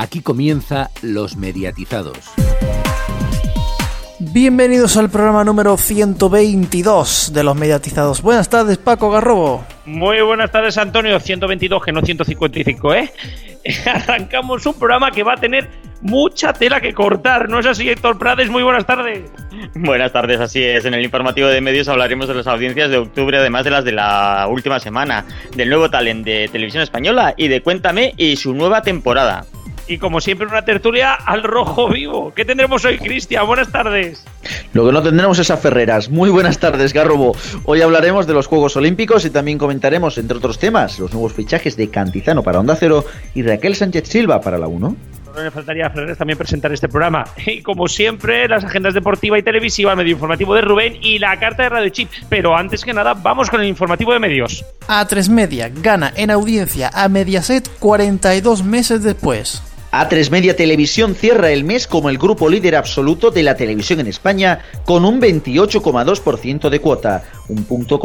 Aquí 0.00 0.22
comienza 0.22 0.88
Los 1.02 1.36
Mediatizados. 1.36 2.16
Bienvenidos 4.18 4.96
al 4.96 5.10
programa 5.10 5.44
número 5.44 5.76
122 5.76 7.32
de 7.34 7.44
Los 7.44 7.54
Mediatizados. 7.54 8.22
Buenas 8.22 8.48
tardes, 8.48 8.78
Paco 8.78 9.10
Garrobo. 9.10 9.62
Muy 9.84 10.22
buenas 10.22 10.50
tardes, 10.50 10.78
Antonio. 10.78 11.20
122, 11.20 11.84
que 11.84 11.92
no 11.92 12.00
155, 12.00 12.94
¿eh? 12.94 13.12
Arrancamos 13.84 14.64
un 14.64 14.72
programa 14.72 15.10
que 15.10 15.22
va 15.22 15.34
a 15.34 15.36
tener 15.36 15.68
mucha 16.00 16.54
tela 16.54 16.80
que 16.80 16.94
cortar, 16.94 17.50
¿no 17.50 17.58
es 17.58 17.66
así, 17.66 17.86
Héctor 17.86 18.18
Prades? 18.18 18.48
Muy 18.48 18.62
buenas 18.62 18.86
tardes. 18.86 19.30
Buenas 19.74 20.12
tardes, 20.12 20.40
así 20.40 20.62
es. 20.62 20.86
En 20.86 20.94
el 20.94 21.04
informativo 21.04 21.48
de 21.48 21.60
medios 21.60 21.88
hablaremos 21.88 22.26
de 22.26 22.36
las 22.36 22.46
audiencias 22.46 22.88
de 22.88 22.96
octubre, 22.96 23.36
además 23.36 23.64
de 23.64 23.70
las 23.70 23.84
de 23.84 23.92
la 23.92 24.46
última 24.48 24.80
semana, 24.80 25.26
del 25.54 25.68
nuevo 25.68 25.90
talent 25.90 26.24
de 26.24 26.48
Televisión 26.50 26.82
Española 26.82 27.34
y 27.36 27.48
de 27.48 27.60
Cuéntame 27.60 28.14
y 28.16 28.36
su 28.36 28.54
nueva 28.54 28.80
temporada 28.80 29.44
y 29.90 29.98
como 29.98 30.20
siempre 30.20 30.46
una 30.46 30.62
tertulia 30.62 31.14
al 31.14 31.42
rojo 31.42 31.88
vivo. 31.88 32.32
¿Qué 32.34 32.44
tendremos 32.44 32.84
hoy, 32.84 32.98
Cristian? 32.98 33.44
Buenas 33.44 33.72
tardes. 33.72 34.24
Lo 34.72 34.86
que 34.86 34.92
no 34.92 35.02
tendremos 35.02 35.38
es 35.40 35.50
a 35.50 35.56
Ferreras. 35.56 36.08
Muy 36.08 36.30
buenas 36.30 36.60
tardes, 36.60 36.92
Garrobo. 36.92 37.34
Hoy 37.64 37.82
hablaremos 37.82 38.28
de 38.28 38.34
los 38.34 38.46
Juegos 38.46 38.76
Olímpicos 38.76 39.24
y 39.24 39.30
también 39.30 39.58
comentaremos, 39.58 40.16
entre 40.18 40.36
otros 40.36 40.60
temas, 40.60 41.00
los 41.00 41.12
nuevos 41.12 41.32
fichajes 41.32 41.76
de 41.76 41.90
Cantizano 41.90 42.44
para 42.44 42.60
Onda 42.60 42.76
Cero 42.76 43.04
y 43.34 43.42
Raquel 43.42 43.74
Sánchez 43.74 44.08
Silva 44.08 44.40
para 44.40 44.58
la 44.58 44.68
1. 44.68 44.96
No 45.34 45.42
le 45.42 45.50
faltaría 45.50 45.86
a 45.86 45.90
Ferreras 45.90 46.18
también 46.18 46.38
presentar 46.38 46.72
este 46.72 46.88
programa. 46.88 47.24
Y 47.46 47.62
como 47.62 47.88
siempre, 47.88 48.46
las 48.46 48.64
agendas 48.64 48.94
deportiva 48.94 49.38
y 49.38 49.42
televisiva, 49.42 49.90
el 49.90 49.96
medio 49.96 50.12
informativo 50.12 50.54
de 50.54 50.60
Rubén 50.60 50.98
y 51.02 51.18
la 51.18 51.38
carta 51.40 51.64
de 51.64 51.68
Radio 51.68 51.88
Chip. 51.88 52.08
Pero 52.28 52.56
antes 52.56 52.84
que 52.84 52.92
nada, 52.92 53.14
vamos 53.14 53.50
con 53.50 53.60
el 53.60 53.66
informativo 53.66 54.12
de 54.12 54.20
medios. 54.20 54.64
A3 54.86 55.30
Media 55.30 55.68
gana 55.68 56.12
en 56.16 56.30
audiencia 56.30 56.90
a 56.94 57.08
Mediaset 57.08 57.68
42 57.80 58.62
meses 58.62 59.02
después. 59.02 59.62
A3 59.92 60.30
Media 60.30 60.54
Televisión 60.54 61.16
cierra 61.16 61.50
el 61.50 61.64
mes 61.64 61.88
como 61.88 62.10
el 62.10 62.18
grupo 62.18 62.48
líder 62.48 62.76
absoluto 62.76 63.32
de 63.32 63.42
la 63.42 63.56
televisión 63.56 63.98
en 63.98 64.06
España 64.06 64.60
con 64.84 65.04
un 65.04 65.20
28,2% 65.20 66.68
de 66.68 66.80
cuota, 66.80 67.24
un 67.48 67.64
punto 67.64 68.00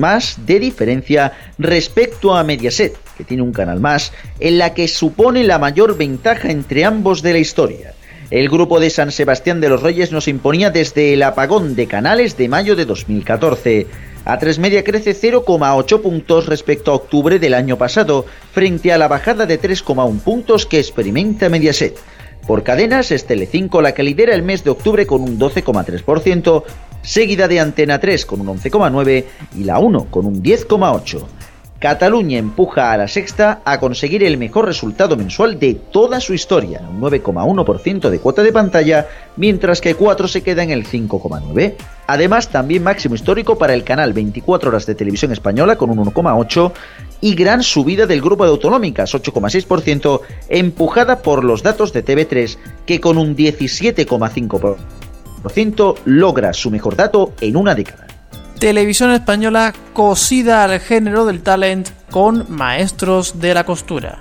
más 0.00 0.38
de 0.44 0.58
diferencia 0.58 1.32
respecto 1.56 2.34
a 2.34 2.42
Mediaset, 2.42 2.96
que 3.16 3.22
tiene 3.22 3.44
un 3.44 3.52
canal 3.52 3.78
más, 3.78 4.12
en 4.40 4.58
la 4.58 4.74
que 4.74 4.88
supone 4.88 5.44
la 5.44 5.60
mayor 5.60 5.96
ventaja 5.96 6.50
entre 6.50 6.84
ambos 6.84 7.22
de 7.22 7.32
la 7.32 7.38
historia. 7.38 7.94
El 8.30 8.48
grupo 8.48 8.80
de 8.80 8.90
San 8.90 9.12
Sebastián 9.12 9.60
de 9.60 9.68
los 9.68 9.82
Reyes 9.82 10.10
nos 10.10 10.26
imponía 10.26 10.70
desde 10.70 11.12
el 11.12 11.22
apagón 11.22 11.76
de 11.76 11.86
canales 11.86 12.36
de 12.36 12.48
mayo 12.48 12.74
de 12.74 12.86
2014. 12.86 13.86
A3 14.24 14.58
Media 14.58 14.82
crece 14.84 15.14
0,8 15.14 16.00
puntos 16.00 16.46
respecto 16.46 16.90
a 16.90 16.94
octubre 16.94 17.38
del 17.38 17.52
año 17.52 17.76
pasado, 17.76 18.24
frente 18.52 18.90
a 18.92 18.98
la 18.98 19.06
bajada 19.06 19.44
de 19.44 19.60
3,1 19.60 20.20
puntos 20.20 20.64
que 20.64 20.78
experimenta 20.78 21.50
Mediaset. 21.50 21.98
Por 22.46 22.62
cadenas 22.62 23.10
es 23.10 23.26
Telecinco 23.26 23.82
la 23.82 23.92
que 23.92 24.02
lidera 24.02 24.34
el 24.34 24.42
mes 24.42 24.64
de 24.64 24.70
octubre 24.70 25.06
con 25.06 25.22
un 25.22 25.38
12,3%, 25.38 26.64
seguida 27.02 27.48
de 27.48 27.60
Antena 27.60 28.00
3 28.00 28.24
con 28.24 28.40
un 28.40 28.58
11,9% 28.58 29.24
y 29.56 29.64
la 29.64 29.78
1 29.78 30.06
con 30.10 30.24
un 30.24 30.42
10,8%. 30.42 31.24
Cataluña 31.84 32.38
empuja 32.38 32.92
a 32.92 32.96
la 32.96 33.08
sexta 33.08 33.60
a 33.62 33.78
conseguir 33.78 34.24
el 34.24 34.38
mejor 34.38 34.64
resultado 34.64 35.18
mensual 35.18 35.58
de 35.58 35.74
toda 35.74 36.18
su 36.18 36.32
historia, 36.32 36.80
un 36.80 36.98
9,1% 36.98 38.08
de 38.08 38.20
cuota 38.20 38.42
de 38.42 38.54
pantalla, 38.54 39.06
mientras 39.36 39.82
que 39.82 39.94
4 39.94 40.26
se 40.26 40.42
queda 40.42 40.62
en 40.62 40.70
el 40.70 40.86
5,9%. 40.86 41.74
Además, 42.06 42.48
también 42.48 42.82
máximo 42.82 43.16
histórico 43.16 43.58
para 43.58 43.74
el 43.74 43.84
canal 43.84 44.14
24 44.14 44.70
horas 44.70 44.86
de 44.86 44.94
televisión 44.94 45.30
española 45.30 45.76
con 45.76 45.90
un 45.90 45.98
1,8% 45.98 46.72
y 47.20 47.34
gran 47.34 47.62
subida 47.62 48.06
del 48.06 48.22
grupo 48.22 48.44
de 48.44 48.50
autonómicas, 48.52 49.14
8,6%, 49.14 50.22
empujada 50.48 51.20
por 51.20 51.44
los 51.44 51.62
datos 51.62 51.92
de 51.92 52.02
TV3, 52.02 52.56
que 52.86 52.98
con 52.98 53.18
un 53.18 53.36
17,5% 53.36 55.96
logra 56.06 56.54
su 56.54 56.70
mejor 56.70 56.96
dato 56.96 57.34
en 57.42 57.58
una 57.58 57.74
década. 57.74 58.13
Televisión 58.58 59.10
Española 59.10 59.74
cosida 59.92 60.64
al 60.64 60.80
género 60.80 61.26
del 61.26 61.42
talent 61.42 61.88
con 62.10 62.46
Maestros 62.48 63.40
de 63.40 63.52
la 63.52 63.64
Costura. 63.64 64.20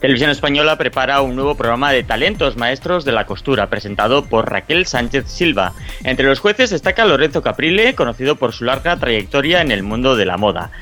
Televisión 0.00 0.30
Española 0.30 0.76
prepara 0.76 1.20
un 1.20 1.36
nuevo 1.36 1.54
programa 1.54 1.92
de 1.92 2.02
talentos 2.02 2.56
maestros 2.56 3.04
de 3.04 3.12
la 3.12 3.24
costura, 3.24 3.68
presentado 3.68 4.24
por 4.24 4.50
Raquel 4.50 4.86
Sánchez 4.86 5.28
Silva. 5.28 5.74
Entre 6.02 6.26
los 6.26 6.40
jueces 6.40 6.70
destaca 6.70 7.04
Lorenzo 7.04 7.40
Caprile, 7.40 7.94
conocido 7.94 8.34
por 8.34 8.52
su 8.52 8.64
larga 8.64 8.96
trayectoria 8.96 9.60
en 9.60 9.70
el 9.70 9.84
mundo 9.84 10.16
de 10.16 10.24
la 10.24 10.38
moda. 10.38 10.72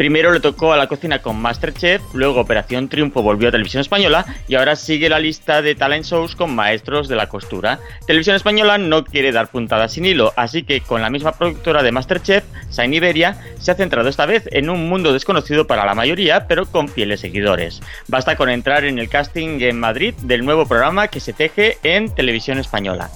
Primero 0.00 0.32
le 0.32 0.40
tocó 0.40 0.72
a 0.72 0.78
la 0.78 0.86
cocina 0.86 1.20
con 1.20 1.36
Masterchef, 1.42 2.00
luego 2.14 2.40
Operación 2.40 2.88
Triunfo 2.88 3.20
volvió 3.22 3.48
a 3.48 3.50
Televisión 3.50 3.82
Española 3.82 4.24
y 4.48 4.54
ahora 4.54 4.74
sigue 4.74 5.10
la 5.10 5.18
lista 5.18 5.60
de 5.60 5.74
talent 5.74 6.06
shows 6.06 6.34
con 6.34 6.54
maestros 6.54 7.06
de 7.06 7.16
la 7.16 7.28
costura. 7.28 7.80
Televisión 8.06 8.34
Española 8.34 8.78
no 8.78 9.04
quiere 9.04 9.30
dar 9.30 9.48
puntadas 9.48 9.92
sin 9.92 10.06
hilo, 10.06 10.32
así 10.36 10.62
que 10.62 10.80
con 10.80 11.02
la 11.02 11.10
misma 11.10 11.32
productora 11.32 11.82
de 11.82 11.92
Masterchef, 11.92 12.44
Sain 12.70 12.94
Iberia, 12.94 13.36
se 13.58 13.72
ha 13.72 13.74
centrado 13.74 14.08
esta 14.08 14.24
vez 14.24 14.48
en 14.52 14.70
un 14.70 14.88
mundo 14.88 15.12
desconocido 15.12 15.66
para 15.66 15.84
la 15.84 15.94
mayoría, 15.94 16.46
pero 16.46 16.64
con 16.64 16.88
fieles 16.88 17.20
seguidores. 17.20 17.82
Basta 18.08 18.36
con 18.36 18.48
entrar 18.48 18.86
en 18.86 18.98
el 18.98 19.10
casting 19.10 19.60
en 19.60 19.78
Madrid 19.78 20.14
del 20.22 20.46
nuevo 20.46 20.64
programa 20.64 21.08
que 21.08 21.20
se 21.20 21.34
teje 21.34 21.76
en 21.82 22.08
Televisión 22.14 22.56
Española. 22.56 23.10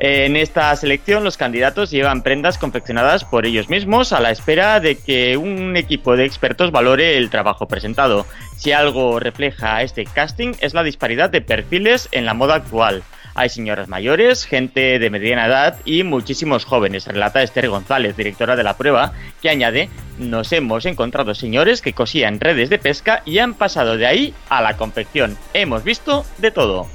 En 0.00 0.36
esta 0.36 0.74
selección 0.76 1.24
los 1.24 1.36
candidatos 1.36 1.90
llevan 1.90 2.22
prendas 2.22 2.56
confeccionadas 2.56 3.24
por 3.24 3.46
ellos 3.46 3.68
mismos 3.68 4.12
a 4.12 4.20
la 4.20 4.30
espera 4.30 4.78
de 4.78 4.96
que 4.96 5.36
un 5.36 5.76
equipo 5.76 6.16
de 6.16 6.24
expertos 6.24 6.70
valore 6.70 7.16
el 7.16 7.30
trabajo 7.30 7.66
presentado. 7.66 8.24
Si 8.56 8.70
algo 8.70 9.18
refleja 9.18 9.82
este 9.82 10.04
casting 10.04 10.52
es 10.60 10.72
la 10.72 10.84
disparidad 10.84 11.30
de 11.30 11.40
perfiles 11.40 12.08
en 12.12 12.26
la 12.26 12.34
moda 12.34 12.54
actual. 12.54 13.02
Hay 13.34 13.48
señoras 13.48 13.88
mayores, 13.88 14.44
gente 14.44 15.00
de 15.00 15.10
mediana 15.10 15.46
edad 15.46 15.76
y 15.84 16.04
muchísimos 16.04 16.64
jóvenes, 16.64 17.06
relata 17.06 17.42
Esther 17.42 17.68
González, 17.68 18.16
directora 18.16 18.56
de 18.56 18.64
la 18.64 18.76
prueba, 18.76 19.12
que 19.42 19.48
añade, 19.48 19.88
nos 20.18 20.52
hemos 20.52 20.86
encontrado 20.86 21.34
señores 21.34 21.80
que 21.80 21.92
cosían 21.92 22.40
redes 22.40 22.68
de 22.68 22.78
pesca 22.78 23.22
y 23.24 23.38
han 23.38 23.54
pasado 23.54 23.96
de 23.96 24.06
ahí 24.06 24.34
a 24.48 24.60
la 24.60 24.76
confección. 24.76 25.36
Hemos 25.54 25.84
visto 25.84 26.24
de 26.38 26.50
todo. 26.50 26.88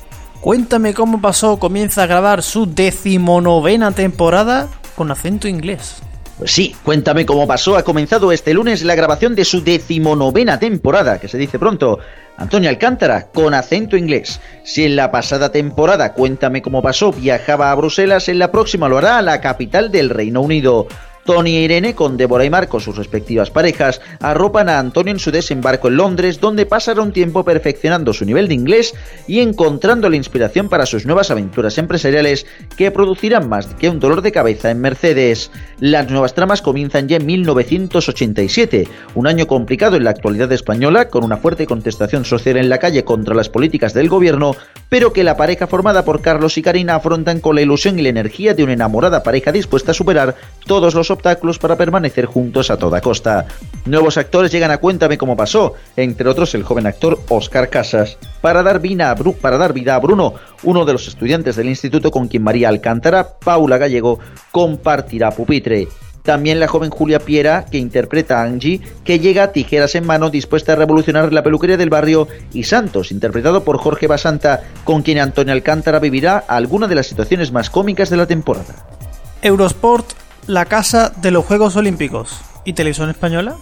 Cuéntame 0.44 0.94
cómo 0.94 1.22
pasó, 1.22 1.58
comienza 1.58 2.04
a 2.04 2.06
grabar 2.06 2.44
su 2.44 2.66
decimonovena 2.66 3.94
temporada 3.94 4.68
con 4.94 5.10
acento 5.10 5.48
inglés. 5.48 6.02
Pues 6.38 6.52
sí, 6.52 6.76
cuéntame 6.84 7.26
cómo 7.26 7.48
pasó. 7.48 7.78
Ha 7.78 7.84
comenzado 7.84 8.30
este 8.34 8.54
lunes 8.54 8.84
la 8.84 8.96
grabación 8.96 9.36
de 9.36 9.46
su 9.46 9.64
decimonovena 9.64 10.60
temporada, 10.60 11.18
que 11.18 11.30
se 11.30 11.38
dice 11.38 11.60
pronto. 11.60 12.00
Antonio 12.36 12.70
Alcántara, 12.70 13.28
con 13.34 13.54
acento 13.54 13.96
inglés. 13.96 14.42
Si 14.66 14.84
en 14.84 14.98
la 14.98 15.12
pasada 15.12 15.50
temporada 15.50 16.12
Cuéntame 16.12 16.62
cómo 16.62 16.82
pasó 16.82 17.14
viajaba 17.14 17.72
a 17.72 17.76
Bruselas, 17.76 18.28
en 18.28 18.40
la 18.40 18.52
próxima 18.52 18.90
lo 18.90 18.98
hará 18.98 19.20
a 19.20 19.22
la 19.22 19.40
capital 19.40 19.92
del 19.92 20.10
Reino 20.10 20.42
Unido. 20.42 20.88
Tony 21.26 21.58
e 21.58 21.62
Irene, 21.62 21.96
con 21.96 22.18
Débora 22.18 22.46
y 22.46 22.50
Marco, 22.50 22.80
sus 22.80 22.98
respectivas 22.98 23.50
parejas, 23.50 24.02
arropan 24.20 24.70
a 24.70 24.80
Antonio 24.80 25.12
en 25.12 25.20
su 25.20 25.32
desembarco 25.32 25.88
en 25.88 25.98
Londres, 25.98 26.40
donde 26.40 26.66
pasará 26.66 27.02
un 27.02 27.14
tiempo 27.14 27.46
perfeccionando 27.46 28.14
su 28.14 28.26
nivel 28.26 28.48
de 28.48 28.56
inglés 28.56 28.94
y 29.28 29.40
encontrando 29.40 30.10
la 30.10 30.18
inspiración 30.18 30.70
para 30.70 30.86
sus 30.86 31.06
nuevas 31.06 31.32
aventuras 31.32 31.78
empresariales 31.78 32.46
que 32.78 32.92
producirán 32.92 33.48
más 33.48 33.68
que 33.76 33.90
un 33.90 34.00
dolor 34.00 34.22
de 34.22 34.32
cabeza 34.32 34.70
en 34.72 34.82
Mercedes. 34.82 35.52
Las 35.80 36.10
nuevas 36.10 36.34
tramas 36.34 36.62
comienzan 36.62 37.08
ya 37.08 37.18
en 37.18 37.26
1987, 37.26 38.88
un 39.16 39.28
año 39.28 39.48
complicado 39.48 39.96
en 39.96 40.04
la 40.04 40.10
actualidad 40.10 40.52
española, 40.52 41.10
con 41.10 41.24
una 41.24 41.38
fuerte 41.38 41.66
contestación 41.66 42.26
social 42.26 42.58
en 42.58 42.70
la 42.70 42.80
calle 42.80 43.04
contra 43.04 43.36
las 43.36 43.50
políticas 43.50 43.94
del 43.94 44.10
gobierno, 44.10 44.56
pero 44.90 45.14
que 45.14 45.24
la 45.24 45.38
pareja 45.38 45.68
formada 45.68 46.04
por 46.04 46.22
Carlos 46.22 46.58
y 46.58 46.62
Karina 46.62 46.96
afrontan 46.96 47.40
con 47.40 47.56
la 47.56 47.62
ilusión 47.62 47.98
y 47.98 48.02
la 48.02 48.10
energía 48.10 48.54
de 48.54 48.64
una 48.64 48.74
enamorada 48.74 49.24
pareja 49.24 49.52
dispuesta 49.52 49.92
a 49.92 49.96
superar 49.96 50.36
todos 50.66 50.94
los 50.94 51.10
obstáculos 51.14 51.60
para 51.60 51.78
permanecer 51.78 52.26
juntos 52.26 52.70
a 52.70 52.78
toda 52.78 53.02
costa. 53.02 53.46
Nuevos 53.86 54.18
actores 54.18 54.52
llegan 54.52 54.72
a 54.72 54.78
Cuéntame 54.78 55.18
cómo 55.18 55.38
pasó, 55.38 55.74
entre 55.96 56.28
otros 56.28 56.54
el 56.56 56.64
joven 56.64 56.88
actor 56.88 57.20
Oscar 57.30 57.70
Casas, 57.70 58.18
para 58.42 58.64
dar, 58.64 58.82
a 59.02 59.16
para 59.42 59.58
dar 59.58 59.74
vida 59.74 59.96
a 59.96 60.00
Bruno, 60.00 60.34
uno 60.64 60.86
de 60.86 60.94
los 60.94 61.08
estudiantes 61.08 61.56
del 61.56 61.70
instituto 61.70 62.12
con 62.12 62.28
quien 62.28 62.44
María 62.44 62.70
Alcántara, 62.70 63.40
Paula 63.40 63.78
Gallego, 63.78 64.20
compartirá 64.52 65.32
pupitre. 65.32 65.88
También 66.24 66.62
la 66.62 66.70
joven 66.70 66.90
Julia 66.90 67.20
Piera, 67.20 67.66
que 67.70 67.78
interpreta 67.78 68.40
a 68.40 68.46
Angie, 68.46 68.80
que 69.04 69.20
llega 69.20 69.52
tijeras 69.52 69.94
en 69.96 70.06
mano 70.06 70.30
dispuesta 70.30 70.72
a 70.72 70.76
revolucionar 70.78 71.34
la 71.34 71.44
peluquería 71.44 71.76
del 71.76 71.90
barrio, 71.90 72.30
y 72.54 72.64
Santos, 72.64 73.12
interpretado 73.12 73.66
por 73.66 73.78
Jorge 73.78 74.08
Basanta, 74.08 74.64
con 74.86 75.02
quien 75.02 75.20
Antonio 75.20 75.52
Alcántara 75.52 76.00
vivirá 76.00 76.38
alguna 76.38 76.88
de 76.88 76.96
las 76.96 77.08
situaciones 77.08 77.52
más 77.52 77.70
cómicas 77.70 78.10
de 78.10 78.18
la 78.18 78.26
temporada. 78.26 78.88
Eurosport 79.42 80.14
la 80.48 80.66
casa 80.66 81.12
de 81.18 81.32
los 81.32 81.46
Juegos 81.46 81.76
Olímpicos. 81.76 82.42
¿Y 82.66 82.74
Televisión 82.74 83.10
Española? 83.10 83.58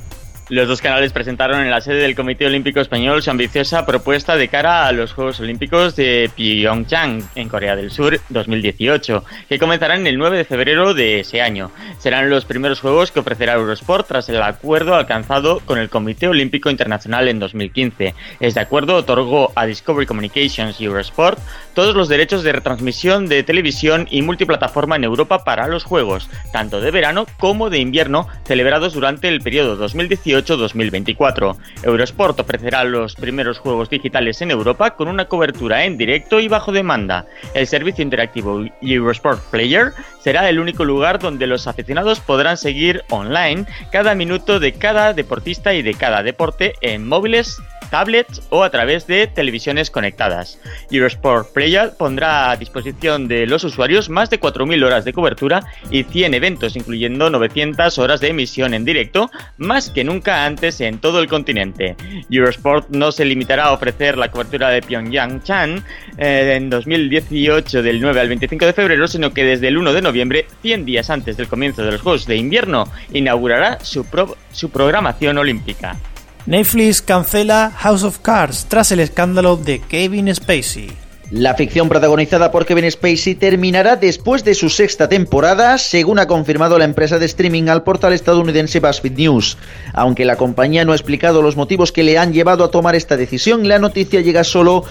Los 0.52 0.68
dos 0.68 0.82
canales 0.82 1.14
presentaron 1.14 1.62
en 1.62 1.72
la 1.72 1.80
sede 1.80 2.02
del 2.02 2.14
Comité 2.14 2.46
Olímpico 2.46 2.82
Español 2.82 3.24
su 3.24 3.32
ambiciosa 3.32 3.86
propuesta 3.86 4.36
de 4.36 4.50
cara 4.50 4.86
a 4.86 4.92
los 4.92 5.14
Juegos 5.14 5.40
Olímpicos 5.40 5.96
de 5.96 6.30
Pyeongchang, 6.36 7.24
en 7.36 7.48
Corea 7.48 7.78
del 7.78 7.90
Sur, 7.90 8.20
2018, 8.28 9.24
que 9.48 9.58
comenzarán 9.58 10.06
el 10.08 10.18
9 10.18 10.40
de 10.40 10.44
febrero 10.44 10.94
de 10.94 11.22
ese 11.22 11.42
año. 11.42 11.72
Serán 12.00 12.30
los 12.30 12.44
primeros 12.44 12.82
Juegos 12.82 13.14
que 13.14 13.22
ofrecerá 13.22 13.54
Eurosport 13.54 14.06
tras 14.06 14.28
el 14.28 14.42
acuerdo 14.42 14.96
alcanzado 14.96 15.62
con 15.62 15.78
el 15.78 15.90
Comité 15.90 16.28
Olímpico 16.28 16.70
Internacional 16.70 17.30
en 17.30 17.40
2015. 17.40 18.14
Este 18.42 18.60
acuerdo 18.60 18.96
otorgó 18.96 19.54
a 19.56 19.66
Discovery 19.66 20.06
Communications 20.06 20.82
y 20.82 20.84
Eurosport 20.84 21.40
todos 21.74 21.96
los 21.96 22.10
derechos 22.10 22.44
de 22.44 22.52
retransmisión 22.52 23.28
de 23.28 23.44
televisión 23.44 24.08
y 24.10 24.22
multiplataforma 24.22 24.96
en 24.96 25.04
Europa 25.04 25.44
para 25.44 25.68
los 25.68 25.84
Juegos, 25.84 26.30
tanto 26.52 26.82
de 26.82 26.92
verano 26.92 27.26
como 27.40 27.70
de 27.70 27.80
invierno, 27.80 28.28
celebrados 28.46 28.94
durante 28.94 29.28
el 29.28 29.42
periodo 29.42 29.78
2018-2024. 29.88 31.56
Eurosport 31.84 32.40
ofrecerá 32.40 32.84
los 32.84 33.16
primeros 33.16 33.60
juegos 33.60 33.90
digitales 33.90 34.42
en 34.42 34.52
Europa 34.52 34.96
con 34.96 35.08
una 35.08 35.26
cobertura 35.26 35.86
en 35.86 35.98
directo 35.98 36.40
y 36.40 36.48
bajo 36.48 36.72
demanda. 36.72 37.26
El 37.54 37.68
servicio 37.68 38.04
interactivo 38.04 38.66
Eurosport 38.82 39.42
Player 39.50 39.94
será 40.22 40.50
el 40.50 40.60
único 40.60 40.86
lugar 40.86 41.20
donde 41.20 41.48
los 41.48 41.68
aficionados 41.68 42.20
podrán 42.20 42.58
seguir 42.58 43.04
online 43.10 43.66
cada 43.92 44.16
minuto 44.16 44.60
de 44.60 44.74
cada 44.74 45.14
deportista 45.14 45.74
y 45.74 45.82
de 45.82 45.94
cada 45.94 46.24
deporte 46.24 46.74
en 46.82 47.08
móviles, 47.08 47.58
tablets 47.90 48.42
o 48.50 48.64
a 48.64 48.70
través 48.70 49.06
de 49.08 49.28
televisiones 49.28 49.92
conectadas. 49.92 50.60
Eurosport 50.90 51.52
Player 51.54 51.61
pondrá 51.98 52.52
a 52.52 52.58
disposición 52.58 53.28
de 53.28 53.46
los 53.46 53.64
usuarios 53.64 54.10
más 54.10 54.30
de 54.30 54.40
4.000 54.40 54.84
horas 54.84 55.06
de 55.06 55.14
cobertura 55.14 55.62
y 55.90 56.04
100 56.04 56.34
eventos, 56.34 56.76
incluyendo 56.76 57.30
900 57.30 57.98
horas 58.00 58.20
de 58.20 58.30
emisión 58.30 58.74
en 58.74 58.86
directo, 58.86 59.30
más 59.58 59.90
que 59.90 60.04
nunca 60.04 60.46
antes 60.46 60.82
en 60.82 61.00
todo 61.00 61.20
el 61.20 61.28
continente. 61.28 61.96
Eurosport 62.30 62.90
no 62.90 63.12
se 63.12 63.26
limitará 63.26 63.66
a 63.66 63.74
ofrecer 63.74 64.18
la 64.18 64.32
cobertura 64.32 64.70
de 64.70 64.82
Pyongyang 64.82 65.44
Chan 65.44 65.84
eh, 66.18 66.54
en 66.56 66.70
2018 66.70 67.82
del 67.84 68.02
9 68.02 68.20
al 68.20 68.28
25 68.30 68.66
de 68.66 68.74
febrero, 68.74 69.08
sino 69.08 69.34
que 69.34 69.44
desde 69.44 69.68
el 69.68 69.78
1 69.78 69.94
de 69.94 70.02
noviembre, 70.02 70.46
100 70.62 70.86
días 70.86 71.10
antes 71.10 71.38
del 71.38 71.48
comienzo 71.48 71.84
de 71.84 71.92
los 71.92 72.02
Juegos 72.02 72.26
de 72.26 72.38
Invierno, 72.38 72.88
inaugurará 73.14 73.80
su, 73.84 74.06
su 74.52 74.70
programación 74.70 75.38
olímpica. 75.38 75.98
Netflix 76.46 77.02
cancela 77.02 77.72
House 77.78 78.04
of 78.04 78.20
Cards 78.20 78.66
tras 78.68 78.92
el 78.92 79.00
escándalo 79.00 79.58
de 79.58 79.80
Kevin 79.80 80.34
Spacey. 80.34 81.11
La 81.32 81.56
ficción 81.56 81.88
protagonizada 81.88 82.52
por 82.52 82.66
Kevin 82.66 82.92
Spacey 82.92 83.36
terminará 83.36 83.96
después 83.96 84.44
de 84.44 84.54
su 84.54 84.70
sexta 84.70 85.08
temporada, 85.08 85.78
según 85.78 86.20
ha 86.20 86.28
confirmado 86.28 86.78
la 86.78 86.84
empresa 86.84 87.20
de 87.20 87.26
streaming 87.26 87.70
al 87.70 87.84
portal 87.84 88.12
estadounidense 88.12 88.82
BuzzFeed 88.82 89.18
News. 89.18 89.58
Aunque 89.94 90.26
la 90.26 90.36
compañía 90.36 90.84
no 90.84 90.92
ha 90.92 90.96
explicado 90.96 91.42
los 91.42 91.56
motivos 91.56 91.94
que 91.94 92.04
le 92.04 92.18
han 92.18 92.34
llevado 92.34 92.66
a 92.66 92.72
tomar 92.72 92.96
esta 92.96 93.16
decisión, 93.16 93.66
la 93.70 93.80
noticia 93.80 94.20
llega 94.20 94.44
solo 94.44 94.84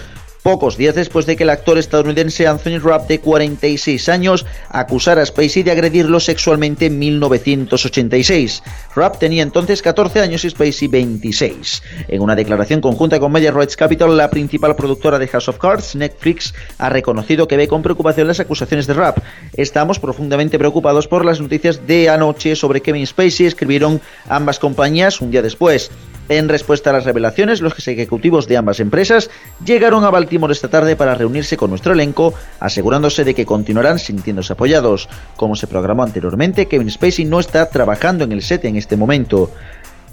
pocos 0.43 0.77
días 0.77 0.95
después 0.95 1.25
de 1.25 1.35
que 1.35 1.43
el 1.43 1.49
actor 1.49 1.77
estadounidense 1.77 2.47
Anthony 2.47 2.79
Rapp, 2.79 3.07
de 3.07 3.19
46 3.19 4.09
años, 4.09 4.45
acusara 4.69 5.21
a 5.21 5.25
Spacey 5.25 5.63
de 5.63 5.71
agredirlo 5.71 6.19
sexualmente 6.19 6.87
en 6.87 6.99
1986. 6.99 8.63
Rapp 8.95 9.19
tenía 9.19 9.43
entonces 9.43 9.81
14 9.81 10.19
años 10.19 10.43
y 10.43 10.49
Spacey 10.49 10.87
26. 10.87 11.83
En 12.07 12.21
una 12.21 12.35
declaración 12.35 12.81
conjunta 12.81 13.19
con 13.19 13.31
Media 13.31 13.51
Rights 13.51 13.75
Capital, 13.75 14.17
la 14.17 14.29
principal 14.29 14.75
productora 14.75 15.19
de 15.19 15.27
House 15.27 15.49
of 15.49 15.57
Cards, 15.57 15.95
Netflix, 15.95 16.53
ha 16.77 16.89
reconocido 16.89 17.47
que 17.47 17.57
ve 17.57 17.67
con 17.67 17.81
preocupación 17.81 18.27
las 18.27 18.39
acusaciones 18.39 18.87
de 18.87 18.93
Rapp. 18.93 19.19
Estamos 19.53 19.99
profundamente 19.99 20.57
preocupados 20.57 21.07
por 21.07 21.25
las 21.25 21.39
noticias 21.39 21.85
de 21.85 22.09
anoche 22.09 22.55
sobre 22.55 22.81
Kevin 22.81 23.05
Spacey, 23.05 23.45
escribieron 23.45 24.01
ambas 24.27 24.59
compañías 24.59 25.21
un 25.21 25.31
día 25.31 25.41
después. 25.41 25.91
En 26.31 26.47
respuesta 26.47 26.91
a 26.91 26.93
las 26.93 27.03
revelaciones, 27.03 27.59
los 27.59 27.85
ejecutivos 27.89 28.47
de 28.47 28.55
ambas 28.55 28.79
empresas 28.79 29.29
llegaron 29.65 30.05
a 30.05 30.09
Baltimore 30.09 30.53
esta 30.53 30.69
tarde 30.69 30.95
para 30.95 31.13
reunirse 31.13 31.57
con 31.57 31.71
nuestro 31.71 31.91
elenco, 31.91 32.33
asegurándose 32.61 33.25
de 33.25 33.35
que 33.35 33.45
continuarán 33.45 33.99
sintiéndose 33.99 34.53
apoyados. 34.53 35.09
Como 35.35 35.57
se 35.57 35.67
programó 35.67 36.03
anteriormente, 36.03 36.69
Kevin 36.69 36.89
Spacey 36.89 37.25
no 37.25 37.41
está 37.41 37.65
trabajando 37.69 38.23
en 38.23 38.31
el 38.31 38.43
set 38.43 38.63
en 38.63 38.77
este 38.77 38.95
momento. 38.95 39.51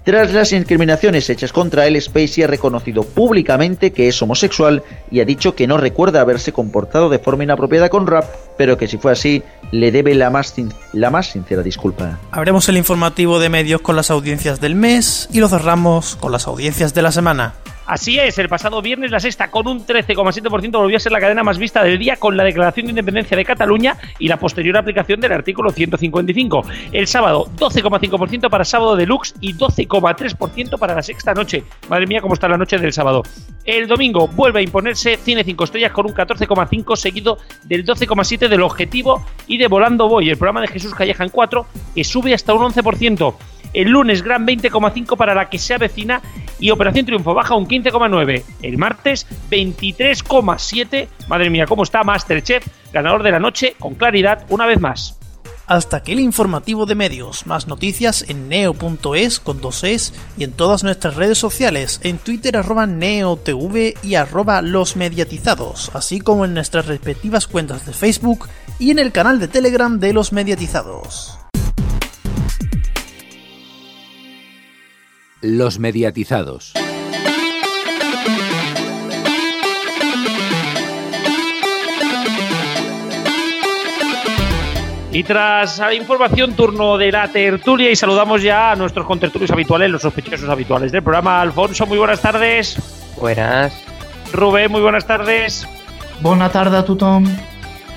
Tras 0.09 0.33
las 0.33 0.53
incriminaciones 0.53 1.29
hechas 1.29 1.53
contra 1.53 1.87
él, 1.87 2.01
Spacey 2.01 2.43
ha 2.43 2.47
reconocido 2.47 3.03
públicamente 3.03 3.93
que 3.93 4.09
es 4.09 4.23
homosexual 4.23 4.83
y 5.11 5.21
ha 5.21 5.27
dicho 5.27 5.55
que 5.55 5.67
no 5.67 5.77
recuerda 5.77 6.23
haberse 6.23 6.51
comportado 6.51 7.11
de 7.11 7.19
forma 7.19 7.45
inapropiada 7.45 7.91
con 7.91 8.07
Rap, 8.07 8.25
pero 8.57 8.79
que 8.79 8.89
si 8.89 8.97
fue 8.97 9.13
así, 9.13 9.43
le 9.71 9.93
debe 9.93 10.15
la 10.15 10.31
más, 10.31 10.55
la 10.95 11.11
más 11.11 11.27
sincera 11.27 11.63
disculpa. 11.63 12.19
Abremos 12.31 12.71
el 12.71 12.79
informativo 12.79 13.39
de 13.39 13.51
medios 13.51 13.83
con 13.83 13.97
las 13.97 14.11
audiencias 14.11 14.63
del 14.63 14.77
mes 14.77 15.29
y 15.31 15.41
lo 15.41 15.49
cerramos 15.51 16.17
con 16.17 16.33
las 16.33 16.47
audiencias 16.47 16.95
de 16.95 17.03
la 17.03 17.13
semana. 17.13 17.53
Así 17.88 18.19
es, 18.19 18.37
el 18.38 18.50
pasado 18.50 18.82
viernes 18.82 19.11
la 19.11 19.19
sexta 19.19 19.50
con 19.50 19.67
un 19.67 19.87
13,7% 19.87 20.73
volvió 20.73 20.99
a 20.99 21.00
ser 21.00 21.11
la 21.11 21.20
cadena 21.20 21.43
más 21.43 21.56
vista 21.56 21.82
del 21.82 21.99
día 21.99 22.17
con 22.17 22.37
la 22.37 22.44
declaración 22.44 22.85
de 22.85 22.90
independencia 22.90 23.35
de 23.35 23.46
Cataluña 23.46 23.96
y 24.19 24.29
la 24.29 24.37
posterior 24.37 24.76
aplicación 24.76 25.20
del 25.20 25.32
artículo 25.32 25.70
155. 25.70 26.64
El 26.93 27.06
sábado 27.06 27.46
12,5% 27.56 28.50
para 28.50 28.67
sábado 28.67 28.94
deluxe 28.94 29.32
y 29.40 29.55
12,3% 29.55 30.79
para 30.79 30.94
la 30.94 31.02
sexta 31.02 31.32
noche. 31.32 31.64
Madre 31.88 32.06
mía, 32.06 32.20
cómo 32.20 32.35
está 32.35 32.46
la 32.46 32.58
noche 32.58 32.76
del 32.76 32.93
sábado. 32.93 33.23
El 33.64 33.88
domingo 33.88 34.29
vuelve 34.29 34.61
a 34.61 34.62
imponerse 34.62 35.17
Cine 35.17 35.43
5 35.43 35.64
estrellas 35.64 35.93
con 35.93 36.05
un 36.05 36.12
14,5 36.12 36.94
seguido 36.94 37.38
del 37.64 37.87
12,7 37.87 38.49
del 38.49 38.61
objetivo 38.61 39.25
y 39.46 39.56
de 39.56 39.67
Volando 39.67 40.11
Voy, 40.11 40.29
el 40.29 40.37
programa 40.37 40.61
de 40.61 40.69
Jesús 40.69 40.94
Calleja 40.94 41.25
en 41.25 41.31
4 41.31 41.67
que 41.94 42.05
sube 42.05 42.35
hasta 42.35 42.52
un 42.52 42.70
11%. 42.70 43.35
El 43.73 43.91
lunes, 43.91 44.23
gran 44.23 44.47
20,5 44.47 45.17
para 45.17 45.35
la 45.35 45.49
que 45.49 45.59
se 45.59 45.75
avecina 45.75 46.23
y 46.59 46.70
Operación 46.70 47.06
Triunfo 47.06 47.35
baja 47.35 47.55
un 47.55 47.67
15,9. 47.67 48.43
El 48.62 48.79
martes, 48.79 49.26
23,7. 49.50 51.09
Madre 51.29 51.50
mía, 51.50 51.67
cómo 51.67 51.82
está 51.82 52.03
Masterchef, 52.03 52.67
ganador 52.93 53.23
de 53.23 53.32
la 53.32 53.38
noche, 53.38 53.76
con 53.79 53.94
claridad, 53.94 54.44
una 54.49 54.67
vez 54.67 54.81
más. 54.81 55.19
Hasta 55.69 55.99
aquí 55.99 56.12
el 56.12 56.20
informativo 56.20 56.87
de 56.87 56.94
medios. 56.94 57.47
Más 57.47 57.69
noticias 57.69 58.25
en 58.29 58.49
neo.es 58.49 59.38
con 59.38 59.61
dos 59.61 59.85
es 59.85 60.14
y 60.38 60.44
en 60.44 60.53
todas 60.53 60.82
nuestras 60.82 61.14
redes 61.14 61.37
sociales, 61.37 62.00
en 62.03 62.17
Twitter 62.17 62.56
arroba 62.56 62.87
neotv 62.87 63.94
y 64.03 64.14
arroba 64.14 64.62
los 64.62 64.97
mediatizados, 64.97 65.91
así 65.94 66.21
como 66.21 66.47
en 66.47 66.55
nuestras 66.55 66.87
respectivas 66.87 67.47
cuentas 67.47 67.85
de 67.85 67.93
Facebook 67.93 68.49
y 68.79 68.93
en 68.93 68.99
el 68.99 69.12
canal 69.12 69.38
de 69.38 69.49
Telegram 69.49 70.00
de 70.00 70.14
los 70.14 70.32
mediatizados. 70.32 71.38
Los 75.40 75.79
mediatizados. 75.79 76.73
Y 85.12 85.23
tras 85.23 85.79
la 85.79 85.94
información, 85.94 86.55
turno 86.55 86.99
de 86.99 87.12
la 87.12 87.31
tertulia 87.31 87.90
y 87.90 87.96
saludamos 87.96 88.43
ya 88.43 88.73
a 88.73 88.76
nuestros 88.76 89.06
contertulios 89.06 89.50
habituales, 89.52 89.90
los 89.90 90.02
sospechosos 90.02 90.49
habituales 90.49 90.90
del 90.90 91.02
programa. 91.02 91.40
Alfonso, 91.40 91.87
muy 91.87 91.99
buenas 91.99 92.20
tardes. 92.20 92.76
Buenas. 93.16 93.73
Rubén, 94.33 94.71
muy 94.73 94.80
buenas 94.80 95.07
tardes. 95.07 95.66
Buenas 96.21 96.52
tardes 96.52 96.75
a 96.75 96.85
tu 96.85 96.97
Tom. 96.97 97.25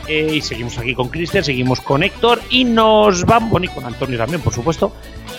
Eh, 0.07 0.36
y 0.36 0.41
seguimos 0.41 0.77
aquí 0.77 0.93
con 0.93 1.10
Cristian, 1.10 1.43
seguimos 1.43 1.81
con 1.81 2.03
Héctor 2.03 2.41
y 2.50 2.63
nos 2.63 3.25
vamos, 3.25 3.50
bueno, 3.50 3.65
y 3.65 3.69
con 3.69 3.86
Antonio 3.86 4.17
también, 4.17 4.41
por 4.41 4.53
supuesto. 4.53 4.93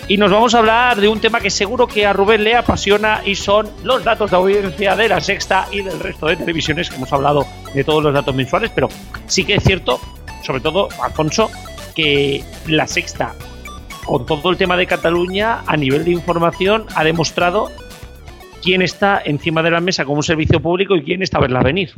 Y 0.07 0.17
nos 0.17 0.31
vamos 0.31 0.53
a 0.53 0.59
hablar 0.59 0.99
de 0.99 1.07
un 1.07 1.21
tema 1.21 1.39
que 1.39 1.49
seguro 1.49 1.87
que 1.87 2.05
a 2.05 2.11
Rubén 2.11 2.43
le 2.43 2.55
apasiona 2.55 3.21
y 3.25 3.35
son 3.35 3.69
los 3.83 4.03
datos 4.03 4.31
de 4.31 4.37
audiencia 4.37 4.97
de 4.97 5.07
la 5.07 5.21
sexta 5.21 5.67
y 5.71 5.81
del 5.81 5.97
resto 5.99 6.27
de 6.27 6.35
televisiones, 6.35 6.89
que 6.89 6.97
hemos 6.97 7.13
hablado 7.13 7.47
de 7.73 7.85
todos 7.85 8.03
los 8.03 8.13
datos 8.13 8.35
mensuales, 8.35 8.69
pero 8.75 8.89
sí 9.27 9.45
que 9.45 9.55
es 9.55 9.63
cierto, 9.63 10.01
sobre 10.43 10.59
todo, 10.59 10.89
Alfonso, 11.01 11.49
que 11.95 12.43
la 12.67 12.85
sexta, 12.85 13.33
con 14.03 14.25
todo 14.25 14.49
el 14.49 14.57
tema 14.57 14.75
de 14.75 14.87
Cataluña, 14.87 15.61
a 15.65 15.77
nivel 15.77 16.03
de 16.03 16.11
información, 16.11 16.85
ha 16.95 17.05
demostrado 17.05 17.71
quién 18.61 18.81
está 18.81 19.21
encima 19.23 19.63
de 19.63 19.71
la 19.71 19.79
mesa 19.79 20.03
como 20.03 20.17
un 20.17 20.23
servicio 20.23 20.61
público 20.61 20.97
y 20.97 21.03
quién 21.03 21.23
está 21.23 21.37
a 21.37 21.41
verla 21.41 21.61
venir. 21.61 21.93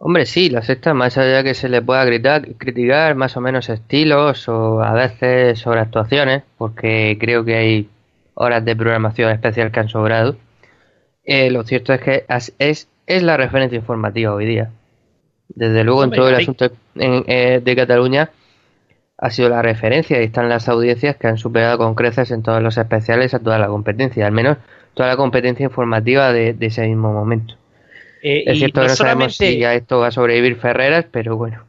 Hombre, 0.00 0.26
sí, 0.26 0.48
la 0.48 0.62
sexta, 0.62 0.94
más 0.94 1.18
allá 1.18 1.42
que 1.42 1.54
se 1.54 1.68
le 1.68 1.82
pueda 1.82 2.06
criticar 2.06 3.16
más 3.16 3.36
o 3.36 3.40
menos 3.40 3.68
estilos 3.68 4.48
o 4.48 4.80
a 4.80 4.92
veces 4.92 5.58
sobre 5.58 5.80
actuaciones, 5.80 6.44
porque 6.56 7.18
creo 7.20 7.44
que 7.44 7.56
hay 7.56 7.88
horas 8.34 8.64
de 8.64 8.76
programación 8.76 9.30
especial 9.32 9.72
que 9.72 9.80
han 9.80 9.88
sobrado, 9.88 10.36
eh, 11.24 11.50
lo 11.50 11.64
cierto 11.64 11.92
es 11.92 12.00
que 12.00 12.24
es, 12.28 12.88
es 13.06 13.22
la 13.24 13.36
referencia 13.36 13.76
informativa 13.76 14.32
hoy 14.32 14.46
día. 14.46 14.70
Desde 15.48 15.82
luego, 15.82 16.04
en 16.04 16.12
todo 16.12 16.28
el 16.28 16.36
asunto 16.36 16.70
eh, 16.94 17.60
de 17.62 17.76
Cataluña 17.76 18.30
ha 19.18 19.30
sido 19.30 19.48
la 19.48 19.62
referencia 19.62 20.20
y 20.20 20.24
están 20.26 20.48
las 20.48 20.68
audiencias 20.68 21.16
que 21.16 21.26
han 21.26 21.38
superado 21.38 21.76
con 21.76 21.96
creces 21.96 22.30
en 22.30 22.44
todos 22.44 22.62
los 22.62 22.78
especiales 22.78 23.34
a 23.34 23.40
toda 23.40 23.58
la 23.58 23.66
competencia, 23.66 24.26
al 24.26 24.32
menos 24.32 24.58
toda 24.94 25.08
la 25.08 25.16
competencia 25.16 25.64
informativa 25.64 26.32
de 26.32 26.56
ese 26.60 26.86
mismo 26.86 27.12
momento. 27.12 27.57
Eh, 28.22 28.44
es 28.46 28.58
cierto 28.58 28.80
que 28.80 28.88
no 28.88 28.94
sabemos 28.94 29.36
si 29.36 29.64
a 29.64 29.74
esto 29.74 29.98
va 29.98 30.08
a 30.08 30.10
sobrevivir 30.12 30.56
Ferreras, 30.56 31.06
pero 31.10 31.36
bueno. 31.36 31.64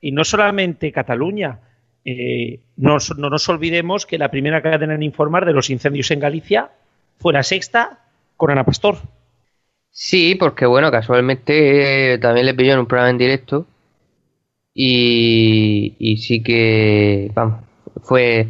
Y 0.00 0.12
no 0.12 0.24
solamente 0.24 0.92
Cataluña. 0.92 1.60
Eh, 2.04 2.60
no, 2.76 2.98
nos 3.16 3.48
olvidemos 3.48 4.06
que 4.06 4.18
la 4.18 4.30
primera 4.30 4.60
cadena 4.60 4.94
en 4.94 5.02
informar 5.02 5.46
de 5.46 5.52
los 5.52 5.70
incendios 5.70 6.10
en 6.10 6.20
Galicia 6.20 6.70
fuera 7.18 7.42
sexta 7.42 8.00
con 8.36 8.50
Ana 8.50 8.64
Pastor. 8.64 8.96
Sí, 9.90 10.34
porque 10.34 10.66
bueno, 10.66 10.90
casualmente 10.90 12.14
eh, 12.14 12.18
también 12.18 12.46
le 12.46 12.54
pilló 12.54 12.72
en 12.72 12.80
un 12.80 12.86
programa 12.86 13.10
en 13.10 13.18
directo 13.18 13.66
y, 14.74 15.94
y 15.98 16.16
sí 16.16 16.42
que, 16.42 17.30
vamos, 17.34 17.62
fue, 18.02 18.48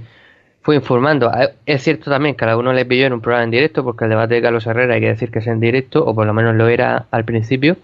fue 0.62 0.76
informando. 0.76 1.28
Ah, 1.32 1.50
Es 1.66 1.82
cierto 1.82 2.10
también 2.10 2.34
que 2.36 2.44
a 2.44 2.56
uno 2.56 2.72
le 2.72 2.84
pilló 2.86 3.06
en 3.06 3.12
un 3.12 3.20
programa 3.20 3.44
en 3.44 3.50
directo, 3.50 3.84
porque 3.84 4.04
el 4.04 4.10
debate 4.10 4.34
de 4.36 4.42
Carlos 4.42 4.66
Herrera 4.66 4.94
hay 4.94 5.00
que 5.00 5.08
decir 5.08 5.30
que 5.30 5.40
es 5.40 5.46
en 5.46 5.60
directo, 5.60 6.04
o 6.04 6.14
por 6.14 6.26
lo 6.26 6.34
menos 6.34 6.54
lo 6.56 6.68
era 6.68 7.06
al 7.10 7.24
principio. 7.24 7.76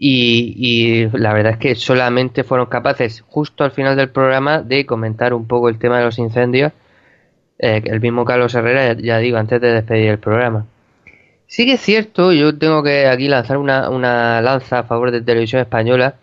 Y, 0.00 1.06
la 1.12 1.32
verdad 1.34 1.52
es 1.54 1.58
que 1.58 1.74
solamente 1.74 2.44
fueron 2.44 2.66
capaces, 2.66 3.22
justo 3.22 3.64
al 3.64 3.72
final 3.72 3.96
del 3.96 4.10
programa, 4.10 4.62
de 4.62 4.86
comentar 4.86 5.34
un 5.34 5.46
poco 5.46 5.68
el 5.68 5.78
tema 5.78 5.98
de 5.98 6.04
los 6.04 6.18
incendios. 6.18 6.72
eh, 7.58 7.82
el 7.86 8.00
mismo 8.00 8.24
Carlos 8.24 8.54
Herrera, 8.54 8.94
ya, 8.94 9.00
ya 9.00 9.18
digo, 9.18 9.38
antes 9.38 9.60
de 9.60 9.72
despedir 9.72 10.10
el 10.10 10.18
programa. 10.20 10.66
Sí 11.46 11.66
que 11.66 11.74
es 11.74 11.80
cierto, 11.80 12.32
yo 12.32 12.56
tengo 12.58 12.82
que 12.82 13.06
aquí 13.08 13.28
lanzar 13.28 13.56
una, 13.58 13.88
una 13.90 14.40
lanza 14.42 14.80
a 14.80 14.84
favor 14.84 15.10
de 15.10 15.22
Televisión 15.22 15.60
Española, 15.62 16.16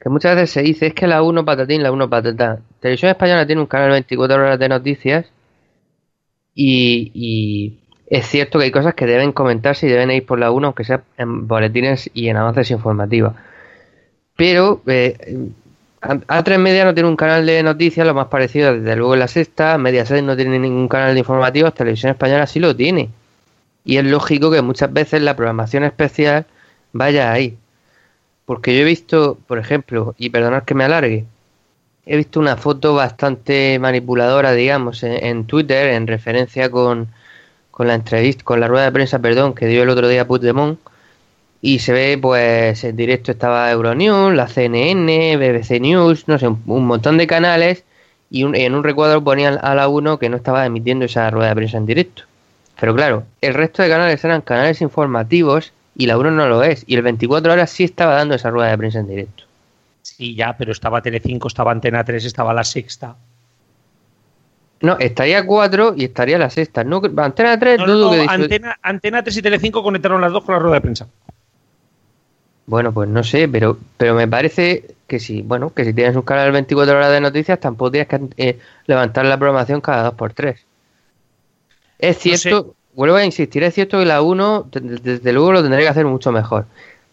que 0.00 0.08
muchas 0.08 0.36
veces 0.36 0.50
se 0.50 0.62
dice 0.62 0.86
es 0.88 0.94
que 0.94 1.06
la 1.06 1.22
1 1.22 1.44
patatín, 1.44 1.82
la 1.82 1.92
1 1.92 2.08
patatán. 2.10 2.60
Televisión 2.80 3.10
Española 3.10 3.46
tiene 3.46 3.60
un 3.62 3.66
canal 3.66 3.90
24 3.90 4.36
horas 4.36 4.58
de 4.58 4.68
noticias 4.68 5.26
y, 6.54 7.78
es 8.06 8.26
cierto 8.26 8.58
que 8.58 8.66
hay 8.66 8.70
cosas 8.70 8.94
que 8.94 9.06
deben 9.06 9.32
comentarse 9.32 9.86
y 9.86 9.90
deben 9.90 10.10
ir 10.10 10.24
por 10.24 10.38
la 10.38 10.50
1, 10.52 10.68
aunque 10.68 10.84
sea 10.84 11.02
en 11.18 11.46
boletines 11.48 12.08
y 12.14 12.28
en 12.28 12.36
avances 12.36 12.70
informativos. 12.70 13.34
Pero 14.36 14.82
eh, 14.86 15.50
A- 16.00 16.14
A3 16.38 16.58
Media 16.58 16.84
no 16.84 16.94
tiene 16.94 17.08
un 17.08 17.16
canal 17.16 17.46
de 17.46 17.62
noticias, 17.62 18.06
lo 18.06 18.14
más 18.14 18.28
parecido 18.28 18.74
desde 18.74 18.96
luego 18.96 19.14
es 19.14 19.20
la 19.20 19.28
sexta, 19.28 19.78
Mediaset 19.78 20.22
no 20.24 20.36
tiene 20.36 20.58
ningún 20.58 20.88
canal 20.88 21.14
de 21.14 21.20
informativos, 21.20 21.74
Televisión 21.74 22.12
Española 22.12 22.46
sí 22.46 22.60
lo 22.60 22.76
tiene. 22.76 23.10
Y 23.84 23.98
es 23.98 24.04
lógico 24.04 24.50
que 24.50 24.62
muchas 24.62 24.92
veces 24.92 25.22
la 25.22 25.36
programación 25.36 25.84
especial 25.84 26.46
vaya 26.92 27.32
ahí. 27.32 27.56
Porque 28.46 28.74
yo 28.74 28.82
he 28.82 28.84
visto, 28.84 29.38
por 29.46 29.58
ejemplo, 29.58 30.14
y 30.18 30.30
perdonad 30.30 30.64
que 30.64 30.74
me 30.74 30.84
alargue, 30.84 31.26
he 32.06 32.16
visto 32.16 32.40
una 32.40 32.56
foto 32.56 32.94
bastante 32.94 33.78
manipuladora, 33.80 34.52
digamos, 34.52 35.02
en, 35.02 35.12
en 35.24 35.46
Twitter 35.46 35.88
en 35.90 36.06
referencia 36.06 36.70
con, 36.70 37.08
con 37.70 37.88
la 37.88 37.94
entrevista, 37.94 38.44
con 38.44 38.60
la 38.60 38.68
rueda 38.68 38.86
de 38.86 38.92
prensa, 38.92 39.18
perdón, 39.20 39.54
que 39.54 39.66
dio 39.66 39.82
el 39.82 39.90
otro 39.90 40.08
día 40.08 40.26
Puigdemont. 40.26 40.78
Y 41.62 41.80
se 41.80 41.92
ve, 41.92 42.18
pues, 42.20 42.84
en 42.84 42.96
directo 42.96 43.32
estaba 43.32 43.70
Euronews, 43.72 44.34
la 44.34 44.48
CNN, 44.48 45.36
BBC 45.38 45.80
News, 45.80 46.28
no 46.28 46.38
sé, 46.38 46.48
un, 46.48 46.86
montón 46.86 47.18
de 47.18 47.26
canales. 47.26 47.84
Y 48.30 48.44
un- 48.44 48.54
en 48.56 48.74
un 48.74 48.84
recuadro 48.84 49.22
ponían 49.24 49.58
a 49.62 49.74
la 49.74 49.88
1 49.88 50.18
que 50.18 50.28
no 50.28 50.36
estaba 50.36 50.66
emitiendo 50.66 51.04
esa 51.06 51.30
rueda 51.30 51.50
de 51.50 51.56
prensa 51.56 51.78
en 51.78 51.86
directo. 51.86 52.24
Pero 52.80 52.94
claro, 52.94 53.24
el 53.40 53.54
resto 53.54 53.82
de 53.82 53.88
canales 53.88 54.24
eran 54.24 54.42
canales 54.42 54.80
informativos 54.82 55.72
y 55.96 56.06
la 56.06 56.18
1 56.18 56.30
no 56.30 56.48
lo 56.48 56.62
es. 56.62 56.84
Y 56.86 56.94
el 56.94 57.02
24 57.02 57.52
horas 57.52 57.70
sí 57.70 57.84
estaba 57.84 58.14
dando 58.14 58.34
esa 58.34 58.50
rueda 58.50 58.70
de 58.70 58.78
prensa 58.78 59.00
en 59.00 59.08
directo. 59.08 59.44
Sí, 60.02 60.34
ya, 60.34 60.56
pero 60.56 60.72
estaba 60.72 61.02
Telecinco, 61.02 61.48
estaba 61.48 61.72
Antena 61.72 62.04
3, 62.04 62.24
estaba 62.24 62.52
la 62.54 62.64
sexta. 62.64 63.16
No, 64.80 64.98
estaría 64.98 65.44
4 65.44 65.94
y 65.96 66.04
estaría 66.04 66.38
la 66.38 66.50
sexta. 66.50 66.84
No, 66.84 67.00
Antena 67.16 67.58
3 67.58 67.78
No, 67.78 67.86
dudo 67.86 68.04
no, 68.14 68.22
que 68.22 68.26
Antena, 68.28 68.78
Antena 68.82 69.22
3 69.22 69.36
y 69.38 69.42
Telecinco 69.42 69.82
conectaron 69.82 70.20
las 70.20 70.32
dos 70.32 70.44
con 70.44 70.54
la 70.54 70.58
rueda 70.58 70.74
de 70.76 70.80
prensa. 70.82 71.08
Bueno, 72.66 72.92
pues 72.92 73.08
no 73.08 73.22
sé, 73.22 73.48
pero, 73.48 73.78
pero 73.96 74.14
me 74.14 74.28
parece 74.28 74.96
que 75.06 75.20
si, 75.20 75.42
bueno, 75.42 75.72
que 75.72 75.84
si 75.84 75.94
tienes 75.94 76.16
un 76.16 76.22
canal 76.22 76.52
24 76.52 76.96
horas 76.96 77.12
de 77.12 77.20
noticias, 77.20 77.60
tampoco 77.60 77.92
tienes 77.92 78.08
que 78.08 78.20
eh, 78.36 78.58
levantar 78.86 79.24
la 79.24 79.38
programación 79.38 79.80
cada 79.80 80.02
dos 80.02 80.14
por 80.14 80.32
tres. 80.34 80.64
Es 81.98 82.16
No 82.16 82.36
cierto, 82.36 82.74
vuelvo 82.96 83.16
a 83.16 83.24
insistir, 83.24 83.62
es 83.62 83.74
cierto 83.74 83.98
que 84.00 84.06
la 84.06 84.22
1, 84.22 84.66
de- 84.72 84.80
de- 84.80 84.96
desde 84.98 85.32
luego 85.32 85.52
lo 85.52 85.62
tendría 85.62 85.82
que 85.84 85.88
hacer 85.90 86.06
mucho 86.06 86.32
mejor. 86.32 86.64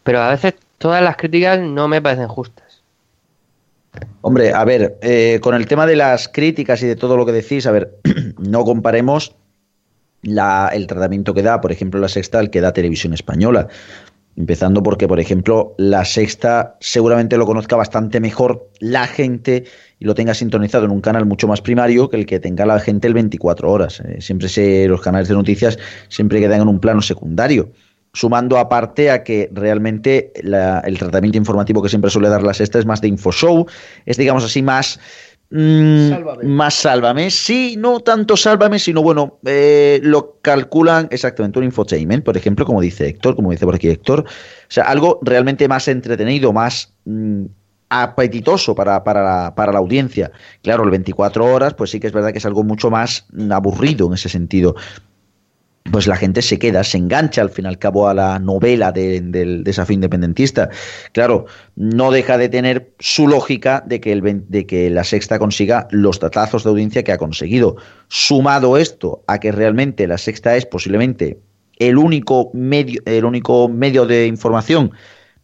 Pero 0.04 0.22
a 0.22 0.30
veces 0.32 0.56
todas 0.80 1.04
las 1.04 1.16
críticas 1.18 1.60
no 1.60 1.88
me 1.88 2.02
parecen 2.02 2.28
justas. 2.28 2.82
Hombre, 4.22 4.54
a 4.54 4.63
ver, 4.63 4.98
eh, 5.02 5.40
con 5.42 5.54
el 5.54 5.68
tema 5.68 5.86
de 5.86 5.96
las 5.96 6.28
críticas 6.28 6.82
y 6.82 6.88
de 6.88 6.96
todo 6.96 7.16
lo 7.16 7.25
que 7.25 7.32
decís, 7.32 7.68
a 7.68 7.72
ver, 7.72 7.92
no 8.40 8.63
comparemos 8.63 9.36
la- 10.24 10.72
el 10.74 10.88
tratamiento 10.88 11.34
que 11.34 11.44
da, 11.44 11.62
por 11.62 11.72
ejemplo, 11.72 12.00
la 12.00 12.08
sexta 12.08 12.46
que 12.48 12.62
da 12.62 12.74
Televisión 12.74 13.13
Española. 13.13 13.68
Empezando 14.36 14.82
porque, 14.82 15.08
por 15.08 15.20
ejemplo, 15.20 15.75
la 15.78 16.06
sexta 16.06 16.75
seguramente 16.80 17.38
lo 17.38 17.46
conozca 17.46 17.75
bastante 17.75 18.20
mejor 18.20 18.68
la 18.80 19.06
gente 19.06 19.66
y 20.00 20.06
lo 20.06 20.16
tenga 20.16 20.34
sintonizado 20.34 20.86
en 20.86 20.92
un 20.92 21.02
canal 21.02 21.25
mucho 21.25 21.48
más 21.48 21.62
primario 21.62 22.10
que 22.10 22.18
el 22.18 22.25
que 22.25 22.40
tenga 22.40 22.66
la 22.66 22.80
gente 22.80 23.08
el 23.08 23.13
24 23.13 23.72
horas. 23.72 24.00
Eh, 24.00 24.22
siempre 24.22 24.50
se, 24.50 24.88
los 24.88 25.02
canales 25.02 25.28
de 25.28 25.36
noticias 25.36 25.78
siempre 26.10 26.40
quedan 26.40 26.62
en 26.62 26.68
un 26.68 26.80
plano 26.80 27.02
secundario. 27.04 27.72
Sumando 28.12 28.58
aparte 28.58 29.12
a 29.12 29.24
que 29.24 29.50
realmente 29.52 30.32
el 30.36 31.00
tratamiento 31.00 31.38
informativo 31.38 31.82
que 31.82 31.90
siempre 31.90 32.12
suele 32.12 32.30
dar 32.30 32.44
la 32.44 32.54
sexta 32.54 32.78
es 32.78 32.86
más 32.86 33.02
de 33.02 33.08
infoshow, 33.08 33.66
es 34.06 34.18
digamos 34.18 34.44
así 34.44 34.62
más 34.62 35.00
mm, 35.53 36.10
Sálvame. 36.10 36.43
más 36.43 36.74
sálvame. 36.74 37.29
Sí, 37.29 37.75
no 37.77 38.00
tanto 38.01 38.36
sálvame, 38.36 38.79
sino 38.79 39.01
bueno, 39.01 39.39
eh, 39.45 40.00
lo 40.03 40.38
calculan 40.41 41.07
exactamente 41.12 41.60
un 41.60 41.65
infotainment, 41.65 42.24
por 42.25 42.36
ejemplo, 42.36 42.65
como 42.65 42.81
dice 42.81 43.07
Héctor, 43.07 43.36
como 43.36 43.51
dice 43.51 43.65
por 43.65 43.75
aquí 43.75 43.88
Héctor. 43.88 44.22
O 44.22 44.72
sea, 44.74 44.86
algo 44.86 45.19
realmente 45.22 45.67
más 45.67 45.88
entretenido, 45.88 46.51
más 46.51 46.93
mm, 47.05 47.45
apetitoso 47.89 48.74
para, 48.75 49.03
para, 49.03 49.24
la, 49.24 49.55
para 49.55 49.72
la 49.72 49.79
audiencia. 49.79 50.31
Claro, 50.63 50.83
el 50.83 50.89
24 50.89 51.45
horas, 51.45 51.74
pues 51.75 51.91
sí 51.91 52.00
que 52.00 52.07
es 52.07 52.13
verdad 52.13 52.31
que 52.31 52.39
es 52.39 52.45
algo 52.45 52.63
mucho 52.63 52.89
más 52.89 53.25
mm, 53.31 53.51
aburrido 53.51 54.07
en 54.07 54.13
ese 54.13 54.29
sentido 54.29 54.75
pues 55.92 56.08
la 56.08 56.16
gente 56.16 56.42
se 56.42 56.58
queda, 56.60 56.84
se 56.84 56.98
engancha 56.98 57.42
al 57.42 57.50
fin 57.50 57.66
y 57.66 57.68
al 57.68 57.78
cabo 57.78 58.08
a 58.08 58.13
la 58.13 58.40
novela 58.40 58.92
de- 58.92 59.20
del 59.22 59.63
desafío 59.63 59.96
independentista. 59.96 60.70
Claro, 61.12 61.46
no 61.75 62.10
deja 62.12 62.38
de 62.38 62.50
tener 62.50 62.94
su 63.00 63.28
lógica 63.28 63.84
de 63.86 64.00
que, 64.00 64.13
el, 64.13 64.44
de 64.48 64.66
que 64.66 64.90
la 64.90 65.04
sexta 65.04 65.40
consiga 65.40 65.88
los 65.92 66.20
datazos 66.20 66.63
de 66.63 66.70
audiencia 66.70 67.04
que 67.04 67.12
ha 67.12 67.18
conseguido. 67.18 67.75
Sumado 68.08 68.78
esto 68.78 69.24
a 69.28 69.40
que 69.40 69.52
realmente 69.52 70.08
la 70.08 70.18
sexta 70.18 70.56
es 70.56 70.66
posiblemente 70.66 71.40
el 71.80 71.98
único 71.98 72.52
medio, 72.54 73.02
el 73.06 73.25
único 73.25 73.68
medio 73.68 74.06
de 74.06 74.28
información, 74.28 74.92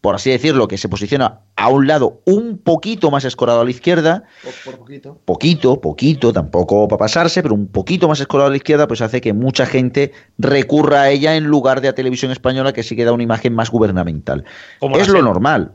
por 0.02 0.16
así 0.16 0.30
decirlo, 0.30 0.68
que 0.68 0.78
se 0.78 0.88
posiciona 0.88 1.42
a 1.56 1.68
un 1.70 1.88
lado 1.88 2.22
un 2.26 2.58
poquito 2.58 3.12
más 3.12 3.26
escorado 3.26 3.62
a 3.62 3.66
la 3.66 3.70
izquierda, 3.70 4.24
Por, 4.44 4.54
por 4.64 4.78
poquito. 4.80 5.20
poquito, 5.26 5.82
poquito, 5.82 6.32
tampoco 6.32 6.88
para 6.88 7.00
pasarse, 7.00 7.42
pero 7.44 7.54
un 7.54 7.68
poquito 7.68 8.08
más 8.08 8.20
escorado 8.20 8.48
a 8.48 8.52
la 8.52 8.58
izquierda, 8.58 8.88
pues 8.88 9.02
hace 9.02 9.20
que 9.20 9.34
mucha 9.34 9.66
gente 9.66 10.14
recurra 10.38 11.02
a 11.02 11.10
ella 11.10 11.36
en 11.36 11.46
lugar 11.46 11.82
de 11.82 11.90
a 11.90 11.96
televisión 11.96 12.32
española, 12.32 12.72
que 12.72 12.84
sí 12.84 12.96
que 12.96 13.04
da 13.04 13.12
una 13.12 13.24
imagen 13.24 13.54
más 13.54 13.70
gubernamental. 13.70 14.46
Como 14.80 14.98
es 14.98 15.10
lo 15.10 15.22
normal. 15.22 15.74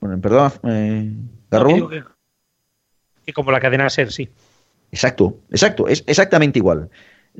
Bueno, 0.00 0.20
perdón, 0.20 0.52
eh, 0.64 1.10
No, 1.50 1.88
que, 1.88 2.02
que 3.24 3.32
como 3.32 3.50
la 3.52 3.60
cadena 3.60 3.88
SER, 3.88 4.12
sí. 4.12 4.28
Exacto, 4.92 5.38
exacto, 5.50 5.88
es 5.88 6.04
exactamente 6.06 6.58
igual. 6.58 6.90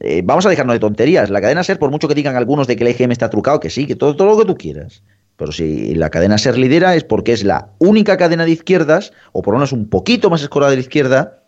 Eh, 0.01 0.23
vamos 0.25 0.45
a 0.47 0.49
dejarnos 0.49 0.75
de 0.75 0.81
tonterías. 0.81 1.31
La 1.31 1.41
cadena 1.41 1.63
SER, 1.63 1.79
por 1.79 1.91
mucho 1.91 2.09
que 2.09 2.15
digan 2.15 2.37
algunos 2.37 2.67
de 2.67 2.75
que 2.75 2.85
el 2.85 2.89
EGM 2.91 3.13
está 3.13 3.29
trucado, 3.31 3.61
que 3.61 3.71
sí, 3.71 3.87
que 3.87 3.95
todo, 3.95 4.17
todo 4.17 4.29
lo 4.29 4.39
que 4.39 4.47
tú 4.47 4.57
quieras. 4.57 5.03
Pero 5.37 5.53
si 5.53 5.95
la 5.95 6.11
cadena 6.11 6.39
SER 6.39 6.57
lidera 6.59 6.95
es 6.95 7.05
porque 7.05 7.33
es 7.33 7.45
la 7.45 7.71
única 7.79 8.17
cadena 8.17 8.45
de 8.45 8.53
izquierdas, 8.53 9.13
o 9.33 9.43
por 9.43 9.55
lo 9.55 9.59
menos 9.59 9.73
un 9.73 9.89
poquito 9.89 10.31
más 10.31 10.43
escorada 10.43 10.71
de 10.71 10.77
la 10.77 10.83
izquierda, 10.83 11.43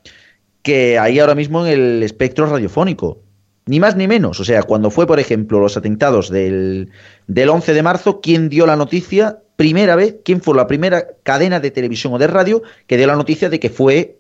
que 0.63 0.99
hay 0.99 1.21
ahora 1.21 1.37
mismo 1.37 1.65
en 1.65 1.73
el 1.73 2.03
espectro 2.03 2.47
radiofónico. 2.47 3.23
Ni 3.67 3.81
más 3.81 3.97
ni 3.97 4.09
menos. 4.09 4.39
O 4.41 4.45
sea, 4.45 4.63
cuando 4.63 4.91
fue, 4.91 5.07
por 5.07 5.21
ejemplo, 5.21 5.61
los 5.61 5.77
atentados 5.77 6.31
del, 6.31 6.91
del 7.27 7.49
11 7.49 7.75
de 7.75 7.83
marzo, 7.83 8.21
¿quién 8.21 8.49
dio 8.49 8.67
la 8.67 8.77
noticia? 8.77 9.41
Primera 9.57 9.97
vez, 9.97 10.17
¿quién 10.25 10.41
fue 10.41 10.55
la 10.55 10.67
primera 10.67 11.07
cadena 11.23 11.61
de 11.61 11.71
televisión 11.71 12.13
o 12.13 12.19
de 12.19 12.27
radio 12.27 12.63
que 12.87 12.97
dio 12.97 13.07
la 13.07 13.17
noticia 13.17 13.49
de 13.49 13.59
que 13.59 13.71
fue 13.71 14.19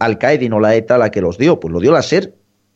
Al-Qaeda 0.00 0.44
y 0.44 0.48
no 0.48 0.60
la 0.60 0.74
ETA 0.74 0.98
la 0.98 1.10
que 1.10 1.20
los 1.20 1.38
dio? 1.38 1.60
Pues 1.60 1.72
lo 1.72 1.80
dio 1.80 1.92
la 1.92 2.02
SER. 2.02 2.34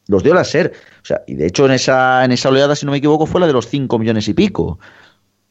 Los 0.09 0.23
dio 0.23 0.35
la 0.35 0.45
SER. 0.45 0.73
O 1.03 1.05
sea, 1.05 1.23
y 1.27 1.35
de 1.35 1.47
hecho 1.47 1.67
en 1.67 1.73
esa, 1.73 2.25
en 2.25 2.33
esa 2.33 2.49
oleada, 2.49 2.77
si 2.77 2.87
no 2.87 2.93
me 2.93 2.99
equivoco, 2.99 3.27
fue 3.27 3.41
la 3.41 3.47
de 3.47 3.53
los 3.53 3.69
5 3.69 3.99
millones 3.99 4.29
y 4.29 4.35
pico. 4.35 4.79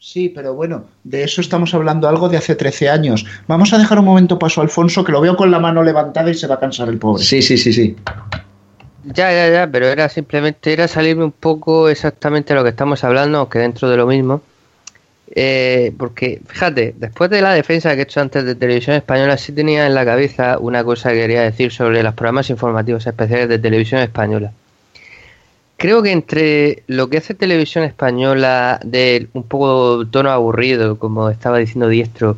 Sí, 0.04 0.30
pero 0.30 0.56
bueno, 0.56 0.86
de 1.04 1.24
eso 1.24 1.42
estamos 1.42 1.76
hablando 1.76 2.10
algo 2.10 2.28
de 2.28 2.36
hace 2.36 2.56
13 2.56 2.90
años. 2.90 3.24
Vamos 3.46 3.72
a 3.72 3.78
dejar 3.78 4.00
un 4.00 4.06
momento 4.06 4.40
paso 4.40 4.60
a 4.60 4.64
Alfonso, 4.64 5.04
que 5.04 5.12
lo 5.12 5.22
veo 5.22 5.38
con 5.38 5.52
la 5.52 5.60
mano 5.60 5.84
levantada 5.84 6.32
y 6.32 6.34
se 6.34 6.48
va 6.48 6.56
a 6.56 6.60
cansar 6.60 6.90
el 6.90 6.98
pobre. 6.98 7.24
Sí, 7.24 7.44
sí, 7.44 7.56
sí, 7.56 7.72
sí. 7.72 7.96
Ya, 9.04 9.32
ya, 9.32 9.48
ya, 9.52 9.70
pero 9.72 9.86
era 9.86 10.10
simplemente, 10.10 10.74
era 10.74 10.88
salirme 10.88 11.24
un 11.24 11.32
poco 11.32 11.88
exactamente 11.88 12.52
de 12.52 12.60
lo 12.60 12.64
que 12.64 12.72
estamos 12.72 13.04
hablando, 13.04 13.38
aunque 13.38 13.60
dentro 13.60 13.92
de 13.92 13.98
lo 13.98 14.08
mismo. 14.08 14.42
Eh, 15.36 15.94
porque, 16.00 16.42
fíjate, 16.48 16.96
después 16.98 17.30
de 17.30 17.44
la 17.44 17.54
defensa 17.54 17.94
que 17.94 18.00
he 18.00 18.04
hecho 18.04 18.22
antes 18.22 18.44
de 18.44 18.56
Televisión 18.56 18.96
Española, 18.96 19.38
sí 19.38 19.52
tenía 19.52 19.86
en 19.86 19.94
la 19.94 20.04
cabeza 20.04 20.58
una 20.58 20.84
cosa 20.84 21.12
que 21.12 21.18
quería 21.18 21.42
decir 21.44 21.72
sobre 21.72 22.02
los 22.02 22.16
programas 22.16 22.50
informativos 22.50 23.06
especiales 23.06 23.50
de 23.50 23.60
Televisión 23.60 24.02
Española. 24.02 24.52
Creo 25.82 26.04
que 26.04 26.12
entre 26.12 26.84
lo 26.86 27.10
que 27.10 27.18
hace 27.18 27.34
Televisión 27.34 27.84
Española 27.84 28.80
de 28.86 29.28
un 29.34 29.42
poco 29.42 30.06
tono 30.06 30.30
aburrido, 30.30 31.00
como 31.00 31.28
estaba 31.32 31.58
diciendo 31.58 31.88
Diestro, 31.88 32.38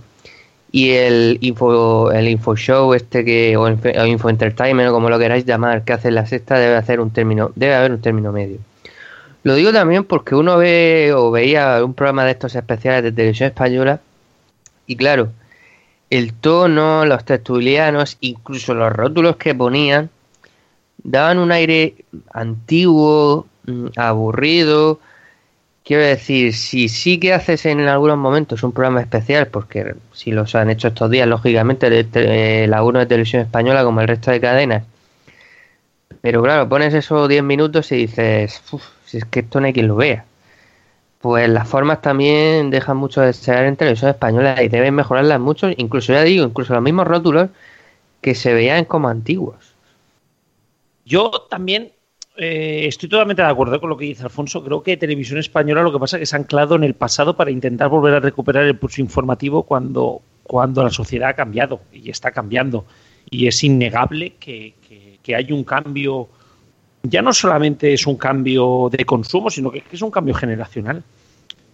y 0.71 0.91
el 0.91 1.39
info 1.41 2.09
el 2.13 2.29
info 2.29 2.55
show 2.55 2.93
este 2.93 3.25
que 3.25 3.57
o, 3.57 3.67
inf- 3.67 3.99
o 4.01 4.05
info 4.05 4.29
entertainment 4.29 4.89
o 4.89 4.93
como 4.93 5.09
lo 5.09 5.19
queráis 5.19 5.43
llamar 5.45 5.83
que 5.83 5.91
hace 5.91 6.09
la 6.09 6.25
sexta 6.25 6.57
debe 6.57 6.75
hacer 6.77 7.01
un 7.01 7.11
término 7.11 7.51
debe 7.55 7.75
haber 7.75 7.91
un 7.91 7.99
término 8.01 8.31
medio. 8.31 8.59
Lo 9.43 9.55
digo 9.55 9.73
también 9.73 10.05
porque 10.05 10.35
uno 10.35 10.57
ve 10.57 11.11
o 11.13 11.29
veía 11.29 11.83
un 11.83 11.93
programa 11.93 12.23
de 12.23 12.31
estos 12.31 12.55
especiales 12.55 13.03
de 13.03 13.11
televisión 13.11 13.47
española 13.47 13.99
y 14.87 14.95
claro, 14.95 15.33
el 16.09 16.33
tono, 16.33 17.05
los 17.05 17.25
tertulianos, 17.25 18.17
incluso 18.21 18.73
los 18.73 18.93
rótulos 18.93 19.35
que 19.35 19.53
ponían, 19.53 20.09
daban 20.97 21.39
un 21.39 21.51
aire 21.51 21.95
antiguo, 22.33 23.47
mm, 23.65 23.87
aburrido. 23.97 24.99
Quiero 25.85 26.03
decir, 26.03 26.53
si 26.55 26.89
sí 26.89 27.19
que 27.19 27.33
haces 27.33 27.65
en 27.65 27.81
algunos 27.81 28.17
momentos 28.17 28.63
un 28.63 28.71
programa 28.73 29.01
especial, 29.01 29.47
porque 29.47 29.95
si 30.13 30.31
los 30.31 30.55
han 30.55 30.69
hecho 30.69 30.89
estos 30.89 31.09
días, 31.11 31.27
lógicamente, 31.27 32.03
te- 32.05 32.67
la 32.67 32.83
1 32.83 32.99
de 32.99 33.05
televisión 33.07 33.43
española 33.43 33.83
como 33.85 34.01
el 34.01 34.07
resto 34.07 34.31
de 34.31 34.41
cadenas, 34.41 34.83
pero 36.21 36.41
claro, 36.41 36.67
pones 36.69 36.93
esos 36.93 37.27
10 37.29 37.43
minutos 37.43 37.91
y 37.91 37.95
dices, 37.97 38.61
"Uf, 38.71 38.83
si 39.05 39.17
es 39.17 39.25
que 39.25 39.41
esto 39.41 39.59
no 39.59 39.67
hay 39.67 39.73
quien 39.73 39.87
lo 39.87 39.95
vea. 39.95 40.25
Pues 41.19 41.49
las 41.49 41.67
formas 41.69 42.01
también 42.01 42.69
dejan 42.71 42.97
mucho 42.97 43.21
de 43.21 43.27
desear 43.27 43.65
en 43.65 43.77
televisión 43.77 44.11
española 44.11 44.61
y 44.63 44.69
deben 44.69 44.95
mejorarlas 44.95 45.39
mucho, 45.39 45.69
incluso 45.77 46.13
ya 46.13 46.23
digo, 46.23 46.45
incluso 46.45 46.73
los 46.73 46.83
mismos 46.83 47.07
rótulos 47.07 47.49
que 48.21 48.35
se 48.35 48.53
veían 48.53 48.85
como 48.85 49.09
antiguos. 49.09 49.72
Yo 51.05 51.29
también 51.49 51.91
eh, 52.37 52.85
estoy 52.87 53.09
totalmente 53.09 53.41
de 53.41 53.47
acuerdo 53.47 53.79
con 53.79 53.89
lo 53.89 53.97
que 53.97 54.05
dice 54.05 54.23
Alfonso. 54.23 54.63
Creo 54.63 54.81
que 54.83 54.97
Televisión 54.97 55.39
Española 55.39 55.83
lo 55.83 55.91
que 55.91 55.99
pasa 55.99 56.17
es 56.17 56.21
que 56.21 56.25
se 56.27 56.35
ha 56.35 56.39
anclado 56.39 56.75
en 56.75 56.83
el 56.83 56.93
pasado 56.93 57.35
para 57.35 57.51
intentar 57.51 57.89
volver 57.89 58.13
a 58.15 58.19
recuperar 58.19 58.63
el 58.63 58.77
pulso 58.77 59.01
informativo 59.01 59.63
cuando, 59.63 60.21
cuando 60.43 60.83
la 60.83 60.89
sociedad 60.89 61.29
ha 61.29 61.33
cambiado 61.33 61.81
y 61.91 62.09
está 62.09 62.31
cambiando. 62.31 62.85
Y 63.29 63.47
es 63.47 63.63
innegable 63.63 64.33
que, 64.39 64.73
que- 64.87 65.35
hay 65.35 65.53
un 65.53 65.63
cambio, 65.63 66.27
ya 67.03 67.21
no 67.21 67.31
solamente 67.31 67.93
es 67.93 68.05
un 68.05 68.17
cambio 68.17 68.89
de 68.91 69.05
consumo, 69.05 69.49
sino 69.49 69.71
que 69.71 69.81
es 69.89 70.01
un 70.01 70.11
cambio 70.11 70.33
generacional. 70.33 71.01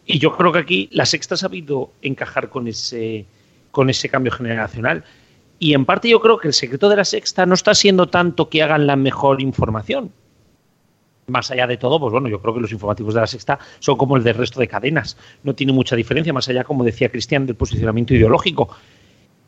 Y 0.06 0.20
yo 0.20 0.38
creo 0.38 0.52
que 0.52 0.60
aquí 0.60 0.90
la 0.92 1.06
sexta 1.08 1.34
ha 1.34 1.38
sabido 1.38 1.92
encajar 2.04 2.50
con 2.50 2.68
ese, 2.68 3.26
con 3.72 3.90
ese 3.90 4.08
cambio 4.08 4.32
generacional. 4.32 5.04
Y 5.60 5.74
en 5.74 5.86
parte 5.86 6.10
yo 6.10 6.22
creo 6.22 6.38
que 6.38 6.48
el 6.48 6.54
secreto 6.54 6.88
de 6.88 6.96
la 6.96 7.04
sexta 7.04 7.46
no 7.46 7.54
está 7.54 7.76
siendo 7.76 8.08
tanto 8.08 8.50
que 8.50 8.64
hagan 8.64 8.88
la 8.88 8.96
mejor 8.96 9.42
información. 9.42 10.12
Más 11.28 11.52
allá 11.52 11.68
de 11.68 11.78
todo, 11.78 12.00
pues 12.00 12.12
bueno, 12.12 12.30
yo 12.30 12.42
creo 12.42 12.54
que 12.54 12.62
los 12.62 12.72
informativos 12.72 13.14
de 13.14 13.20
la 13.20 13.28
sexta 13.28 13.60
son 13.80 13.98
como 13.98 14.16
el 14.16 14.24
del 14.24 14.36
resto 14.36 14.60
de 14.60 14.68
cadenas. 14.68 15.18
No 15.44 15.54
tiene 15.54 15.74
mucha 15.74 15.96
diferencia, 15.96 16.34
más 16.34 16.48
allá, 16.48 16.64
como 16.64 16.84
decía 16.84 17.12
Cristian, 17.12 17.46
del 17.46 17.56
posicionamiento 17.56 18.14
ideológico. 18.14 18.70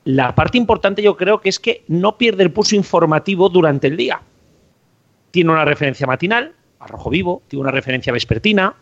La 0.03 0.35
parte 0.35 0.57
importante 0.57 1.01
yo 1.01 1.15
creo 1.15 1.39
que 1.39 1.49
es 1.49 1.59
que 1.59 1.83
no 1.87 2.17
pierde 2.17 2.43
el 2.43 2.51
pulso 2.51 2.75
informativo 2.75 3.49
durante 3.49 3.87
el 3.87 3.97
día. 3.97 4.21
Tiene 5.31 5.51
una 5.51 5.63
referencia 5.63 6.05
matinal, 6.05 6.53
a 6.79 6.87
rojo 6.87 7.09
vivo, 7.09 7.41
tiene 7.47 7.61
una 7.61 7.71
referencia 7.71 8.11
vespertina, 8.11 8.75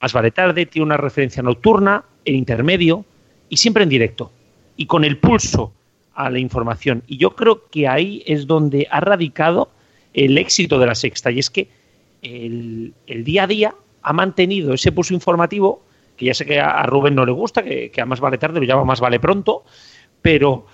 más 0.00 0.12
vale 0.12 0.30
tarde, 0.30 0.64
tiene 0.66 0.86
una 0.86 0.96
referencia 0.96 1.42
nocturna, 1.42 2.04
en 2.24 2.36
intermedio 2.36 3.04
y 3.48 3.58
siempre 3.58 3.82
en 3.82 3.88
directo. 3.88 4.30
Y 4.76 4.86
con 4.86 5.04
el 5.04 5.18
pulso 5.18 5.72
a 6.18 6.30
la 6.30 6.40
información. 6.40 7.04
Y 7.06 7.16
yo 7.16 7.36
creo 7.36 7.68
que 7.70 7.86
ahí 7.86 8.24
es 8.26 8.48
donde 8.48 8.88
ha 8.90 8.98
radicado 8.98 9.70
el 10.12 10.36
éxito 10.36 10.80
de 10.80 10.86
la 10.86 10.96
sexta. 10.96 11.30
Y 11.30 11.38
es 11.38 11.48
que 11.48 11.68
el, 12.22 12.92
el 13.06 13.22
día 13.22 13.44
a 13.44 13.46
día 13.46 13.74
ha 14.02 14.12
mantenido 14.12 14.74
ese 14.74 14.90
pulso 14.90 15.14
informativo, 15.14 15.80
que 16.16 16.26
ya 16.26 16.34
sé 16.34 16.44
que 16.44 16.58
a, 16.58 16.82
Rubén 16.82 17.14
no 17.14 17.24
le 17.24 17.30
gusta, 17.30 17.62
que, 17.62 17.92
que 17.92 18.00
a 18.00 18.04
más 18.04 18.18
vale 18.18 18.36
tarde 18.36 18.58
lo 18.58 18.66
llama 18.66 18.84
más 18.84 18.98
vale 18.98 19.20
pronto, 19.20 19.62
pero, 20.20 20.66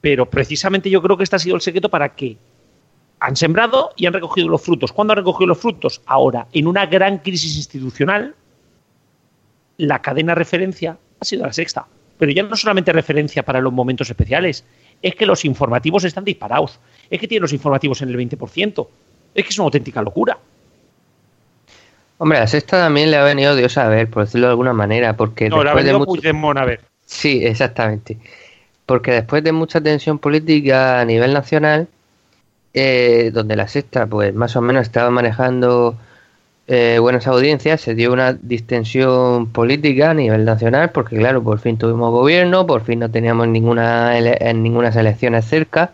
pero 0.00 0.30
precisamente 0.30 0.88
yo 0.88 1.02
creo 1.02 1.18
que 1.18 1.24
este 1.24 1.36
ha 1.36 1.40
sido 1.40 1.56
el 1.56 1.60
secreto 1.60 1.90
para 1.90 2.14
que 2.14 2.38
han 3.20 3.36
sembrado 3.36 3.90
y 3.96 4.06
han 4.06 4.14
recogido 4.14 4.48
los 4.48 4.62
frutos. 4.62 4.92
¿Cuándo 4.92 5.12
han 5.12 5.18
recogido 5.18 5.48
los 5.48 5.58
frutos? 5.58 6.00
Ahora, 6.06 6.46
en 6.54 6.66
una 6.66 6.86
gran 6.86 7.18
crisis 7.18 7.54
institucional, 7.58 8.34
la 9.76 10.00
cadena 10.00 10.34
referencia 10.34 10.96
ha 11.20 11.24
sido 11.26 11.44
la 11.44 11.52
sexta. 11.52 11.86
Pero 12.18 12.32
ya 12.32 12.42
no 12.42 12.56
solamente 12.56 12.92
referencia 12.92 13.44
para 13.44 13.60
los 13.60 13.72
momentos 13.72 14.08
especiales, 14.08 14.64
es 15.02 15.14
que 15.14 15.26
los 15.26 15.44
informativos 15.44 16.04
están 16.04 16.24
disparados. 16.24 16.78
Es 17.10 17.20
que 17.20 17.28
tienen 17.28 17.42
los 17.42 17.52
informativos 17.52 18.02
en 18.02 18.08
el 18.08 18.16
20%. 18.16 18.88
Es 19.34 19.44
que 19.44 19.50
es 19.50 19.58
una 19.58 19.66
auténtica 19.66 20.02
locura. 20.02 20.38
Hombre, 22.18 22.38
a 22.38 22.42
la 22.42 22.46
sexta 22.46 22.78
también 22.78 23.10
le 23.10 23.18
ha 23.18 23.24
venido 23.24 23.54
Dios 23.54 23.76
a 23.76 23.88
ver, 23.88 24.08
por 24.08 24.24
decirlo 24.24 24.46
de 24.46 24.52
alguna 24.52 24.72
manera, 24.72 25.16
porque 25.16 25.50
No, 25.50 25.62
la 25.62 25.72
ha 25.72 25.82
de 25.82 25.92
mucho... 25.92 26.20
A 26.58 26.64
ver. 26.64 26.80
Sí, 27.04 27.44
exactamente. 27.44 28.18
Porque 28.86 29.12
después 29.12 29.44
de 29.44 29.52
mucha 29.52 29.80
tensión 29.80 30.18
política 30.18 31.00
a 31.00 31.04
nivel 31.04 31.34
nacional, 31.34 31.88
eh, 32.72 33.30
donde 33.32 33.56
la 33.56 33.68
sexta, 33.68 34.06
pues 34.06 34.34
más 34.34 34.56
o 34.56 34.62
menos 34.62 34.82
estaba 34.82 35.10
manejando 35.10 35.96
eh, 36.68 36.98
buenas 37.00 37.26
audiencias, 37.28 37.80
se 37.80 37.94
dio 37.94 38.12
una 38.12 38.32
distensión 38.32 39.46
política 39.52 40.10
a 40.10 40.14
nivel 40.14 40.44
nacional, 40.44 40.90
porque 40.90 41.16
claro, 41.16 41.42
por 41.42 41.60
fin 41.60 41.78
tuvimos 41.78 42.10
gobierno, 42.10 42.66
por 42.66 42.82
fin 42.82 42.98
no 42.98 43.10
teníamos 43.10 43.46
ninguna 43.48 44.18
en 44.18 44.62
ninguna 44.62 44.88
elecciones 44.88 45.44
cerca, 45.44 45.92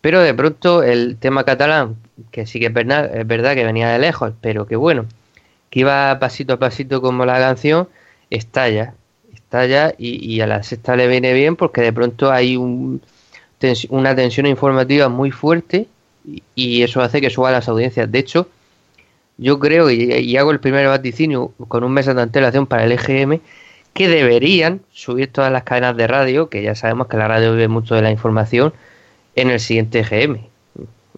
pero 0.00 0.20
de 0.20 0.32
pronto 0.34 0.82
el 0.82 1.16
tema 1.16 1.44
catalán, 1.44 1.96
que 2.30 2.46
sí 2.46 2.60
que 2.60 2.66
es 2.66 2.72
verdad, 2.72 3.16
es 3.16 3.26
verdad 3.26 3.54
que 3.54 3.64
venía 3.64 3.88
de 3.88 3.98
lejos, 3.98 4.32
pero 4.40 4.66
que 4.66 4.76
bueno, 4.76 5.06
que 5.70 5.80
iba 5.80 6.16
pasito 6.20 6.54
a 6.54 6.58
pasito 6.58 7.02
como 7.02 7.26
la 7.26 7.38
canción, 7.38 7.88
estalla, 8.30 8.94
estalla 9.34 9.94
y, 9.98 10.24
y 10.24 10.40
a 10.40 10.46
la 10.46 10.62
sexta 10.62 10.94
le 10.94 11.08
viene 11.08 11.32
bien 11.32 11.56
porque 11.56 11.80
de 11.80 11.92
pronto 11.92 12.30
hay 12.30 12.56
un, 12.56 13.02
una 13.88 14.14
tensión 14.14 14.46
informativa 14.46 15.08
muy 15.08 15.32
fuerte 15.32 15.88
y, 16.24 16.42
y 16.54 16.82
eso 16.82 17.00
hace 17.00 17.20
que 17.20 17.30
suba 17.30 17.50
las 17.50 17.68
audiencias. 17.68 18.10
De 18.12 18.18
hecho, 18.20 18.48
yo 19.36 19.58
creo, 19.58 19.90
y, 19.90 20.12
y 20.12 20.36
hago 20.36 20.50
el 20.50 20.60
primer 20.60 20.86
vaticinio 20.86 21.52
con 21.68 21.84
un 21.84 21.92
mes 21.92 22.06
de 22.06 22.20
antelación 22.20 22.66
para 22.66 22.84
el 22.84 22.92
EGM, 22.92 23.40
que 23.92 24.08
deberían 24.08 24.80
subir 24.92 25.32
todas 25.32 25.52
las 25.52 25.62
cadenas 25.62 25.96
de 25.96 26.06
radio, 26.06 26.48
que 26.48 26.62
ya 26.62 26.74
sabemos 26.74 27.06
que 27.06 27.16
la 27.16 27.28
radio 27.28 27.52
vive 27.52 27.68
mucho 27.68 27.94
de 27.94 28.02
la 28.02 28.10
información, 28.10 28.72
en 29.36 29.50
el 29.50 29.60
siguiente 29.60 30.00
EGM. 30.00 30.38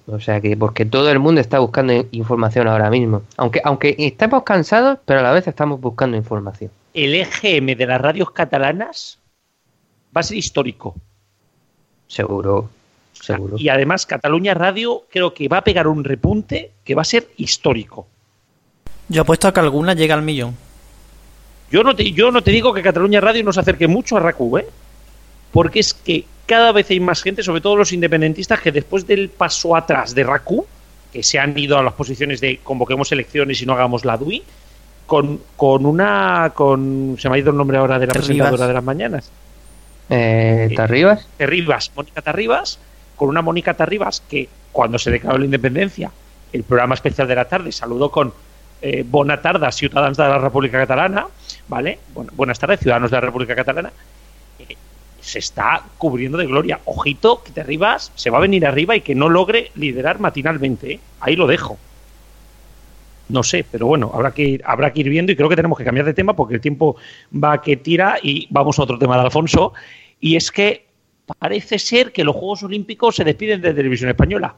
O 0.09 0.21
sea 0.21 0.41
que, 0.41 0.57
porque 0.57 0.85
todo 0.85 1.11
el 1.11 1.19
mundo 1.19 1.41
está 1.41 1.59
buscando 1.59 1.93
in- 1.93 2.07
información 2.13 2.69
ahora 2.69 2.91
mismo. 2.91 3.23
Aunque, 3.37 3.61
aunque 3.65 3.97
estemos 3.99 4.45
cansados, 4.45 4.99
pero 5.05 5.21
a 5.21 5.23
la 5.23 5.33
vez 5.33 5.49
estamos 5.49 5.81
buscando 5.81 6.17
información. 6.17 6.71
El 6.95 7.15
EGM 7.15 7.77
de 7.77 7.87
las 7.87 8.01
radios 8.01 8.31
catalanas 8.31 9.19
va 10.17 10.21
a 10.21 10.25
ser 10.25 10.37
histórico. 10.37 10.95
Seguro, 12.07 12.71
seguro. 13.27 13.57
Y 13.59 13.69
además, 13.69 14.07
Cataluña 14.07 14.55
Radio 14.55 15.05
creo 15.11 15.35
que 15.35 15.49
va 15.49 15.59
a 15.59 15.65
pegar 15.65 15.87
un 15.89 16.05
repunte 16.05 16.71
que 16.85 16.95
va 16.95 17.03
a 17.03 17.05
ser 17.05 17.29
histórico. 17.37 18.07
Yo 19.09 19.23
apuesto 19.23 19.49
a 19.49 19.53
que 19.53 19.61
alguna 19.61 19.95
llega 19.95 20.15
al 20.15 20.23
millón. 20.23 20.57
Yo 21.71 21.83
no 21.83 21.95
te, 21.97 22.11
yo 22.13 22.31
no 22.31 22.43
te 22.43 22.51
digo 22.51 22.73
que 22.73 22.83
Cataluña 22.83 23.21
Radio 23.21 23.43
nos 23.45 23.59
acerque 23.59 23.89
mucho 23.89 24.17
a 24.17 24.21
RACU, 24.21 24.59
¿eh? 24.59 24.67
Porque 25.53 25.81
es 25.81 25.95
que 25.95 26.25
cada 26.47 26.73
vez 26.73 26.91
hay 26.91 27.01
más 27.01 27.23
gente, 27.23 27.43
sobre 27.43 27.61
todo 27.61 27.77
los 27.77 27.93
independentistas, 27.93 28.61
que 28.61 28.71
después 28.73 29.07
del 29.07 29.29
paso 29.31 29.75
atrás 29.75 30.15
de 30.15 30.23
RACU, 30.23 30.67
que 31.13 31.23
se 31.23 31.39
han 31.39 31.59
ido 31.59 31.79
a 31.79 31.83
las 31.83 31.95
posiciones 31.95 32.41
de 32.41 32.59
convoquemos 32.59 33.11
elecciones 33.13 33.61
y 33.63 33.67
no 33.67 33.73
hagamos 33.73 34.05
la 34.05 34.17
DUI, 34.17 34.43
con, 35.07 35.41
con 35.57 35.87
una. 35.87 36.53
con 36.55 37.17
Se 37.19 37.29
me 37.29 37.37
ha 37.37 37.39
ido 37.39 37.51
el 37.51 37.57
nombre 37.57 37.79
ahora 37.79 37.99
de 37.99 38.07
la 38.07 38.13
Terribas. 38.13 38.27
presentadora 38.29 38.67
de 38.67 38.75
las 38.75 38.85
mañanas. 38.85 39.31
Eh, 40.11 40.73
¿Tarribas? 40.77 41.27
Terribas, 41.37 41.91
Mónica 41.97 42.23
Tarribas, 42.23 42.79
con 43.17 43.29
una 43.29 43.43
Mónica 43.43 43.75
Tarribas 43.75 44.23
que 44.29 44.49
cuando 44.73 44.99
se 44.99 45.11
declaró 45.11 45.39
la 45.39 45.47
independencia, 45.47 46.11
el 46.53 46.63
programa 46.63 46.95
especial 46.95 47.27
de 47.27 47.35
la 47.35 47.47
tarde 47.47 47.73
saludó 47.73 48.11
con 48.11 48.33
eh, 48.83 49.05
Bona 49.07 49.41
tarda, 49.41 49.73
ciudadanos 49.73 50.17
de 50.17 50.25
la 50.25 50.39
República 50.39 50.79
Catalana, 50.79 51.27
¿vale? 51.69 51.99
Bueno, 52.15 52.31
buenas 52.37 52.59
tardes, 52.59 52.81
ciudadanos 52.81 53.11
de 53.11 53.17
la 53.17 53.23
República 53.23 53.55
Catalana. 53.55 53.91
Eh, 54.59 54.77
se 55.21 55.39
está 55.39 55.83
cubriendo 55.99 56.37
de 56.39 56.47
gloria. 56.47 56.81
Ojito, 56.85 57.43
que 57.43 57.53
Terribas 57.53 58.13
se 58.15 58.31
va 58.31 58.39
a 58.39 58.43
venir 58.43 58.67
arriba 58.67 58.95
y 58.95 59.01
que 59.01 59.15
no 59.15 59.29
logre 59.29 59.71
liderar 59.75 60.21
matinalmente. 60.21 60.93
¿eh? 60.93 61.01
Ahí 61.21 61.37
lo 61.37 61.47
dejo. 61.47 61.79
No 63.29 63.43
sé, 63.43 63.65
pero 63.69 63.87
bueno, 63.87 64.13
habrá 64.15 64.33
que, 64.33 64.43
ir, 64.43 64.63
habrá 64.65 64.93
que 64.93 65.01
ir 65.01 65.09
viendo 65.09 65.33
y 65.33 65.37
creo 65.37 65.49
que 65.49 65.57
tenemos 65.57 65.77
que 65.79 65.85
cambiar 65.85 66.07
de 66.07 66.15
tema 66.15 66.37
porque 66.37 66.55
el 66.55 66.61
tiempo 66.61 66.97
va 67.35 67.61
que 67.61 67.77
tira 67.77 68.19
y 68.23 68.47
vamos 68.51 68.79
a 68.79 68.83
otro 68.83 68.99
tema 68.99 69.17
de 69.17 69.23
Alfonso. 69.23 69.73
Y 70.21 70.37
es 70.37 70.53
que 70.53 70.86
parece 71.27 71.79
ser 71.79 72.13
que 72.13 72.25
los 72.25 72.35
Juegos 72.35 72.63
Olímpicos 72.63 73.17
se 73.17 73.25
despiden 73.25 73.61
de 73.61 73.75
televisión 73.75 74.11
española. 74.11 74.55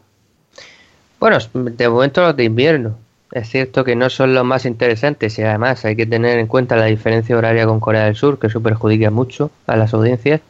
Bueno, 1.19 1.39
de 1.55 1.89
momento 1.89 2.23
los 2.23 2.37
de 2.37 2.45
invierno. 2.45 2.97
Es 3.33 3.51
cierto 3.51 3.85
que 3.85 3.95
no 3.95 4.09
son 4.09 4.35
los 4.35 4.45
más 4.45 4.65
interesantes 4.65 5.39
y 5.39 5.43
además 5.43 5.85
hay 5.85 5.97
que 5.97 6.07
tener 6.07 6.39
en 6.39 6.47
cuenta 6.47 6.77
la 6.77 6.87
diferencia 6.87 7.37
horaria 7.37 7.67
con 7.67 7.79
Corea 7.79 8.05
del 8.05 8.17
Sur, 8.17 8.39
que 8.39 8.47
eso 8.47 8.63
perjudica 8.63 9.11
mucho 9.11 9.51
a 9.67 9.77
las 9.77 9.93
audiencias. 9.93 10.41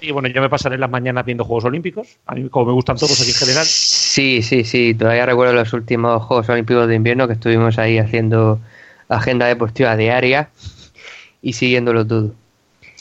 Y 0.00 0.10
bueno, 0.10 0.28
yo 0.28 0.40
me 0.40 0.48
pasaré 0.48 0.78
las 0.78 0.90
mañanas 0.90 1.24
viendo 1.24 1.44
Juegos 1.44 1.66
Olímpicos. 1.66 2.16
A 2.26 2.34
mí, 2.34 2.48
como 2.48 2.66
me 2.66 2.72
gustan 2.72 2.96
todos 2.96 3.20
aquí 3.20 3.30
en 3.30 3.36
general. 3.36 3.64
Sí, 3.64 4.42
sí, 4.42 4.64
sí. 4.64 4.94
Todavía 4.94 5.26
recuerdo 5.26 5.52
los 5.52 5.72
últimos 5.74 6.22
Juegos 6.24 6.48
Olímpicos 6.48 6.88
de 6.88 6.94
invierno 6.94 7.26
que 7.26 7.34
estuvimos 7.34 7.78
ahí 7.78 7.98
haciendo 7.98 8.58
agenda 9.08 9.46
deportiva 9.46 9.96
diaria 9.96 10.48
y 11.42 11.52
siguiéndolo 11.52 12.06
todo. 12.06 12.34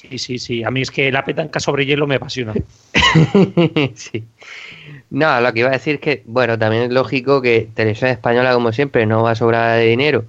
Sí, 0.01 0.17
sí, 0.17 0.39
sí. 0.39 0.63
A 0.63 0.71
mí 0.71 0.81
es 0.81 0.91
que 0.91 1.11
la 1.11 1.23
petanca 1.23 1.59
sobre 1.59 1.85
hielo 1.85 2.07
me 2.07 2.15
apasiona. 2.15 2.53
sí. 3.93 4.23
No, 5.09 5.39
lo 5.41 5.53
que 5.53 5.59
iba 5.59 5.69
a 5.69 5.73
decir 5.73 5.95
es 5.95 6.01
que, 6.01 6.23
bueno, 6.25 6.57
también 6.57 6.83
es 6.83 6.91
lógico 6.91 7.41
que 7.41 7.69
Televisión 7.73 8.09
Española, 8.09 8.53
como 8.53 8.71
siempre, 8.71 9.05
no 9.05 9.23
va 9.23 9.31
a 9.31 9.35
sobrar 9.35 9.77
de 9.77 9.85
dinero 9.85 10.25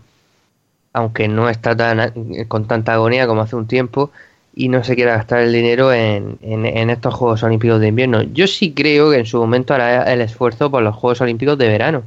aunque 0.92 1.28
no 1.28 1.48
está 1.48 1.76
tan 1.76 2.12
con 2.48 2.66
tanta 2.66 2.94
agonía 2.94 3.26
como 3.26 3.42
hace 3.42 3.56
un 3.56 3.66
tiempo 3.66 4.10
y 4.54 4.68
no 4.68 4.84
se 4.84 4.94
quiera 4.94 5.16
gastar 5.16 5.40
el 5.40 5.52
dinero 5.52 5.92
en, 5.92 6.38
en, 6.42 6.90
estos 6.90 7.14
Juegos 7.14 7.42
Olímpicos 7.42 7.80
de 7.80 7.88
invierno. 7.88 8.22
Yo 8.22 8.46
sí 8.46 8.74
creo 8.74 9.10
que 9.10 9.18
en 9.18 9.26
su 9.26 9.38
momento 9.38 9.72
hará 9.72 10.12
el 10.12 10.20
esfuerzo 10.20 10.70
por 10.70 10.82
los 10.82 10.94
Juegos 10.94 11.22
Olímpicos 11.22 11.56
de 11.56 11.68
verano. 11.68 12.02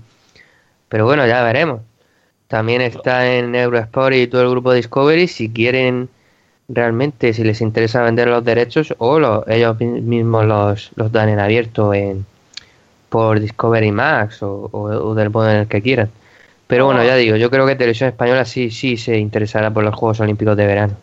Pero 0.88 1.06
bueno, 1.06 1.26
ya 1.26 1.44
veremos. 1.44 1.82
También 2.48 2.82
está 2.82 3.34
en 3.34 3.56
Eurosport 3.56 4.16
y 4.16 4.28
todo 4.28 4.44
el 4.44 4.50
grupo 4.52 4.74
Discovery 4.74 5.28
si 5.28 5.50
quieren 5.50 6.10
realmente, 6.68 7.34
si 7.34 7.44
les 7.44 7.62
interesa 7.62 8.04
vender 8.04 8.28
los 8.28 8.44
derechos 8.44 8.94
o 8.98 9.44
ellos 9.48 9.80
mismos 9.80 10.46
los, 10.46 10.92
los 10.96 11.12
dan 11.12 11.30
en 11.30 11.40
abierto 11.40 11.94
en, 11.94 12.26
por 13.10 13.40
Discovery 13.40 13.92
Max 13.92 14.40
o, 14.42 15.14
del 15.16 15.30
modo 15.30 15.50
en 15.50 15.58
el 15.58 15.68
que 15.68 15.82
quieran. 15.82 16.10
Pero 16.68 16.86
bueno, 16.86 17.04
ya 17.04 17.16
digo, 17.16 17.36
yo 17.36 17.52
creo 17.52 17.68
que 17.68 17.76
Televisión 17.76 18.10
Española 18.10 18.46
sí, 18.46 18.72
sí 18.72 18.98
se 18.98 19.18
interesará 19.18 19.72
por 19.72 19.84
los 19.84 19.94
Juegos 19.96 20.20
Olímpicos 20.20 20.58
de 20.58 20.66
verano 20.66 20.96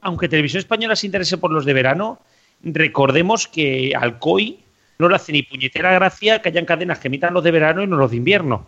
aunque 0.00 0.28
Televisión 0.28 0.60
Española 0.60 0.96
se 0.96 1.06
interese 1.06 1.38
por 1.38 1.52
los 1.52 1.64
de 1.64 1.74
verano, 1.74 2.18
recordemos 2.62 3.46
que 3.46 3.92
al 3.96 4.18
COI 4.18 4.58
no 4.98 5.08
le 5.08 5.16
hace 5.16 5.32
ni 5.32 5.42
puñetera 5.42 5.92
gracia 5.92 6.40
que 6.40 6.48
hayan 6.48 6.64
cadenas 6.64 6.98
que 6.98 7.08
emitan 7.08 7.34
los 7.34 7.44
de 7.44 7.50
verano 7.50 7.82
y 7.82 7.86
no 7.86 7.96
los 7.96 8.10
de 8.10 8.16
invierno. 8.16 8.66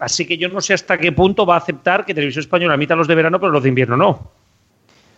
Así 0.00 0.26
que 0.26 0.36
yo 0.36 0.48
no 0.48 0.60
sé 0.60 0.74
hasta 0.74 0.98
qué 0.98 1.12
punto 1.12 1.46
va 1.46 1.54
a 1.54 1.58
aceptar 1.58 2.04
que 2.04 2.14
Televisión 2.14 2.40
Española 2.40 2.74
emita 2.74 2.96
los 2.96 3.06
de 3.06 3.14
verano, 3.14 3.38
pero 3.38 3.52
los 3.52 3.62
de 3.62 3.68
invierno 3.68 3.96
no. 3.96 4.30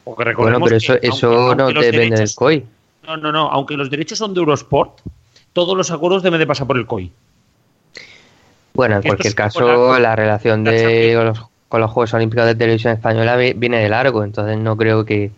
Porque 0.05 0.35
bueno, 0.35 0.61
pero 0.61 0.77
eso, 0.77 0.95
eso 1.01 1.55
no 1.55 1.68
depende 1.68 2.16
del 2.16 2.35
COI. 2.35 2.64
No, 3.07 3.16
no, 3.16 3.33
no. 3.33 3.49
Aunque 3.49 3.77
los 3.77 3.88
derechos 3.88 4.18
son 4.18 4.35
de 4.35 4.40
Eurosport, 4.40 5.01
todos 5.53 5.77
los 5.77 5.90
acuerdos 5.90 6.23
deben 6.23 6.40
de 6.40 6.47
pasar 6.47 6.66
por 6.66 6.77
el 6.77 6.87
COI. 6.87 7.11
Bueno, 8.75 8.97
en 8.97 9.03
cualquier 9.03 9.35
caso, 9.35 9.99
la 9.99 10.16
relación 10.16 10.64
de 10.64 11.14
los 11.14 11.53
con 11.73 11.81
los 11.81 11.90
Juegos 11.90 12.12
Olímpicos 12.12 12.45
de 12.45 12.55
Televisión 12.55 12.92
Española 12.92 13.35
viene 13.35 13.79
de 13.79 13.88
largo, 13.88 14.25
entonces 14.25 14.59
no 14.59 14.77
creo 14.77 15.07
que, 15.07 15.31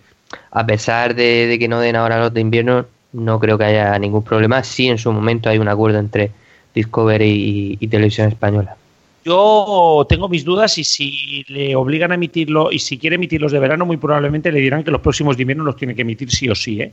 a 0.51 0.67
pesar 0.67 1.15
de, 1.15 1.57
que 1.61 1.69
no 1.69 1.79
den 1.79 1.95
ahora 1.95 2.19
los 2.19 2.35
de 2.35 2.41
invierno, 2.41 2.87
no 3.13 3.39
creo 3.39 3.57
que 3.57 3.63
haya 3.63 3.97
ningún 4.01 4.25
problema 4.25 4.65
si 4.65 4.89
en 4.89 4.99
su 4.99 5.13
momento 5.13 5.49
hay 5.49 5.59
un 5.59 5.69
acuerdo 5.69 6.01
entre 6.01 6.33
Discovery 6.75 7.79
y, 7.81 7.87
Televisión 7.87 8.27
Española. 8.27 8.77
Yo 9.25 10.07
tengo 10.09 10.29
mis 10.29 10.45
dudas 10.45 10.77
y 10.77 10.85
si 10.85 11.45
le 11.49 11.75
obligan 11.77 12.13
a 12.13 12.17
emitirlo 12.17 12.71
y 12.71 12.79
si 12.79 12.99
quiere 12.99 13.17
emitirlos 13.17 13.53
de 13.53 13.59
verano, 13.59 13.87
muy 13.87 13.97
probablemente 13.97 14.53
le 14.53 14.61
dirán 14.61 14.85
que 14.85 14.91
los 14.91 15.01
próximos 15.01 15.37
de 15.37 15.43
invierno 15.45 15.65
los 15.65 15.77
tiene 15.77 15.95
que 15.95 16.03
emitir 16.03 16.31
sí 16.31 16.49
o 16.49 16.55
sí. 16.55 16.83
¿eh? 16.83 16.93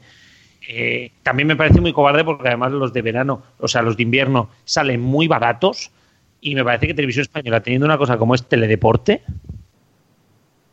Eh, 0.67 1.12
también 1.24 1.48
me 1.48 1.58
parece 1.58 1.82
muy 1.82 1.91
cobarde 1.91 2.24
porque 2.24 2.48
además 2.48 2.72
los 2.72 2.94
de 2.94 3.02
verano, 3.02 3.44
o 3.60 3.67
sea, 3.67 3.82
los 3.82 3.98
de 3.98 4.04
invierno 4.04 4.50
salen 4.63 5.02
muy 5.02 5.28
baratos 5.28 5.91
y 6.39 6.56
me 6.56 6.63
parece 6.63 6.88
que 6.88 6.94
Televisión 6.94 7.24
Española, 7.24 7.62
teniendo 7.62 7.86
una 7.86 7.98
cosa 7.98 8.17
como 8.17 8.34
es 8.34 8.48
teledeporte, 8.48 9.24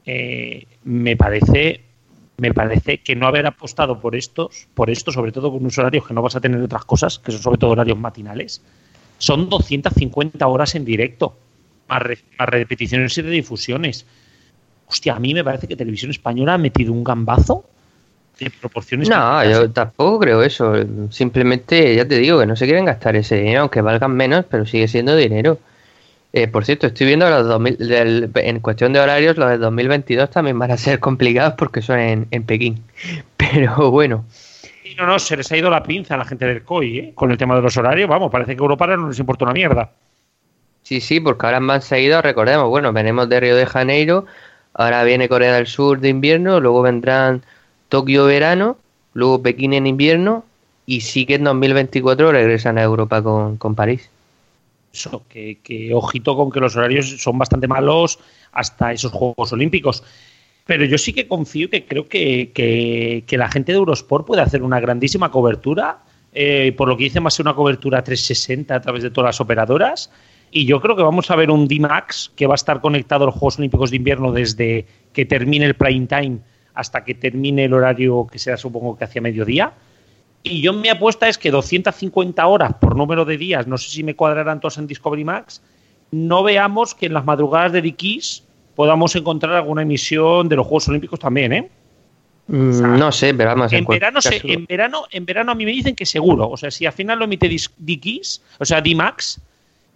eh, 0.06 0.64
me 0.84 1.16
parece 1.16 1.82
me 2.38 2.54
parece 2.54 2.98
que 2.98 3.16
no 3.16 3.26
haber 3.26 3.46
apostado 3.46 4.00
por 4.00 4.14
estos, 4.14 4.68
por 4.74 4.90
esto, 4.90 5.10
sobre 5.10 5.32
todo 5.32 5.50
con 5.50 5.60
unos 5.60 5.76
horarios 5.76 6.06
que 6.06 6.14
no 6.14 6.22
vas 6.22 6.36
a 6.36 6.40
tener 6.40 6.60
otras 6.62 6.84
cosas, 6.84 7.18
que 7.18 7.32
son 7.32 7.42
sobre 7.42 7.58
todo 7.58 7.70
horarios 7.70 7.98
matinales, 7.98 8.62
son 9.18 9.48
250 9.48 10.46
horas 10.46 10.76
en 10.76 10.84
directo, 10.84 11.36
más, 11.88 12.02
repeticiones 12.38 13.16
y 13.18 13.22
redifusiones. 13.22 14.06
Hostia, 14.86 15.14
a 15.14 15.18
mí 15.18 15.34
me 15.34 15.44
parece 15.44 15.68
que 15.68 15.76
Televisión 15.76 16.10
Española 16.10 16.54
ha 16.54 16.58
metido 16.58 16.92
un 16.92 17.04
gambazo 17.04 17.64
proporciones. 18.60 19.08
No, 19.08 19.44
yo 19.44 19.70
tampoco 19.70 20.20
creo 20.20 20.42
eso. 20.42 20.74
Simplemente, 21.10 21.94
ya 21.94 22.06
te 22.06 22.18
digo, 22.18 22.38
que 22.38 22.46
no 22.46 22.56
se 22.56 22.66
quieren 22.66 22.84
gastar 22.84 23.16
ese 23.16 23.36
dinero, 23.36 23.62
aunque 23.62 23.80
valgan 23.80 24.12
menos, 24.12 24.44
pero 24.48 24.64
sigue 24.64 24.88
siendo 24.88 25.16
dinero. 25.16 25.58
Eh, 26.32 26.46
por 26.46 26.64
cierto, 26.64 26.86
estoy 26.86 27.06
viendo 27.06 27.28
los 27.28 27.46
2000, 27.46 28.30
en 28.34 28.60
cuestión 28.60 28.92
de 28.92 29.00
horarios, 29.00 29.36
los 29.36 29.48
de 29.50 29.58
2022 29.58 30.30
también 30.30 30.58
van 30.58 30.70
a 30.70 30.76
ser 30.76 31.00
complicados 31.00 31.54
porque 31.54 31.82
son 31.82 31.98
en, 31.98 32.26
en 32.30 32.44
Pekín. 32.44 32.82
Pero 33.36 33.90
bueno. 33.90 34.24
Y 34.84 34.94
no, 34.94 35.06
no, 35.06 35.18
se 35.18 35.36
les 35.36 35.50
ha 35.50 35.56
ido 35.56 35.70
la 35.70 35.82
pinza 35.82 36.14
a 36.14 36.18
la 36.18 36.24
gente 36.24 36.46
del 36.46 36.62
COI, 36.62 36.98
¿eh? 36.98 37.12
Con 37.14 37.30
el 37.30 37.38
tema 37.38 37.56
de 37.56 37.62
los 37.62 37.76
horarios, 37.76 38.08
vamos, 38.08 38.30
parece 38.30 38.54
que 38.54 38.62
Europa 38.62 38.86
no 38.86 39.08
les 39.08 39.18
importa 39.18 39.44
una 39.44 39.54
mierda. 39.54 39.90
Sí, 40.88 41.02
sí, 41.02 41.20
porque 41.20 41.44
ahora 41.44 41.58
han 41.58 41.82
seguido, 41.82 42.22
recordemos, 42.22 42.70
bueno, 42.70 42.94
venimos 42.94 43.28
de 43.28 43.40
Río 43.40 43.56
de 43.56 43.66
Janeiro, 43.66 44.24
ahora 44.72 45.04
viene 45.04 45.28
Corea 45.28 45.52
del 45.52 45.66
Sur 45.66 46.00
de 46.00 46.08
invierno, 46.08 46.60
luego 46.60 46.80
vendrán 46.80 47.42
Tokio 47.90 48.24
verano, 48.24 48.78
luego 49.12 49.42
Pekín 49.42 49.74
en 49.74 49.86
invierno 49.86 50.46
y 50.86 51.02
sí 51.02 51.26
que 51.26 51.34
en 51.34 51.44
2024 51.44 52.32
regresan 52.32 52.78
a 52.78 52.82
Europa 52.84 53.22
con, 53.22 53.74
París. 53.74 54.08
Eso, 54.90 55.24
que, 55.28 55.90
ojito 55.92 56.34
con 56.34 56.50
que 56.50 56.58
los 56.58 56.74
horarios 56.74 57.20
son 57.20 57.36
bastante 57.36 57.68
malos 57.68 58.18
hasta 58.52 58.90
esos 58.90 59.12
Juegos 59.12 59.52
Olímpicos. 59.52 60.02
Pero 60.64 60.86
yo 60.86 60.96
sí 60.96 61.12
que 61.12 61.28
confío 61.28 61.68
que 61.68 61.84
creo 61.84 62.08
que, 62.08 63.24
la 63.30 63.50
gente 63.50 63.72
de 63.72 63.78
Eurosport 63.78 64.26
puede 64.26 64.40
hacer 64.40 64.62
una 64.62 64.80
grandísima 64.80 65.30
cobertura. 65.30 65.98
Eh, 66.32 66.72
por 66.78 66.88
lo 66.88 66.96
que 66.96 67.04
dice, 67.04 67.20
más 67.20 67.38
una 67.40 67.54
cobertura 67.54 68.02
360 68.02 68.74
a 68.74 68.80
través 68.80 69.02
de 69.02 69.10
todas 69.10 69.28
las 69.28 69.40
operadoras. 69.42 70.10
Y 70.50 70.66
yo 70.66 70.80
creo 70.80 70.96
que 70.96 71.02
vamos 71.02 71.30
a 71.30 71.36
ver 71.36 71.50
un 71.50 71.68
D-Max 71.68 72.32
que 72.34 72.46
va 72.46 72.54
a 72.54 72.56
estar 72.56 72.80
conectado 72.80 73.24
a 73.24 73.26
los 73.26 73.34
Juegos 73.34 73.58
Olímpicos 73.58 73.90
de 73.90 73.96
Invierno 73.96 74.32
desde 74.32 74.86
que 75.12 75.26
termine 75.26 75.66
el 75.66 75.74
prime 75.74 76.06
time 76.06 76.38
hasta 76.74 77.04
que 77.04 77.14
termine 77.14 77.64
el 77.64 77.74
horario 77.74 78.26
que 78.30 78.38
sea 78.38 78.56
supongo 78.56 78.96
que 78.96 79.04
hacia 79.04 79.20
mediodía. 79.20 79.72
Y 80.42 80.62
yo 80.62 80.72
mi 80.72 80.88
apuesta 80.88 81.28
es 81.28 81.36
que 81.36 81.50
250 81.50 82.46
horas 82.46 82.74
por 82.80 82.96
número 82.96 83.24
de 83.24 83.36
días, 83.36 83.66
no 83.66 83.76
sé 83.76 83.90
si 83.90 84.04
me 84.04 84.14
cuadrarán 84.14 84.60
todos 84.60 84.78
en 84.78 84.86
Discovery 84.86 85.24
Max, 85.24 85.60
no 86.10 86.42
veamos 86.42 86.94
que 86.94 87.06
en 87.06 87.14
las 87.14 87.24
madrugadas 87.24 87.72
de 87.72 87.82
Dikis 87.82 88.44
podamos 88.74 89.14
encontrar 89.16 89.54
alguna 89.54 89.82
emisión 89.82 90.48
de 90.48 90.56
los 90.56 90.66
Juegos 90.66 90.88
Olímpicos 90.88 91.18
también, 91.18 91.52
¿eh? 91.52 91.70
Mm, 92.46 92.96
no 92.96 93.12
sé, 93.12 93.34
pero 93.34 93.50
vamos 93.50 93.72
en, 93.72 93.84
verano, 93.84 94.20
en 94.24 94.64
verano 94.64 95.04
en 95.10 95.26
verano 95.26 95.52
a 95.52 95.54
mí 95.54 95.66
me 95.66 95.72
dicen 95.72 95.94
que 95.94 96.06
seguro. 96.06 96.48
O 96.48 96.56
sea, 96.56 96.70
si 96.70 96.86
al 96.86 96.92
final 96.92 97.18
lo 97.18 97.26
emite 97.26 97.50
Dikis, 97.76 98.42
o 98.58 98.64
sea, 98.64 98.80
D-Max, 98.80 99.40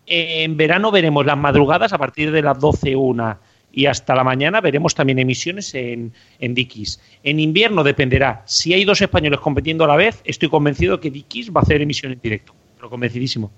en 0.07 0.57
verano 0.57 0.91
veremos 0.91 1.25
las 1.25 1.39
madrugadas 1.39 1.93
a 1.93 1.99
partir 1.99 2.33
de 2.33 2.43
las 2.43 2.59
12, 2.59 2.97
una 2.97 3.39
y 3.73 3.87
hasta 3.87 4.15
la 4.15 4.23
mañana 4.23 4.61
veremos 4.61 4.95
también 4.95 5.19
emisiones 5.19 5.75
en, 5.75 6.13
en 6.39 6.55
Dikis. 6.55 7.01
En 7.23 7.41
invierno 7.41 7.83
dependerá. 7.83 8.43
Si 8.45 8.75
hay 8.75 8.85
dos 8.85 9.01
españoles 9.01 9.41
compitiendo 9.41 9.85
a 9.85 9.89
la 9.89 9.97
vez, 9.97 10.21
estoy 10.25 10.49
convencido 10.49 11.01
que 11.01 11.11
Dikis 11.11 11.51
va 11.51 11.61
a 11.61 11.63
hacer 11.63 11.81
emisión 11.81 12.13
en 12.13 12.21
directo. 12.21 12.55
Pero 12.77 12.91
convencidísimo. 12.91 13.51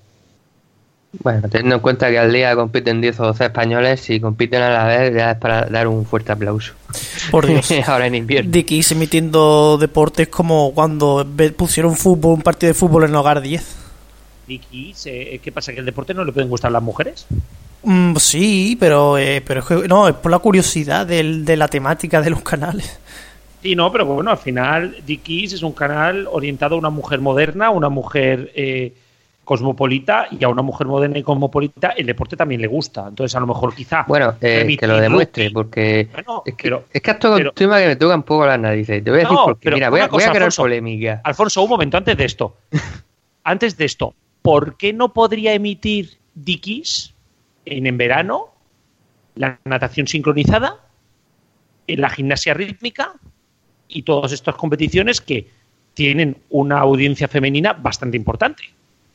Bueno, 1.23 1.49
teniendo 1.49 1.77
en 1.77 1.81
cuenta 1.81 2.11
que 2.11 2.19
al 2.19 2.33
día 2.33 2.57
compiten 2.57 3.01
10 3.01 3.21
o 3.21 3.27
12 3.27 3.45
españoles, 3.45 4.11
y 4.11 4.19
compiten 4.19 4.63
a 4.63 4.71
la 4.71 4.85
vez 4.85 5.15
ya 5.15 5.33
es 5.33 5.39
para 5.39 5.67
dar 5.67 5.87
un 5.87 6.05
fuerte 6.05 6.33
aplauso. 6.33 6.75
Por 7.31 7.47
Dios. 7.47 7.73
Ahora 7.87 8.07
en 8.07 8.17
invierno. 8.17 8.51
Dikis 8.51 8.93
emitiendo 8.93 9.79
deportes 9.79 10.29
como 10.29 10.73
cuando 10.75 11.27
pusieron 11.57 11.95
fútbol, 11.97 12.35
un 12.35 12.43
partido 12.43 12.73
de 12.73 12.75
fútbol 12.75 13.05
en 13.05 13.15
Hogar 13.15 13.41
10. 13.41 13.84
Dikis, 14.47 15.07
eh, 15.07 15.41
¿qué 15.43 15.53
pasa? 15.53 15.73
¿Que 15.73 15.81
el 15.81 15.87
deporte 15.87 16.15
no 16.15 16.25
le 16.25 16.33
pueden 16.33 16.49
gustar 16.49 16.73
las 16.73 16.83
mujeres? 16.83 17.27
Mm, 17.83 18.17
sí, 18.17 18.77
pero, 18.81 19.19
eh, 19.19 19.43
pero 19.47 19.61
es 19.61 19.67
que, 19.67 19.89
no, 19.89 20.09
es 20.09 20.15
por 20.15 20.31
la 20.31 20.39
curiosidad 20.39 21.07
de 21.07 21.57
la 21.57 21.69
temática 21.69 22.21
de 22.21 22.31
los 22.31 22.43
canales. 22.43 22.99
Sí, 23.65 23.75
no, 23.75 23.91
pero 23.91 24.05
bueno, 24.05 24.31
al 24.31 24.37
final 24.37 24.95
Dickies 25.07 25.55
es 25.55 25.63
un 25.63 25.73
canal 25.73 26.29
orientado 26.31 26.75
a 26.75 26.79
una 26.79 26.91
mujer 26.91 27.21
moderna, 27.21 27.71
una 27.71 27.89
mujer 27.89 28.53
eh, 28.55 28.93
cosmopolita 29.43 30.27
y 30.31 30.45
a 30.45 30.51
una 30.51 30.61
mujer 30.61 30.87
moderna 30.87 31.19
y 31.19 31.23
cosmopolita 31.23 31.95
el 31.97 32.05
deporte 32.05 32.37
también 32.37 32.61
le 32.61 32.67
gusta. 32.67 33.07
Entonces, 33.09 33.35
a 33.35 33.41
lo 33.41 33.47
mejor 33.47 33.75
quizá... 33.75 34.05
Bueno, 34.07 34.35
eh, 34.43 34.77
que 34.79 34.87
lo 34.87 34.99
demuestre, 34.99 35.51
porque 35.51 36.01
es, 36.01 36.55
que, 36.57 36.83
es 36.93 37.03
que 37.03 37.11
esto 37.11 37.39
es 37.39 37.55
tema 37.55 37.79
que 37.79 37.87
me 37.87 37.97
toca 37.97 38.15
un 38.15 38.23
poco 38.23 38.45
las 38.45 38.61
narices. 38.61 39.03
Te 39.03 39.11
voy 39.11 39.21
a 39.21 39.23
decir 39.23 39.39
porque, 39.43 39.71
mira, 39.71 39.89
voy 39.89 40.01
a, 40.01 40.09
crear 40.09 40.53
polémica. 40.55 41.23
Alfonso, 41.25 41.63
un 41.63 41.71
momento, 41.71 41.97
antes 41.97 42.19
de 42.19 42.25
esto. 42.27 42.57
antes 43.45 43.79
de 43.79 43.87
esto, 43.87 44.15
¿por 44.45 44.77
qué 44.77 44.93
no 44.93 45.15
podría 45.15 45.55
emitir 45.55 46.19
Dickies 46.35 47.15
en, 47.65 47.87
en 47.87 47.97
verano, 47.97 48.53
la 49.37 49.59
natación 49.65 50.07
sincronizada, 50.07 50.77
en 51.87 52.03
la 52.03 52.11
gimnasia 52.11 52.53
rítmica 52.53 53.15
y 53.89 54.03
todas 54.03 54.33
estas 54.33 54.55
competiciones 54.57 55.23
que 55.23 55.49
tienen 55.95 56.37
una 56.51 56.81
audiencia 56.81 57.27
femenina 57.27 57.73
bastante 57.73 58.19
importante. 58.19 58.65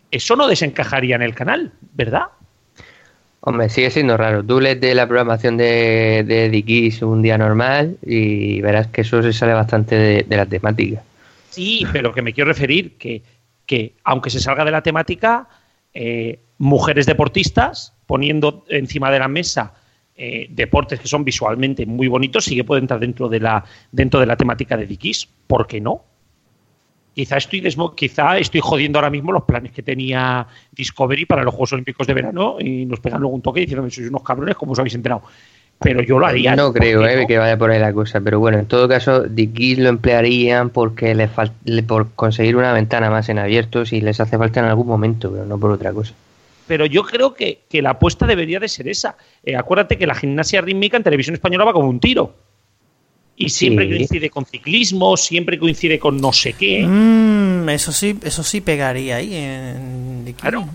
Eso 0.09 0.35
no 0.35 0.47
desencajaría 0.47 1.15
en 1.15 1.21
el 1.21 1.35
canal, 1.35 1.73
¿verdad? 1.93 2.23
Hombre, 3.41 3.69
sigue 3.69 3.91
siendo 3.91 4.17
raro. 4.17 4.43
Tú 4.43 4.59
lees 4.59 4.81
de 4.81 4.95
la 4.95 5.07
programación 5.07 5.57
de, 5.57 6.25
de 6.25 6.49
Dikis 6.49 7.03
un 7.03 7.21
día 7.21 7.37
normal 7.37 7.97
y 8.01 8.61
verás 8.61 8.87
que 8.87 9.01
eso 9.01 9.21
se 9.21 9.31
sale 9.31 9.53
bastante 9.53 9.95
de, 9.95 10.23
de, 10.23 10.37
la 10.37 10.47
temática. 10.47 11.03
Sí, 11.51 11.85
pero 11.93 12.15
que 12.15 12.23
me 12.23 12.33
quiero 12.33 12.47
referir 12.47 12.97
que, 12.97 13.21
que 13.69 13.93
aunque 14.03 14.31
se 14.31 14.39
salga 14.39 14.65
de 14.65 14.71
la 14.71 14.81
temática, 14.81 15.47
eh, 15.93 16.39
mujeres 16.57 17.05
deportistas 17.05 17.93
poniendo 18.07 18.65
encima 18.67 19.11
de 19.11 19.19
la 19.19 19.27
mesa 19.27 19.75
eh, 20.15 20.47
deportes 20.49 20.99
que 20.99 21.07
son 21.07 21.23
visualmente 21.23 21.85
muy 21.85 22.07
bonitos, 22.07 22.45
sí 22.45 22.55
que 22.55 22.63
puede 22.63 22.81
entrar 22.81 22.99
dentro 22.99 23.29
de 23.29 23.39
la, 23.39 23.63
dentro 23.91 24.19
de 24.19 24.25
la 24.25 24.35
temática 24.35 24.75
de 24.75 24.87
Dikis. 24.87 25.29
¿Por 25.45 25.67
qué 25.67 25.79
no? 25.79 26.03
quizá 27.13 27.37
estoy, 27.37 27.61
quizá 27.95 28.37
estoy 28.39 28.61
jodiendo 28.61 28.97
ahora 28.97 29.11
mismo 29.11 29.31
los 29.31 29.43
planes 29.43 29.71
que 29.71 29.83
tenía 29.83 30.47
Discovery 30.71 31.25
para 31.25 31.43
los 31.43 31.53
Juegos 31.53 31.73
Olímpicos 31.73 32.07
de 32.07 32.13
verano 32.15 32.55
y 32.59 32.85
nos 32.85 32.99
pegan 32.99 33.21
luego 33.21 33.35
un 33.35 33.41
toque 33.41 33.59
diciendo 33.59 33.87
sois 33.91 34.09
unos 34.09 34.23
cabrones, 34.23 34.55
como 34.55 34.71
os 34.71 34.79
habéis 34.79 34.95
enterado. 34.95 35.21
Pero 35.81 36.01
yo 36.01 36.19
lo 36.19 36.25
haría. 36.25 36.55
No 36.55 36.73
creo 36.73 37.05
eh, 37.05 37.25
que 37.25 37.37
vaya 37.37 37.57
por 37.57 37.71
ahí 37.71 37.79
la 37.79 37.93
cosa, 37.93 38.19
pero 38.19 38.39
bueno, 38.39 38.59
en 38.59 38.65
todo 38.65 38.87
caso, 38.89 39.23
Dickies 39.23 39.79
lo 39.79 39.89
emplearían 39.89 40.69
porque 40.69 41.15
le, 41.15 41.29
por 41.83 42.11
conseguir 42.15 42.57
una 42.57 42.73
ventana 42.73 43.09
más 43.09 43.29
en 43.29 43.39
abierto 43.39 43.85
si 43.85 44.01
les 44.01 44.19
hace 44.19 44.37
falta 44.37 44.59
en 44.59 44.65
algún 44.65 44.87
momento, 44.87 45.31
pero 45.31 45.45
no 45.45 45.57
por 45.57 45.71
otra 45.71 45.93
cosa 45.93 46.13
pero 46.69 46.85
yo 46.85 47.01
creo 47.01 47.33
que, 47.33 47.63
la 47.81 47.89
apuesta 47.89 48.27
debería 48.27 48.59
de 48.59 48.69
ser 48.69 48.87
esa. 48.87 49.17
Eh, 49.43 49.55
acuérdate 49.55 49.97
que 49.97 50.05
la 50.05 50.13
gimnasia 50.13 50.61
rítmica 50.61 50.97
en 50.97 51.03
televisión 51.03 51.33
española 51.33 51.65
va 51.65 51.73
como 51.73 51.89
un 51.89 51.99
tiro. 51.99 52.35
Y 53.35 53.49
siempre 53.49 53.89
coincide 53.89 54.29
con 54.29 54.45
ciclismo, 54.45 55.17
siempre 55.17 55.57
coincide 55.57 55.97
con 55.97 56.21
no 56.21 56.31
sé 56.31 56.53
qué. 56.53 56.85
Mm, 56.85 57.69
eso 57.69 57.91
sí, 57.91 58.19
eso 58.23 58.43
sí 58.43 58.61
pegaría 58.61 59.15
ahí 59.15 59.33
en 59.33 60.35
Claro. 60.39 60.67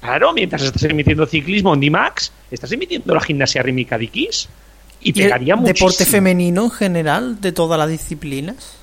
Claro, 0.00 0.32
mientras 0.32 0.62
estás 0.62 0.82
emitiendo 0.84 1.26
ciclismo 1.26 1.74
en 1.74 1.80
D-Max, 1.80 2.32
estás 2.50 2.72
emitiendo 2.72 3.14
la 3.14 3.20
gimnasia 3.20 3.62
rítmica 3.62 3.98
de 3.98 4.04
X. 4.06 4.48
Y, 5.02 5.12
pegaría 5.12 5.56
mucho. 5.56 5.72
¿Deporte 5.72 6.04
femenino 6.04 6.64
en 6.64 6.70
general 6.70 7.40
de 7.40 7.52
todas 7.52 7.78
las 7.78 7.88
disciplinas? 7.88 8.76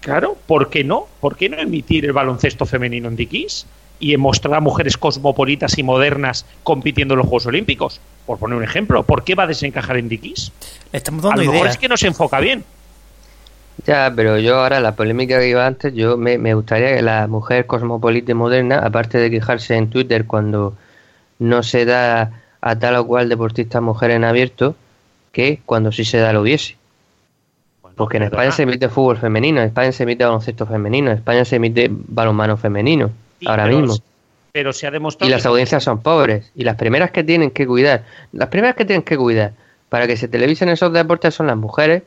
Claro, 0.00 0.36
¿por 0.46 0.70
qué 0.70 0.84
no? 0.84 1.06
¿Por 1.20 1.36
qué 1.36 1.48
no 1.48 1.58
emitir 1.58 2.04
el 2.04 2.12
baloncesto 2.12 2.64
femenino 2.64 3.08
en 3.08 3.16
Dikis? 3.16 3.66
y 3.98 4.16
mostrar 4.16 4.54
a 4.54 4.60
mujeres 4.60 4.96
cosmopolitas 4.96 5.78
y 5.78 5.82
modernas 5.82 6.44
compitiendo 6.62 7.14
en 7.14 7.18
los 7.18 7.26
Juegos 7.26 7.46
Olímpicos. 7.46 8.00
Por 8.26 8.38
poner 8.38 8.58
un 8.58 8.64
ejemplo, 8.64 9.02
¿por 9.04 9.24
qué 9.24 9.34
va 9.34 9.44
a 9.44 9.46
desencajar 9.46 9.96
en 9.96 10.08
Dikis? 10.08 10.52
Estamos 10.92 11.22
dando 11.22 11.40
a 11.40 11.44
lo 11.44 11.52
mejor 11.52 11.68
es 11.68 11.78
que 11.78 11.88
no 11.88 11.96
se 11.96 12.08
enfoca 12.08 12.40
bien. 12.40 12.64
Ya, 13.84 14.12
pero 14.14 14.38
yo 14.38 14.58
ahora, 14.58 14.80
la 14.80 14.96
polémica 14.96 15.38
que 15.38 15.48
iba 15.48 15.66
antes, 15.66 15.92
yo 15.94 16.16
me, 16.16 16.54
gustaría 16.54 16.96
que 16.96 17.02
la 17.02 17.26
mujer 17.26 17.66
cosmopolita 17.66 18.32
y 18.32 18.34
moderna, 18.34 18.78
aparte 18.78 19.18
de 19.18 19.30
quejarse 19.30 19.76
en 19.76 19.90
Twitter 19.90 20.26
cuando 20.26 20.74
no 21.38 21.62
se 21.62 21.84
da 21.84 22.42
a 22.60 22.78
tal 22.78 22.96
o 22.96 23.06
cual 23.06 23.28
deportista 23.28 23.80
mujer 23.80 24.10
en 24.12 24.24
abierto, 24.24 24.74
que 25.30 25.60
cuando 25.66 25.92
sí 25.92 26.04
se 26.04 26.18
da 26.18 26.32
lo 26.32 26.40
hubiese. 26.40 26.76
Porque 27.96 28.16
en 28.18 28.24
España 28.24 28.50
se 28.50 28.62
emite 28.62 28.88
fútbol 28.88 29.16
femenino, 29.16 29.60
en 29.60 29.68
España 29.68 29.92
se 29.92 30.02
emite 30.02 30.24
baloncesto 30.24 30.66
femenino, 30.66 31.10
en 31.10 31.18
España 31.18 31.44
se 31.44 31.56
emite 31.56 31.88
balonmano 31.90 32.56
femenino 32.56 33.10
ahora 33.46 33.66
mismo. 33.66 33.96
Pero 34.52 34.72
se 34.72 34.86
ha 34.86 34.90
demostrado. 34.90 35.28
Y 35.28 35.32
las 35.32 35.46
audiencias 35.46 35.84
son 35.84 36.00
pobres. 36.00 36.50
Y 36.54 36.64
las 36.64 36.76
primeras 36.76 37.10
que 37.10 37.24
tienen 37.24 37.50
que 37.50 37.66
cuidar, 37.66 38.04
las 38.32 38.48
primeras 38.48 38.76
que 38.76 38.84
tienen 38.84 39.02
que 39.02 39.16
cuidar 39.16 39.52
para 39.88 40.06
que 40.06 40.16
se 40.16 40.28
televisen 40.28 40.68
esos 40.68 40.92
deportes 40.92 41.34
son 41.34 41.46
las 41.46 41.56
mujeres 41.56 42.02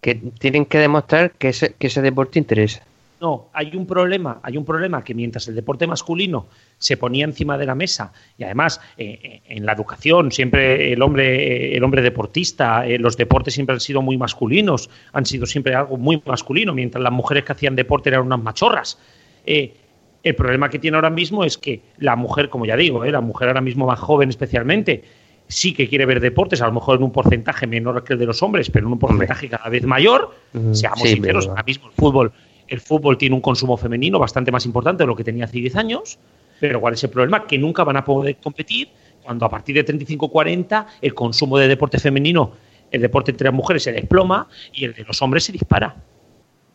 que 0.00 0.14
tienen 0.14 0.66
que 0.66 0.78
demostrar 0.78 1.32
que 1.32 1.48
ese, 1.48 1.74
que 1.74 1.88
ese 1.88 2.02
deporte 2.02 2.38
interesa. 2.38 2.82
No, 3.20 3.48
hay 3.52 3.76
un 3.76 3.86
problema, 3.86 4.40
hay 4.42 4.56
un 4.56 4.64
problema 4.64 5.04
que 5.04 5.14
mientras 5.14 5.46
el 5.46 5.54
deporte 5.54 5.86
masculino 5.86 6.46
se 6.78 6.96
ponía 6.96 7.26
encima 7.26 7.58
de 7.58 7.66
la 7.66 7.74
mesa 7.74 8.14
y 8.38 8.44
además 8.44 8.80
eh, 8.96 9.18
eh, 9.22 9.42
en 9.46 9.66
la 9.66 9.72
educación 9.72 10.32
siempre 10.32 10.94
el 10.94 11.02
hombre, 11.02 11.72
eh, 11.72 11.76
el 11.76 11.84
hombre 11.84 12.00
deportista, 12.00 12.86
los 12.98 13.18
deportes 13.18 13.52
siempre 13.52 13.74
han 13.74 13.80
sido 13.80 14.00
muy 14.00 14.16
masculinos, 14.16 14.88
han 15.12 15.26
sido 15.26 15.44
siempre 15.44 15.74
algo 15.74 15.98
muy 15.98 16.22
masculino, 16.24 16.72
mientras 16.72 17.02
las 17.02 17.12
mujeres 17.12 17.44
que 17.44 17.52
hacían 17.52 17.76
deporte 17.76 18.08
eran 18.08 18.22
unas 18.22 18.42
machorras. 18.42 18.98
El 19.44 20.34
problema 20.34 20.70
que 20.70 20.78
tiene 20.78 20.96
ahora 20.96 21.10
mismo 21.10 21.44
es 21.44 21.58
que 21.58 21.82
la 21.98 22.16
mujer, 22.16 22.48
como 22.48 22.64
ya 22.64 22.76
digo, 22.76 23.04
la 23.04 23.20
mujer 23.20 23.48
ahora 23.48 23.60
mismo 23.60 23.86
más 23.86 23.98
joven 23.98 24.30
especialmente, 24.30 25.02
sí 25.50 25.74
que 25.74 25.88
quiere 25.88 26.06
ver 26.06 26.20
deportes, 26.20 26.62
a 26.62 26.66
lo 26.66 26.72
mejor 26.72 26.96
en 26.96 27.02
un 27.02 27.12
porcentaje 27.12 27.66
menor 27.66 28.02
que 28.04 28.14
el 28.14 28.18
de 28.18 28.26
los 28.26 28.42
hombres, 28.42 28.70
pero 28.70 28.86
en 28.86 28.92
un 28.92 28.98
porcentaje 28.98 29.48
cada 29.48 29.68
vez 29.68 29.84
mayor. 29.84 30.34
Seamos 30.72 31.08
sinceros, 31.08 31.48
ahora 31.48 31.64
mismo 31.64 31.88
el 31.88 31.92
fútbol, 31.92 32.32
el 32.68 32.80
fútbol 32.80 33.18
tiene 33.18 33.34
un 33.34 33.40
consumo 33.40 33.76
femenino 33.76 34.18
bastante 34.18 34.52
más 34.52 34.64
importante 34.64 35.02
de 35.02 35.08
lo 35.08 35.16
que 35.16 35.24
tenía 35.24 35.44
hace 35.44 35.58
10 35.58 35.76
años, 35.76 36.18
pero 36.60 36.80
¿cuál 36.80 36.94
es 36.94 37.02
el 37.02 37.10
problema? 37.10 37.46
Que 37.46 37.58
nunca 37.58 37.82
van 37.84 37.96
a 37.96 38.04
poder 38.04 38.36
competir 38.36 38.88
cuando 39.22 39.44
a 39.44 39.50
partir 39.50 39.74
de 39.74 39.84
35-40 39.84 40.86
el 41.02 41.14
consumo 41.14 41.58
de 41.58 41.68
deporte 41.68 41.98
femenino, 41.98 42.52
el 42.90 43.02
deporte 43.02 43.32
entre 43.32 43.46
las 43.46 43.54
mujeres 43.54 43.82
se 43.82 43.92
desploma 43.92 44.48
y 44.72 44.84
el 44.84 44.94
de 44.94 45.04
los 45.04 45.20
hombres 45.20 45.44
se 45.44 45.52
dispara. 45.52 45.96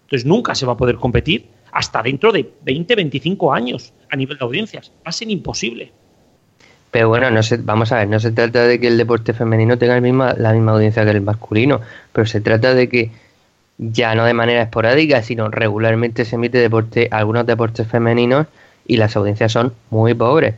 Entonces 0.04 0.26
nunca 0.26 0.54
se 0.54 0.66
va 0.66 0.74
a 0.74 0.78
poder 0.78 0.96
competir 0.98 1.48
hasta 1.72 2.04
dentro 2.04 2.32
de 2.32 2.54
20, 2.64 2.96
25 2.96 3.54
años 3.54 3.94
a 4.10 4.16
nivel 4.16 4.38
de 4.38 4.46
audiencias. 4.46 4.92
Va 4.98 5.10
a 5.10 5.12
ser 5.12 5.30
imposible. 5.30 5.92
Pero 6.96 7.10
bueno, 7.10 7.30
no 7.30 7.44
se, 7.44 7.58
vamos 7.58 7.92
a 7.92 7.98
ver, 7.98 8.08
no 8.08 8.22
se 8.22 8.32
trata 8.32 8.66
de 8.66 8.80
que 8.80 8.88
el 8.88 8.98
deporte 8.98 9.34
femenino 9.34 9.78
tenga 9.78 9.96
la 9.96 10.00
misma, 10.00 10.34
la 10.38 10.54
misma 10.54 10.72
audiencia 10.72 11.04
que 11.04 11.12
el 11.12 11.20
masculino, 11.20 11.82
pero 12.14 12.26
se 12.26 12.40
trata 12.40 12.74
de 12.74 12.88
que 12.88 13.12
ya 13.78 14.16
no 14.16 14.24
de 14.24 14.34
manera 14.34 14.62
esporádica, 14.62 15.22
sino 15.22 15.50
regularmente 15.50 16.24
se 16.24 16.38
emite 16.38 16.58
deporte, 16.58 17.10
algunos 17.12 17.46
deportes 17.46 17.86
femeninos 17.86 18.48
y 18.88 18.96
las 18.96 19.14
audiencias 19.18 19.52
son 19.52 19.74
muy 19.90 20.14
pobres. 20.14 20.56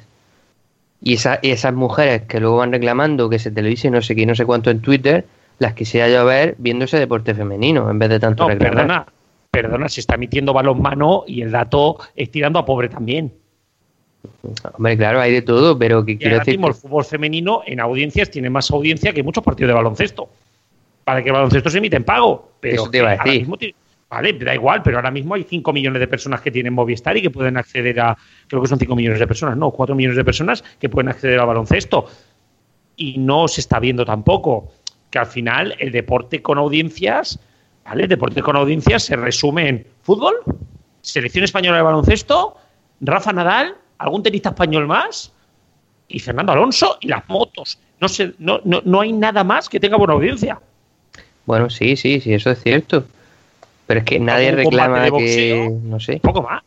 Y, 1.02 1.16
esa, 1.16 1.40
esas 1.42 1.74
mujeres 1.74 2.22
que 2.28 2.40
luego 2.40 2.58
van 2.58 2.72
reclamando 2.72 3.32
que 3.32 3.40
se 3.40 3.50
televise 3.50 3.90
no 3.90 4.04
sé 4.04 4.16
qué, 4.16 4.28
no 4.28 4.36
sé 4.36 4.46
cuánto 4.46 4.70
en 4.70 4.80
Twitter, 4.82 5.26
las 5.58 5.74
quisiera 5.74 6.08
yo 6.08 6.24
ver 6.24 6.54
viendo 6.60 6.86
ese 6.86 7.00
deporte 7.00 7.34
femenino 7.34 7.90
en 7.90 7.98
vez 7.98 8.10
de 8.10 8.20
tanto 8.20 8.48
no, 8.48 8.56
Perdona, 8.60 9.08
perdona, 9.50 9.90
se 9.90 10.02
está 10.02 10.14
emitiendo 10.14 10.54
balonmano 10.54 11.24
y 11.26 11.42
el 11.42 11.50
dato 11.50 11.98
es 12.16 12.30
tirando 12.30 12.60
a 12.60 12.66
pobre 12.66 12.90
también. 12.90 13.34
Hombre, 14.74 14.98
claro, 14.98 15.20
hay 15.20 15.34
de 15.34 15.42
todo, 15.42 15.78
pero 15.78 16.06
que 16.06 16.18
quiero 16.18 16.40
decir. 16.40 16.60
el 16.64 16.74
fútbol 16.74 17.06
femenino 17.06 17.62
en 17.66 17.80
audiencias 17.80 18.30
tiene 18.30 18.50
más 18.50 18.72
audiencia 18.72 19.14
que 19.14 19.24
muchos 19.24 19.44
partidos 19.44 19.70
de 19.70 19.74
baloncesto. 19.74 20.30
Para 21.04 21.22
que 21.24 21.30
el 21.30 21.34
baloncesto 21.34 21.70
se 21.70 21.78
emite 21.78 21.96
en 21.96 22.04
pago. 22.04 22.52
Pero 22.60 22.84
Eso 22.84 22.90
te 22.90 22.98
iba 22.98 23.12
a 23.12 23.24
decir. 23.24 23.76
vale, 24.10 24.34
da 24.34 24.54
igual, 24.54 24.82
pero 24.84 24.98
ahora 24.98 25.12
mismo 25.12 25.36
hay 25.36 25.44
5 25.44 25.72
millones 25.74 26.00
de 26.00 26.08
personas 26.08 26.42
que 26.42 26.52
tienen 26.52 26.74
Movistar 26.74 27.16
y 27.18 27.22
que 27.22 27.30
pueden 27.30 27.58
acceder 27.58 28.00
a. 28.00 28.18
Creo 28.48 28.62
que 28.62 28.68
son 28.68 28.80
5 28.80 28.96
millones 28.96 29.20
de 29.20 29.28
personas, 29.28 29.58
no, 29.58 29.72
4 29.72 29.96
millones 29.96 30.18
de 30.18 30.26
personas 30.26 30.64
que 30.80 30.90
pueden 30.90 31.10
acceder 31.10 31.40
al 31.40 31.48
baloncesto. 31.48 32.06
Y 32.96 33.18
no 33.20 33.48
se 33.48 33.62
está 33.62 33.80
viendo 33.80 34.06
tampoco 34.06 34.72
que 35.10 35.20
al 35.20 35.28
final 35.28 35.76
el 35.80 35.92
deporte 35.92 36.42
con 36.42 36.58
audiencias 36.58 37.40
¿Vale? 37.88 38.08
Deporte 38.08 38.42
con 38.42 38.58
audiencia 38.58 39.00
se 39.00 39.16
resume 39.16 39.70
en 39.70 39.88
fútbol, 40.02 40.36
selección 41.02 41.46
española 41.46 41.78
de 41.78 41.84
baloncesto, 41.84 42.58
Rafa 43.00 43.32
Nadal, 43.32 43.78
algún 43.98 44.24
tenista 44.24 44.50
español 44.50 44.88
más 44.88 45.32
y 46.08 46.20
Fernando 46.20 46.52
Alonso 46.52 46.98
y 47.02 47.08
las 47.08 47.28
motos. 47.30 47.80
No, 48.00 48.08
sé, 48.08 48.34
no, 48.38 48.60
no, 48.64 49.02
hay 49.02 49.12
nada 49.12 49.44
más 49.44 49.70
que 49.70 49.80
tenga 49.80 49.98
buena 49.98 50.14
audiencia. 50.14 50.60
Bueno, 51.46 51.70
sí, 51.70 51.96
sí, 51.96 52.20
sí, 52.20 52.34
eso 52.34 52.52
es 52.52 52.62
cierto. 52.62 53.06
Pero 53.88 54.02
es 54.02 54.06
que 54.06 54.20
nadie 54.20 54.52
reclama 54.52 55.10
que. 55.12 55.72
No 55.84 56.00
sé. 56.00 56.14
Un 56.14 56.20
poco 56.20 56.44
más. 56.44 56.64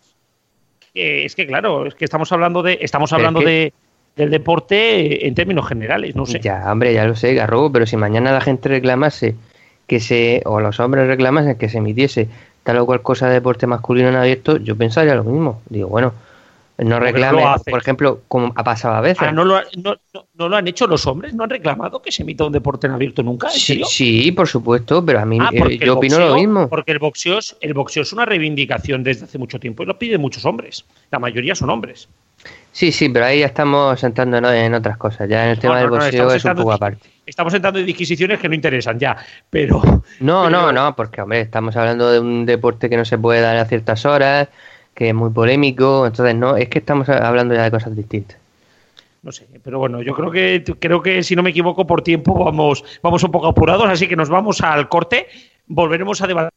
es 0.94 1.34
que, 1.34 1.46
claro, 1.46 1.86
es 1.86 1.94
que 1.94 2.04
estamos 2.04 2.32
hablando 2.32 2.62
de. 2.62 2.78
Estamos 2.80 3.12
hablando 3.12 3.40
de 3.40 3.72
del 4.16 4.30
deporte 4.30 5.26
en 5.26 5.34
términos 5.34 5.66
generales, 5.66 6.14
no 6.16 6.26
sé. 6.26 6.40
Ya, 6.40 6.70
hombre, 6.70 6.92
ya 6.92 7.06
lo 7.06 7.16
sé, 7.16 7.34
Garrobo, 7.34 7.72
pero 7.72 7.86
si 7.86 7.96
mañana 7.96 8.32
la 8.32 8.40
gente 8.40 8.68
reclamase 8.68 9.34
que 9.86 10.00
se, 10.00 10.42
o 10.44 10.60
los 10.60 10.78
hombres 10.80 11.06
reclamasen 11.06 11.56
que 11.56 11.68
se 11.68 11.78
emitiese 11.78 12.28
tal 12.62 12.78
o 12.78 12.86
cual 12.86 13.02
cosa 13.02 13.28
de 13.28 13.34
deporte 13.34 13.66
masculino 13.66 14.08
en 14.08 14.16
abierto, 14.16 14.58
yo 14.58 14.76
pensaría 14.76 15.14
lo 15.14 15.24
mismo. 15.24 15.62
Digo, 15.68 15.88
bueno, 15.88 16.12
no 16.84 17.00
reclame, 17.00 17.42
por 17.68 17.80
ejemplo, 17.80 18.22
como 18.28 18.52
ha 18.56 18.64
pasado 18.64 18.94
a 18.94 19.00
veces. 19.00 19.22
Ah, 19.28 19.32
¿no, 19.32 19.44
lo, 19.44 19.60
no, 19.76 19.96
no, 20.34 20.48
lo 20.48 20.56
han 20.56 20.66
hecho 20.66 20.86
los 20.86 21.06
hombres? 21.06 21.34
¿No 21.34 21.44
han 21.44 21.50
reclamado 21.50 22.00
que 22.00 22.10
se 22.10 22.22
emita 22.22 22.44
un 22.44 22.52
deporte 22.52 22.86
en 22.86 22.94
abierto 22.94 23.22
nunca? 23.22 23.50
sí, 23.50 23.82
sí, 23.86 24.32
por 24.32 24.48
supuesto, 24.48 25.04
pero 25.04 25.20
a 25.20 25.24
mí 25.24 25.38
ah, 25.40 25.50
eh, 25.52 25.78
yo 25.78 25.98
opino 25.98 26.18
lo 26.18 26.34
mismo. 26.34 26.68
Porque 26.68 26.92
el 26.92 26.98
boxeo, 26.98 27.38
es, 27.38 27.56
el 27.60 27.74
boxeo 27.74 28.02
es 28.02 28.12
una 28.12 28.24
reivindicación 28.24 29.02
desde 29.02 29.24
hace 29.24 29.38
mucho 29.38 29.58
tiempo 29.60 29.82
y 29.82 29.86
lo 29.86 29.98
piden 29.98 30.20
muchos 30.20 30.44
hombres. 30.44 30.84
La 31.10 31.18
mayoría 31.18 31.54
son 31.54 31.70
hombres. 31.70 32.08
Sí, 32.72 32.92
sí, 32.92 33.08
pero 33.08 33.26
ahí 33.26 33.40
ya 33.40 33.46
estamos 33.46 34.02
entrando 34.04 34.38
en 34.38 34.74
otras 34.74 34.96
cosas. 34.96 35.28
Ya 35.28 35.44
en 35.44 35.50
el 35.50 35.58
tema 35.58 35.78
del 35.78 35.90
boxeo 35.90 36.32
es 36.32 36.44
un 36.44 36.54
poco 36.54 36.72
aparte. 36.72 37.08
Estamos 37.26 37.52
entrando 37.54 37.78
en 37.78 37.86
disquisiciones 37.86 38.40
que 38.40 38.48
no 38.48 38.54
interesan 38.54 38.98
ya, 38.98 39.16
pero... 39.50 39.82
No, 40.20 40.50
no, 40.50 40.72
no, 40.72 40.96
porque, 40.96 41.20
hombre, 41.20 41.40
estamos 41.40 41.76
hablando 41.76 42.10
de 42.10 42.20
un 42.20 42.46
deporte 42.46 42.88
que 42.88 42.96
no 42.96 43.04
se 43.04 43.18
puede 43.18 43.40
dar 43.40 43.56
a 43.56 43.64
ciertas 43.66 44.04
horas, 44.04 44.48
que 44.94 45.09
es 45.09 45.14
muy 45.14 45.31
polémico, 45.31 46.07
entonces 46.07 46.35
no, 46.35 46.57
es 46.57 46.68
que 46.68 46.79
estamos 46.81 47.09
hablando 47.09 47.55
ya 47.55 47.64
de 47.64 47.70
cosas 47.70 47.96
distintas. 47.96 48.38
No 49.22 49.33
sé, 49.33 49.46
pero 49.62 49.79
bueno, 49.79 50.00
yo 50.00 50.14
creo 50.14 50.31
que 50.31 50.64
creo 50.79 51.03
que 51.03 51.22
si 51.22 51.37
no 51.37 51.42
me 51.42 51.50
equivoco 51.50 51.87
por 51.87 52.03
tiempo 52.03 52.33
vamos 52.42 52.85
vamos 53.03 53.22
un 53.22 53.31
poco 53.31 53.48
apurados, 53.48 53.87
así 53.88 54.09
que 54.09 54.16
nos 54.16 54.31
vamos 54.31 54.62
al 54.62 54.88
corte. 54.88 55.29
Volveremos 55.66 56.22
a 56.22 56.26
debatir 56.26 56.50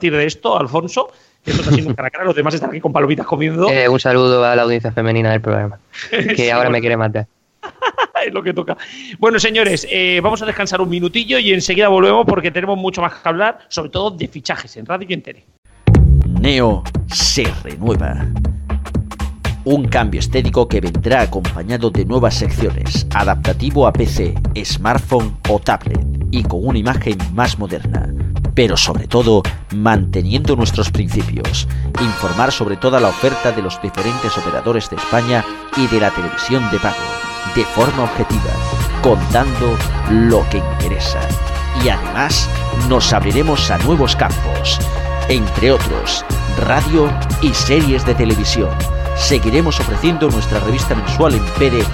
de 0.00 0.24
esto, 0.24 0.58
Alfonso. 0.58 1.12
Esto 1.44 1.60
está 1.60 1.74
siendo 1.74 1.94
cara 1.96 2.08
a 2.08 2.10
cara, 2.10 2.24
los 2.24 2.34
demás 2.34 2.54
están 2.54 2.70
aquí 2.70 2.80
con 2.80 2.92
palomitas 2.92 3.26
comiendo. 3.26 3.68
Eh, 3.68 3.88
un 3.88 4.00
saludo 4.00 4.42
a 4.44 4.56
la 4.56 4.62
audiencia 4.62 4.92
femenina 4.92 5.30
del 5.32 5.42
programa, 5.42 5.78
que 6.36 6.50
ahora 6.50 6.70
me 6.70 6.80
quiere 6.80 6.96
matar. 6.96 7.26
es 8.26 8.32
lo 8.32 8.42
que 8.42 8.54
toca. 8.54 8.78
Bueno, 9.18 9.38
señores, 9.38 9.86
eh, 9.90 10.20
vamos 10.22 10.40
a 10.42 10.46
descansar 10.46 10.80
un 10.80 10.88
minutillo 10.88 11.38
y 11.38 11.52
enseguida 11.52 11.88
volvemos 11.88 12.24
porque 12.26 12.50
tenemos 12.50 12.78
mucho 12.78 13.02
más 13.02 13.14
que 13.14 13.28
hablar, 13.28 13.58
sobre 13.68 13.90
todo 13.90 14.10
de 14.10 14.26
fichajes 14.26 14.76
en 14.76 14.86
Radio 14.86 15.06
y 15.08 15.14
Neo 16.40 16.82
se 17.06 17.44
renueva. 17.62 18.26
Un 19.64 19.88
cambio 19.88 20.20
estético 20.20 20.68
que 20.68 20.80
vendrá 20.80 21.22
acompañado 21.22 21.90
de 21.90 22.04
nuevas 22.04 22.34
secciones, 22.34 23.06
adaptativo 23.14 23.86
a 23.86 23.92
PC, 23.92 24.34
smartphone 24.64 25.36
o 25.48 25.58
tablet, 25.58 26.04
y 26.30 26.42
con 26.42 26.66
una 26.66 26.78
imagen 26.78 27.16
más 27.32 27.58
moderna, 27.58 28.12
pero 28.54 28.76
sobre 28.76 29.06
todo 29.06 29.42
manteniendo 29.74 30.54
nuestros 30.54 30.90
principios, 30.90 31.66
informar 32.00 32.52
sobre 32.52 32.76
toda 32.76 33.00
la 33.00 33.08
oferta 33.08 33.52
de 33.52 33.62
los 33.62 33.80
diferentes 33.80 34.36
operadores 34.36 34.90
de 34.90 34.96
España 34.96 35.44
y 35.76 35.86
de 35.86 36.00
la 36.00 36.10
televisión 36.10 36.70
de 36.70 36.78
pago, 36.78 36.96
de 37.54 37.64
forma 37.64 38.04
objetiva, 38.04 38.50
contando 39.02 39.76
lo 40.10 40.46
que 40.50 40.58
interesa. 40.58 41.20
Y 41.82 41.88
además 41.88 42.48
nos 42.88 43.12
abriremos 43.12 43.70
a 43.70 43.78
nuevos 43.78 44.14
campos, 44.14 44.78
entre 45.28 45.72
otros, 45.72 46.24
radio 46.58 47.10
y 47.42 47.52
series 47.54 48.04
de 48.04 48.14
televisión. 48.14 48.70
Seguiremos 49.16 49.78
ofreciendo 49.80 50.28
nuestra 50.28 50.60
revista 50.60 50.94
mensual 50.94 51.34
en 51.34 51.44
PDF 51.44 51.88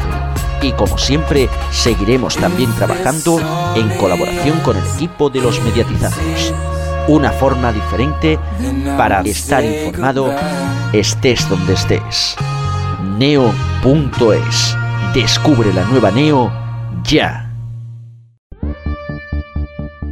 y 0.63 0.73
como 0.73 0.99
siempre 0.99 1.49
seguiremos 1.71 2.37
también 2.37 2.73
trabajando 2.75 3.39
en 3.75 3.89
colaboración 3.99 4.61
con 4.61 4.77
el 4.77 4.87
equipo 4.95 5.31
de 5.31 5.41
los 5.41 5.63
mediatizados. 5.63 6.55
Una 7.09 7.31
forma 7.31 7.73
diferente 7.73 8.39
para 8.97 9.21
estar 9.23 9.65
informado 9.65 10.35
estés 10.93 11.49
donde 11.49 11.75
estés. 11.75 12.37
Neo.es. 13.19 14.77
Descubre 15.15 15.73
la 15.73 15.85
nueva 15.85 16.11
Neo 16.11 16.53
ya. 17.05 17.53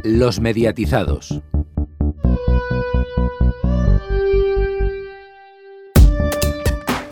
Los 0.03 0.39
mediatizados. 0.39 1.41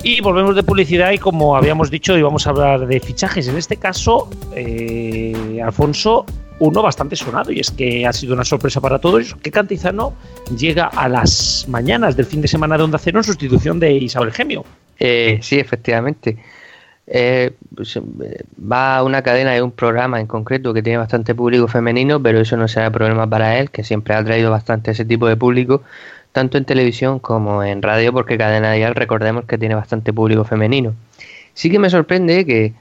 Y 0.10 0.22
volvemos 0.22 0.56
de 0.56 0.64
publicidad 0.64 1.12
y 1.12 1.18
como 1.18 1.58
habíamos 1.58 1.92
dicho 1.92 2.18
íbamos 2.18 2.48
a 2.48 2.52
hablar 2.52 2.88
de 2.88 2.98
fichajes. 3.02 3.50
En 3.50 3.58
este 3.58 3.76
caso, 3.76 4.30
eh, 4.56 5.60
Alfonso, 5.62 6.26
uno 6.60 6.82
bastante 6.82 7.18
sonado 7.18 7.52
y 7.52 7.60
es 7.60 7.72
que 7.72 8.08
ha 8.08 8.14
sido 8.14 8.34
una 8.34 8.46
sorpresa 8.46 8.80
para 8.80 9.00
todos 9.00 9.36
que 9.36 9.52
Cantizano 9.52 10.14
llega 10.58 10.86
a 10.86 11.10
las 11.10 11.66
mañanas 11.68 12.16
del 12.16 12.26
fin 12.26 12.40
de 12.40 12.48
semana 12.48 12.78
de 12.78 12.86
Onda 12.86 13.00
Cero 13.00 13.20
en 13.20 13.26
sustitución 13.26 13.82
de 13.82 13.96
Isabel 13.96 14.32
Gemio. 14.32 14.64
Eh, 14.98 15.40
sí, 15.42 15.60
efectivamente. 15.60 16.38
Eh, 17.06 17.52
pues, 17.76 18.00
va 18.00 18.98
a 18.98 19.04
una 19.04 19.22
cadena 19.22 19.58
y 19.58 19.60
un 19.60 19.72
programa 19.72 20.22
en 20.22 20.28
concreto 20.28 20.74
que 20.74 20.82
tiene 20.82 21.00
bastante 21.00 21.36
público 21.36 21.68
femenino, 21.68 22.24
pero 22.24 22.40
eso 22.40 22.56
no 22.56 22.70
será 22.70 22.92
problema 22.92 23.30
para 23.30 23.60
él, 23.60 23.72
que 23.72 23.84
siempre 23.84 24.16
ha 24.16 24.24
traído 24.24 24.52
bastante 24.52 24.92
ese 24.92 25.04
tipo 25.04 25.28
de 25.28 25.36
público 25.36 25.84
tanto 26.38 26.60
en 26.60 26.66
televisión 26.66 27.18
como 27.18 27.64
en 27.64 27.82
radio, 27.82 28.14
porque 28.14 28.38
Cadena 28.38 28.72
Dial 28.74 28.94
recordemos 28.94 29.46
que 29.46 29.58
tiene 29.58 29.74
bastante 29.74 30.14
público 30.14 30.44
femenino. 30.44 30.94
Sí 31.56 31.72
que 31.72 31.80
me 31.80 31.90
sorprende 31.90 32.46
que, 32.46 32.74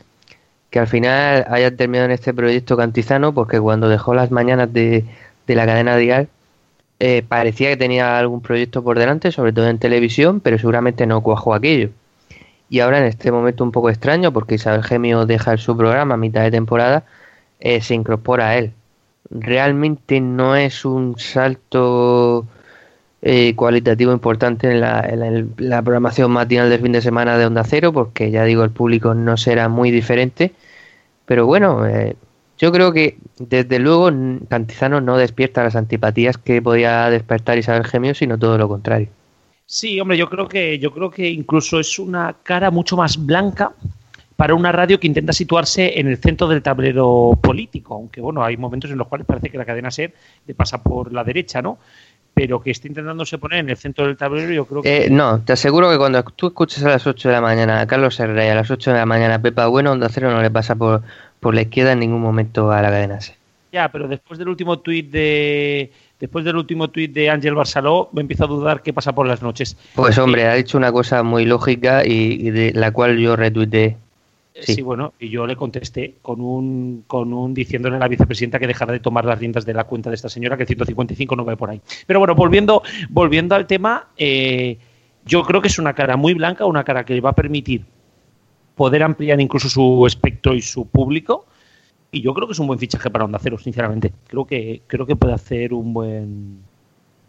al 0.78 0.86
final 0.86 1.46
haya 1.48 1.74
terminado 1.74 2.04
en 2.04 2.10
este 2.10 2.34
proyecto 2.34 2.76
Cantizano, 2.76 3.32
porque 3.32 3.58
cuando 3.58 3.88
dejó 3.88 4.12
las 4.12 4.30
mañanas 4.30 4.70
de, 4.74 5.06
la 5.46 5.64
cadena 5.64 5.96
Dial, 5.96 6.28
eh, 7.00 7.24
parecía 7.26 7.70
que 7.70 7.78
tenía 7.78 8.18
algún 8.18 8.42
proyecto 8.42 8.84
por 8.84 8.98
delante, 8.98 9.32
sobre 9.32 9.54
todo 9.54 9.68
en 9.68 9.78
televisión, 9.78 10.40
pero 10.40 10.58
seguramente 10.58 11.06
no 11.06 11.22
cuajó 11.22 11.54
aquello. 11.54 11.88
Y 12.68 12.80
ahora 12.80 12.98
en 12.98 13.04
este 13.04 13.32
momento 13.32 13.64
un 13.64 13.72
poco 13.72 13.88
extraño, 13.88 14.34
porque 14.34 14.56
Isabel 14.56 14.84
Gemio 14.84 15.24
deja 15.24 15.56
su 15.56 15.74
programa 15.78 16.12
a 16.12 16.18
mitad 16.18 16.42
de 16.42 16.50
temporada, 16.50 17.04
eh, 17.60 17.80
se 17.80 17.94
incorpora 17.94 18.48
a 18.48 18.58
él. 18.58 18.74
Realmente 19.30 20.20
no 20.20 20.56
es 20.56 20.84
un 20.84 21.18
salto 21.18 22.46
eh, 23.28 23.56
cualitativo 23.56 24.12
importante 24.12 24.70
en 24.70 24.80
la, 24.80 25.82
programación 25.82 26.30
matinal 26.30 26.70
del 26.70 26.80
fin 26.80 26.92
de 26.92 27.02
semana 27.02 27.36
de 27.36 27.44
Onda 27.44 27.64
Cero, 27.64 27.92
porque 27.92 28.30
ya 28.30 28.44
digo, 28.44 28.62
el 28.62 28.70
público 28.70 29.14
no 29.14 29.36
será 29.36 29.68
muy 29.68 29.90
diferente. 29.90 30.52
Pero 31.24 31.44
bueno, 31.44 31.84
eh, 31.88 32.14
yo 32.56 32.70
creo 32.70 32.92
que 32.92 33.18
desde 33.40 33.80
luego 33.80 34.12
Cantizano 34.48 35.00
no 35.00 35.16
despierta 35.16 35.64
las 35.64 35.74
antipatías 35.74 36.38
que 36.38 36.62
podía 36.62 37.10
despertar 37.10 37.58
Isabel 37.58 37.84
Gemio, 37.84 38.14
sino 38.14 38.38
todo 38.38 38.58
lo 38.58 38.68
contrario. 38.68 39.08
Sí, 39.66 39.98
hombre, 39.98 40.16
yo 40.16 40.30
creo 40.30 40.46
que 40.46 40.78
yo 40.78 40.92
creo 40.92 41.10
que 41.10 41.28
incluso 41.28 41.80
es 41.80 41.98
una 41.98 42.36
cara 42.44 42.70
mucho 42.70 42.96
más 42.96 43.26
blanca 43.26 43.72
para 44.36 44.54
una 44.54 44.70
radio 44.70 45.00
que 45.00 45.08
intenta 45.08 45.32
situarse 45.32 45.98
en 45.98 46.06
el 46.06 46.18
centro 46.18 46.46
del 46.46 46.62
tablero 46.62 47.36
político, 47.42 47.94
aunque 47.94 48.20
bueno, 48.20 48.44
hay 48.44 48.56
momentos 48.56 48.88
en 48.92 48.98
los 48.98 49.08
cuales 49.08 49.26
parece 49.26 49.50
que 49.50 49.58
la 49.58 49.64
cadena 49.64 49.90
SER 49.90 50.14
le 50.46 50.54
pasa 50.54 50.80
por 50.80 51.12
la 51.12 51.24
derecha, 51.24 51.60
¿no? 51.60 51.78
Pero 52.36 52.60
que 52.60 52.70
está 52.70 52.86
intentándose 52.86 53.38
poner 53.38 53.60
en 53.60 53.70
el 53.70 53.78
centro 53.78 54.06
del 54.06 54.14
tablero, 54.14 54.52
yo 54.52 54.66
creo 54.66 54.82
que... 54.82 55.06
Eh, 55.06 55.10
no, 55.10 55.40
te 55.40 55.54
aseguro 55.54 55.90
que 55.90 55.96
cuando 55.96 56.22
tú 56.22 56.48
escuches 56.48 56.84
a 56.84 56.90
las 56.90 57.06
8 57.06 57.30
de 57.30 57.34
la 57.34 57.40
mañana 57.40 57.80
a 57.80 57.86
Carlos 57.86 58.20
Herrera 58.20 58.44
y 58.44 58.48
a 58.50 58.54
las 58.54 58.70
8 58.70 58.90
de 58.90 58.98
la 58.98 59.06
mañana 59.06 59.36
a 59.36 59.38
Pepa 59.38 59.68
Bueno, 59.68 59.92
Onda 59.92 60.10
Cero 60.10 60.30
no 60.30 60.42
le 60.42 60.50
pasa 60.50 60.74
por, 60.74 61.00
por 61.40 61.54
la 61.54 61.62
izquierda 61.62 61.92
en 61.92 62.00
ningún 62.00 62.20
momento 62.20 62.70
a 62.70 62.82
la 62.82 62.90
cadena 62.90 63.22
C. 63.22 63.34
Ya, 63.72 63.90
pero 63.90 64.06
después 64.06 64.38
del 64.38 64.50
último 64.50 64.80
tuit 64.80 65.10
de... 65.10 65.90
Después 66.20 66.44
del 66.44 66.56
último 66.56 66.90
tuit 66.90 67.10
de 67.10 67.30
Ángel 67.30 67.54
Barceló, 67.54 68.10
me 68.12 68.20
empiezo 68.20 68.44
a 68.44 68.48
dudar 68.48 68.82
qué 68.82 68.92
pasa 68.92 69.14
por 69.14 69.26
las 69.26 69.40
noches. 69.40 69.74
Pues 69.94 70.18
hombre, 70.18 70.46
ha 70.46 70.52
dicho 70.52 70.76
una 70.76 70.92
cosa 70.92 71.22
muy 71.22 71.46
lógica 71.46 72.04
y, 72.04 72.50
de 72.50 72.72
la 72.74 72.90
cual 72.90 73.16
yo 73.16 73.34
retuiteé. 73.34 73.96
Sí. 74.62 74.82
bueno, 74.82 75.12
y 75.18 75.28
yo 75.28 75.46
le 75.46 75.56
contesté 75.56 76.16
con 76.22 76.40
un, 76.40 77.04
con 77.06 77.32
un 77.32 77.52
diciéndole 77.52 77.96
a 77.96 77.98
la 77.98 78.08
vicepresidenta 78.08 78.58
que 78.58 78.66
dejara 78.66 78.92
de 78.92 79.00
tomar 79.00 79.24
las 79.24 79.38
riendas 79.38 79.66
de 79.66 79.74
la 79.74 79.84
cuenta 79.84 80.10
de 80.10 80.16
esta 80.16 80.28
señora, 80.28 80.56
que 80.56 80.66
155 80.66 81.36
no 81.36 81.44
va 81.44 81.56
por 81.56 81.70
ahí. 81.70 81.80
Pero 82.06 82.18
bueno, 82.20 82.34
volviendo, 82.34 82.82
volviendo 83.10 83.54
al 83.54 83.66
tema, 83.66 84.08
eh, 84.16 84.78
yo 85.24 85.42
creo 85.42 85.60
que 85.60 85.68
es 85.68 85.78
una 85.78 85.94
cara 85.94 86.16
muy 86.16 86.34
blanca, 86.34 86.64
una 86.64 86.84
cara 86.84 87.04
que 87.04 87.14
le 87.14 87.20
va 87.20 87.30
a 87.30 87.34
permitir 87.34 87.84
poder 88.76 89.02
ampliar 89.02 89.40
incluso 89.40 89.68
su 89.68 90.06
espectro 90.06 90.54
y 90.54 90.62
su 90.62 90.86
público. 90.86 91.46
Y 92.12 92.22
yo 92.22 92.32
creo 92.32 92.46
que 92.46 92.52
es 92.52 92.58
un 92.58 92.68
buen 92.68 92.78
fichaje 92.78 93.10
para 93.10 93.24
Onda 93.24 93.38
Cero, 93.42 93.58
sinceramente. 93.58 94.12
Creo 94.28 94.46
que, 94.46 94.82
creo 94.86 95.06
que 95.06 95.16
puede 95.16 95.34
hacer 95.34 95.74
un 95.74 95.92
buen, 95.92 96.60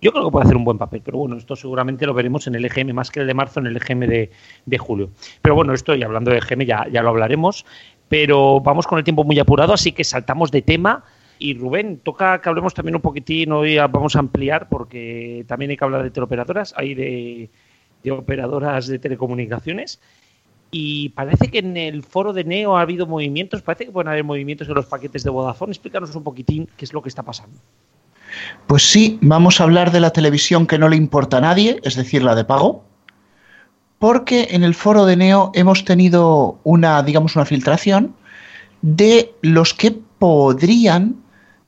yo 0.01 0.11
creo 0.11 0.25
que 0.25 0.31
puede 0.31 0.45
hacer 0.45 0.57
un 0.57 0.63
buen 0.63 0.77
papel, 0.77 1.01
pero 1.03 1.17
bueno, 1.17 1.37
esto 1.37 1.55
seguramente 1.55 2.05
lo 2.05 2.13
veremos 2.13 2.45
en 2.47 2.55
el 2.55 2.65
EGM 2.65 2.93
más 2.93 3.09
que 3.09 3.21
el 3.21 3.27
de 3.27 3.33
marzo, 3.33 3.59
en 3.59 3.67
el 3.67 3.77
EGM 3.77 4.01
de, 4.01 4.77
julio. 4.77 5.09
Pero 5.41 5.55
bueno, 5.55 5.73
esto 5.73 5.95
y 5.95 6.03
hablando 6.03 6.31
de 6.31 6.37
EGM 6.37 6.61
ya, 6.61 6.87
ya 6.91 7.01
lo 7.01 7.09
hablaremos, 7.09 7.65
pero 8.07 8.59
vamos 8.61 8.85
con 8.85 8.99
el 8.99 9.03
tiempo 9.03 9.23
muy 9.23 9.39
apurado, 9.39 9.73
así 9.73 9.91
que 9.91 10.03
saltamos 10.03 10.51
de 10.51 10.61
tema. 10.61 11.03
Y 11.39 11.55
Rubén, 11.55 11.99
toca 11.99 12.41
que 12.41 12.49
hablemos 12.49 12.73
también 12.73 12.95
un 12.95 13.01
poquitín, 13.01 13.51
hoy 13.51 13.77
vamos 13.77 14.15
a 14.15 14.19
ampliar 14.19 14.69
porque 14.69 15.45
también 15.47 15.71
hay 15.71 15.77
que 15.77 15.85
hablar 15.85 16.03
de 16.03 16.11
teleoperadoras, 16.11 16.73
hay 16.77 16.95
de, 16.95 17.49
de 18.03 18.11
operadoras 18.11 18.87
de 18.87 18.99
telecomunicaciones. 18.99 19.99
Y 20.69 21.09
parece 21.09 21.47
que 21.47 21.59
en 21.59 21.77
el 21.77 22.03
foro 22.03 22.33
de 22.33 22.43
Neo 22.43 22.77
ha 22.77 22.81
habido 22.81 23.07
movimientos, 23.07 23.61
parece 23.61 23.85
que 23.85 23.91
pueden 23.91 24.09
haber 24.09 24.23
movimientos 24.23 24.67
en 24.67 24.75
los 24.75 24.85
paquetes 24.85 25.23
de 25.23 25.29
Vodafone. 25.29 25.71
Explícanos 25.71 26.13
un 26.15 26.23
poquitín 26.23 26.67
qué 26.75 26.85
es 26.85 26.93
lo 26.93 27.01
que 27.01 27.09
está 27.09 27.23
pasando. 27.23 27.57
Pues 28.67 28.89
sí, 28.89 29.17
vamos 29.21 29.59
a 29.59 29.63
hablar 29.63 29.91
de 29.91 29.99
la 29.99 30.11
televisión 30.11 30.67
que 30.67 30.77
no 30.77 30.89
le 30.89 30.95
importa 30.95 31.37
a 31.37 31.41
nadie, 31.41 31.79
es 31.83 31.95
decir, 31.95 32.23
la 32.23 32.35
de 32.35 32.45
pago, 32.45 32.83
porque 33.99 34.49
en 34.51 34.63
el 34.63 34.75
foro 34.75 35.05
de 35.05 35.15
Neo 35.15 35.51
hemos 35.55 35.85
tenido 35.85 36.59
una, 36.63 37.01
digamos, 37.03 37.35
una 37.35 37.45
filtración 37.45 38.15
de 38.81 39.33
los 39.41 39.73
que 39.73 39.91
podrían 39.91 41.15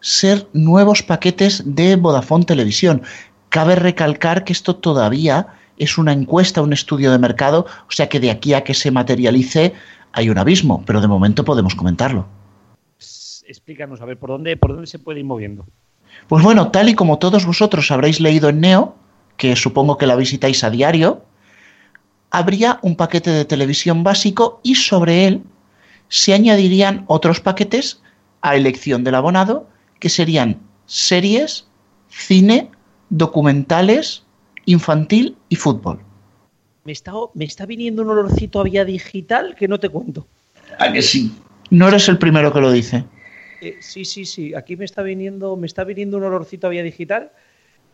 ser 0.02 0.48
nuevos 0.54 1.04
paquetes 1.04 1.64
de 1.66 1.96
Vodafone 1.96 2.46
Televisión. 2.46 3.02
Cabe 3.50 3.76
recalcar 3.76 4.44
que 4.44 4.54
esto 4.54 4.76
todavía 4.76 5.48
es 5.78 5.98
una 5.98 6.14
encuesta, 6.14 6.62
un 6.62 6.74
estudio 6.74 7.12
de 7.12 7.18
mercado, 7.18 7.66
o 7.88 7.92
sea 7.92 8.10
que 8.10 8.20
de 8.20 8.32
aquí 8.32 8.54
a 8.54 8.64
que 8.64 8.74
se 8.74 8.92
materialice 8.92 9.74
hay 10.12 10.30
un 10.30 10.38
abismo, 10.38 10.84
pero 10.86 11.02
de 11.02 11.08
momento 11.08 11.44
podemos 11.44 11.76
comentarlo. 11.76 12.28
Explícanos, 13.48 14.02
a 14.02 14.06
ver, 14.06 14.20
¿por 14.20 14.30
dónde, 14.30 14.56
por 14.58 14.74
dónde 14.74 14.88
se 14.88 15.00
puede 15.00 15.20
ir 15.20 15.26
moviendo? 15.26 15.66
Pues 16.28 16.44
bueno, 16.44 16.72
tal 16.72 16.90
y 16.90 16.96
como 16.96 17.20
todos 17.20 17.46
vosotros 17.46 17.90
habréis 17.92 18.20
leído 18.20 18.50
en 18.50 18.62
Neo, 18.62 18.96
que 19.38 19.56
supongo 19.56 19.98
que 19.98 20.08
la 20.08 20.16
visitáis 20.16 20.64
a 20.64 20.70
diario, 20.70 21.24
habría 22.30 22.80
un 22.82 22.96
paquete 22.96 23.32
de 23.32 23.46
televisión 23.46 24.04
básico 24.04 24.60
y 24.64 24.76
sobre 24.76 25.26
él 25.28 25.44
se 26.10 26.34
añadirían 26.34 27.06
otros 27.08 27.40
paquetes 27.40 28.02
a 28.42 28.56
elección 28.56 29.04
del 29.04 29.16
abonado, 29.16 29.68
que 30.00 30.10
serían 30.10 30.60
series, 30.86 31.68
cine, 32.10 32.70
documentales, 33.10 34.24
infantil 34.66 35.38
y 35.50 35.56
fútbol. 35.56 36.00
Me 36.84 36.92
está, 36.92 37.14
me 37.34 37.46
está 37.46 37.66
viniendo 37.66 38.02
un 38.02 38.10
olorcito 38.10 38.60
a 38.60 38.64
vía 38.64 38.86
digital 38.86 39.56
que 39.56 39.68
no 39.68 39.80
te 39.80 39.90
cuento. 39.90 40.26
¿A 40.80 40.92
que 40.92 41.02
sí? 41.02 41.32
No 41.70 41.88
eres 41.88 42.10
el 42.10 42.18
primero 42.18 42.52
que 42.52 42.62
lo 42.62 42.72
dice. 42.72 43.06
Eh, 43.62 43.78
sí, 43.80 44.06
sí, 44.06 44.26
sí. 44.26 44.54
Aquí 44.54 44.76
me 44.76 44.86
está 44.86 45.02
viniendo, 45.02 45.56
me 45.56 45.68
está 45.68 45.84
viniendo 45.84 46.18
un 46.18 46.24
olorcito 46.24 46.68
a 46.68 46.70
vía 46.70 46.84
digital, 46.84 47.32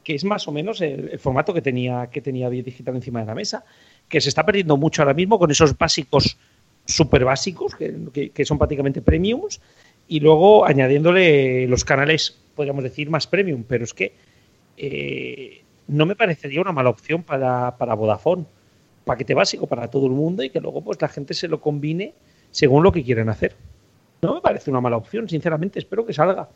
que 0.04 0.16
es 0.16 0.24
más 0.24 0.48
o 0.48 0.52
menos 0.52 0.82
el, 0.82 1.18
formato 1.20 1.54
que 1.54 1.62
tenía, 1.62 2.10
que 2.12 2.22
tenía 2.22 2.50
vía 2.50 2.64
digital 2.64 2.96
encima 2.96 3.22
de 3.22 3.26
la 3.26 3.36
mesa, 3.36 3.66
que 4.08 4.22
se 4.22 4.30
está 4.30 4.46
perdiendo 4.46 4.78
mucho 4.78 5.02
ahora 5.02 5.14
mismo 5.14 5.40
con 5.40 5.50
esos 5.52 5.78
básicos 5.78 6.38
súper 6.86 7.26
básicos, 7.26 7.76
que, 7.76 8.46
son 8.46 8.60
prácticamente 8.60 9.02
premiums, 9.02 9.60
y 10.08 10.20
luego 10.20 10.66
añadiéndole 10.66 11.68
los 11.68 11.84
canales, 11.84 12.40
podríamos 12.54 12.84
decir, 12.84 13.10
más 13.10 13.26
premium. 13.26 13.64
Pero 13.68 13.84
es 13.86 13.94
que 13.94 14.14
eh, 14.78 15.64
no 15.88 16.06
me 16.06 16.16
parecería 16.16 16.62
una 16.62 16.72
mala 16.72 16.92
opción 16.92 17.24
para, 17.24 17.76
para 17.78 17.96
Vodafone. 17.96 18.46
Paquete 19.04 19.34
básico 19.34 19.68
para 19.68 19.88
todo 19.90 20.06
el 20.06 20.14
mundo 20.14 20.44
y 20.44 20.50
que 20.50 20.60
luego 20.60 20.84
pues 20.84 21.00
la 21.02 21.08
gente 21.08 21.34
se 21.34 21.48
lo 21.48 21.62
combine 21.62 22.14
según 22.52 22.84
lo 22.84 22.92
que 22.92 23.04
quieren 23.04 23.30
hacer. 23.30 23.56
No 24.22 24.36
me 24.36 24.42
parece 24.42 24.72
una 24.72 24.82
mala 24.82 24.98
opción, 24.98 25.30
sinceramente, 25.30 25.80
espero 25.80 26.06
que 26.06 26.14
salga. 26.14 26.50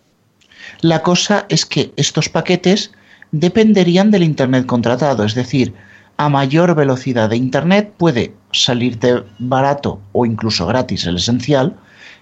La 0.82 1.02
cosa 1.02 1.46
es 1.50 1.66
que 1.66 1.92
estos 1.96 2.30
paquetes 2.30 2.92
dependerían 3.32 4.12
del 4.12 4.24
Internet 4.24 4.66
contratado. 4.66 5.24
Es 5.24 5.36
decir, 5.36 5.74
a 6.18 6.30
mayor 6.30 6.76
velocidad 6.76 7.30
de 7.30 7.38
Internet 7.38 7.94
puede 7.98 8.34
salirte 8.52 9.24
barato 9.40 10.02
o 10.12 10.26
incluso 10.26 10.66
gratis 10.66 11.06
el 11.06 11.18
esencial 11.18 11.78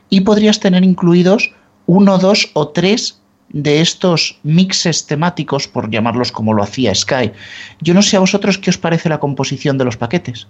y 0.09 0.21
podrías 0.21 0.59
tener 0.59 0.83
incluidos 0.83 1.53
uno, 1.85 2.17
dos 2.17 2.51
o 2.53 2.67
tres 2.69 3.21
de 3.49 3.79
estos 3.81 4.39
mixes 4.43 5.07
temáticos, 5.07 5.67
por 5.67 5.89
llamarlos 5.89 6.31
como 6.31 6.53
lo 6.53 6.63
hacía 6.63 6.93
Sky. 6.93 7.31
Yo 7.81 7.93
no 7.93 8.01
sé 8.01 8.17
a 8.17 8.19
vosotros 8.19 8.57
qué 8.57 8.69
os 8.69 8.77
parece 8.77 9.09
la 9.09 9.19
composición 9.19 9.77
de 9.77 9.85
los 9.85 9.97
paquetes. 9.97 10.47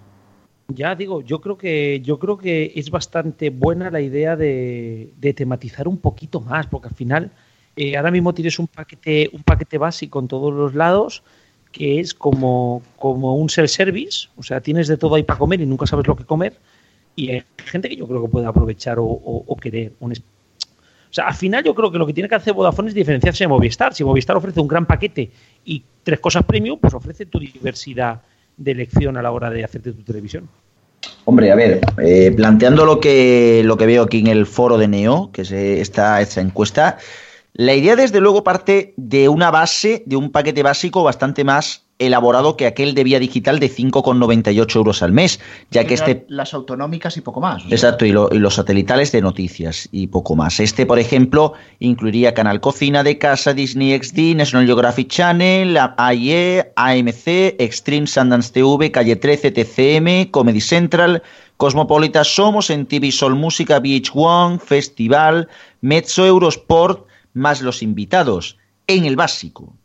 Ya 0.69 0.95
digo, 0.95 1.21
yo 1.21 1.39
creo 1.39 1.57
que 1.57 2.01
yo 2.01 2.19
creo 2.19 2.37
que 2.37 2.73
es 2.75 2.89
bastante 2.91 3.49
buena 3.49 3.89
la 3.89 4.01
idea 4.01 4.35
de, 4.35 5.13
tematizar 5.35 5.87
un 5.87 5.97
poquito 5.97 6.41
más, 6.41 6.67
porque 6.67 6.89
al 6.89 6.95
final 6.95 7.31
eh, 7.75 7.95
ahora 7.95 8.11
mismo 8.11 8.33
tienes 8.33 8.59
un 8.59 8.67
paquete 8.67 9.29
un 9.31 9.43
paquete 9.43 9.77
básico 9.77 10.19
en 10.19 10.27
todos 10.27 10.53
los 10.53 10.75
lados 10.75 11.23
que 11.71 11.99
es 11.99 12.13
como, 12.13 12.81
como 12.97 13.35
un 13.35 13.49
self-service, 13.49 14.29
o 14.35 14.43
sea, 14.43 14.61
tienes 14.61 14.87
de 14.87 14.97
todo 14.97 15.15
ahí 15.15 15.23
para 15.23 15.39
comer 15.39 15.61
y 15.61 15.65
nunca 15.65 15.85
sabes 15.85 16.07
lo 16.07 16.15
que 16.15 16.25
comer, 16.25 16.57
y 17.15 17.31
hay 17.31 17.43
gente 17.65 17.89
que 17.89 17.95
yo 17.95 18.07
creo 18.07 18.21
que 18.21 18.29
puede 18.29 18.47
aprovechar 18.47 18.97
o, 18.99 19.57
querer 19.61 19.93
un 19.99 20.13
o 20.13 21.13
sea, 21.13 21.27
al 21.27 21.33
final 21.33 21.63
yo 21.63 21.73
creo 21.73 21.91
que 21.91 21.97
lo 21.97 22.05
que 22.05 22.13
tiene 22.13 22.27
que 22.27 22.35
hacer 22.35 22.53
Vodafone 22.53 22.89
es 22.89 22.93
diferenciarse 22.93 23.45
de 23.45 23.47
Movistar. 23.47 23.93
Si 23.93 24.03
Movistar 24.03 24.35
ofrece 24.35 24.59
un 24.59 24.67
gran 24.67 24.85
paquete 24.85 25.31
y 25.63 25.81
tres 26.03 26.19
cosas 26.19 26.43
premium, 26.43 26.77
pues 26.79 26.93
ofrece 26.93 27.25
tu 27.25 27.39
diversidad 27.39 28.21
de 28.57 28.71
elección 28.71 29.17
a 29.17 29.21
la 29.21 29.31
hora 29.31 29.49
de 29.49 29.63
hacerte 29.63 29.93
tu 29.93 30.03
televisión. 30.03 30.49
Hombre, 31.25 31.51
a 31.51 31.55
ver, 31.55 31.81
eh, 32.01 32.31
planteando 32.35 32.85
lo 32.85 32.99
que, 32.99 33.61
lo 33.63 33.77
que 33.77 33.85
veo 33.85 34.03
aquí 34.03 34.19
en 34.19 34.27
el 34.27 34.45
foro 34.45 34.77
de 34.77 34.87
Neo, 34.87 35.29
que 35.31 35.43
es 35.43 35.51
esta, 35.51 36.21
esta 36.21 36.41
encuesta, 36.41 36.97
la 37.53 37.73
idea 37.73 37.95
desde 37.95 38.19
luego 38.19 38.43
parte 38.43 38.93
de 38.97 39.29
una 39.29 39.51
base, 39.51 40.03
de 40.05 40.15
un 40.15 40.31
paquete 40.31 40.63
básico 40.63 41.03
bastante 41.03 41.43
más 41.43 41.86
elaborado 41.99 42.57
que 42.57 42.67
aquel 42.67 42.93
de 42.93 43.03
vía 43.03 43.19
digital 43.19 43.59
de 43.59 43.71
5,98 43.71 44.75
euros 44.75 45.01
al 45.01 45.11
mes, 45.11 45.39
ya 45.71 45.85
que 45.85 45.95
este... 45.95 46.25
Las 46.27 46.53
autonómicas 46.53 47.17
y 47.17 47.21
poco 47.21 47.41
más. 47.41 47.63
Exacto, 47.69 48.05
y, 48.05 48.11
los 48.11 48.55
satelitales 48.55 49.11
de 49.11 49.21
noticias 49.21 49.89
y 49.91 50.07
poco 50.07 50.35
más. 50.35 50.59
Este, 50.59 50.85
por 50.85 50.99
ejemplo, 50.99 51.53
incluiría 51.79 52.33
Canal 52.33 52.61
Cocina 52.61 53.03
de 53.03 53.17
Casa, 53.17 53.53
Disney 53.53 53.97
XD, 53.97 54.35
National 54.35 54.65
Geographic 54.65 55.07
Channel, 55.09 55.77
AIE, 55.97 56.71
AMC, 56.75 57.55
Extreme 57.59 58.07
Sundance 58.07 58.51
TV, 58.51 58.91
Calle 58.91 59.15
13, 59.15 59.51
TCM, 59.51 60.31
Comedy 60.31 60.61
Central, 60.61 61.23
Cosmopolita 61.57 62.23
Somos, 62.23 62.69
en 62.69 62.85
TV 62.85 63.11
Sol 63.11 63.35
Música, 63.35 63.81
VH1, 63.81 64.59
Festival, 64.59 65.47
Mezzo 65.81 66.25
Eurosport, 66.25 67.07
más 67.33 67.61
los 67.61 67.81
invitados, 67.81 68.57
en 68.85 69.05
el 69.05 69.15
básico 69.15 69.76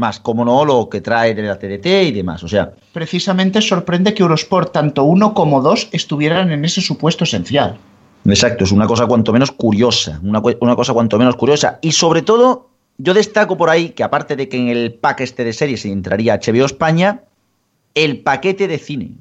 más, 0.00 0.18
como 0.18 0.44
no, 0.44 0.64
lo 0.64 0.88
que 0.88 1.00
trae 1.00 1.34
de 1.34 1.42
la 1.42 1.58
TDT 1.58 1.86
y 2.08 2.10
demás. 2.10 2.42
O 2.42 2.48
sea. 2.48 2.72
Precisamente 2.92 3.62
sorprende 3.62 4.12
que 4.14 4.22
Eurosport, 4.22 4.72
tanto 4.72 5.04
uno 5.04 5.34
como 5.34 5.60
dos, 5.60 5.88
estuvieran 5.92 6.50
en 6.50 6.64
ese 6.64 6.80
supuesto 6.80 7.22
esencial. 7.22 7.78
Exacto, 8.24 8.64
es 8.64 8.72
una 8.72 8.86
cosa 8.86 9.06
cuanto 9.06 9.32
menos 9.32 9.52
curiosa. 9.52 10.18
Una, 10.24 10.42
una 10.60 10.74
cosa 10.74 10.92
cuanto 10.92 11.18
menos 11.18 11.36
curiosa. 11.36 11.78
Y 11.82 11.92
sobre 11.92 12.22
todo, 12.22 12.70
yo 12.98 13.14
destaco 13.14 13.56
por 13.56 13.70
ahí 13.70 13.90
que, 13.90 14.02
aparte 14.02 14.34
de 14.34 14.48
que 14.48 14.56
en 14.56 14.68
el 14.68 14.94
pack 14.94 15.20
este 15.20 15.44
de 15.44 15.52
series 15.52 15.84
entraría 15.84 16.40
HBO 16.40 16.66
España, 16.66 17.22
el 17.94 18.20
paquete 18.22 18.66
de 18.66 18.78
cine. 18.78 19.12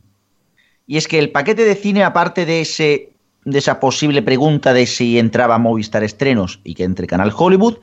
Y 0.88 0.98
es 0.98 1.08
que 1.08 1.20
el 1.20 1.32
paquete 1.32 1.66
de 1.66 1.76
cine, 1.76 2.04
aparte 2.04 2.48
de 2.48 2.62
ese 2.62 3.10
de 3.46 3.60
esa 3.60 3.80
posible 3.80 4.22
pregunta 4.22 4.74
de 4.74 4.86
si 4.86 5.18
entraba 5.18 5.58
Movistar 5.58 6.04
Estrenos 6.04 6.60
y 6.64 6.76
que 6.76 6.84
entre 6.84 7.08
Canal 7.08 7.34
Hollywood, 7.36 7.78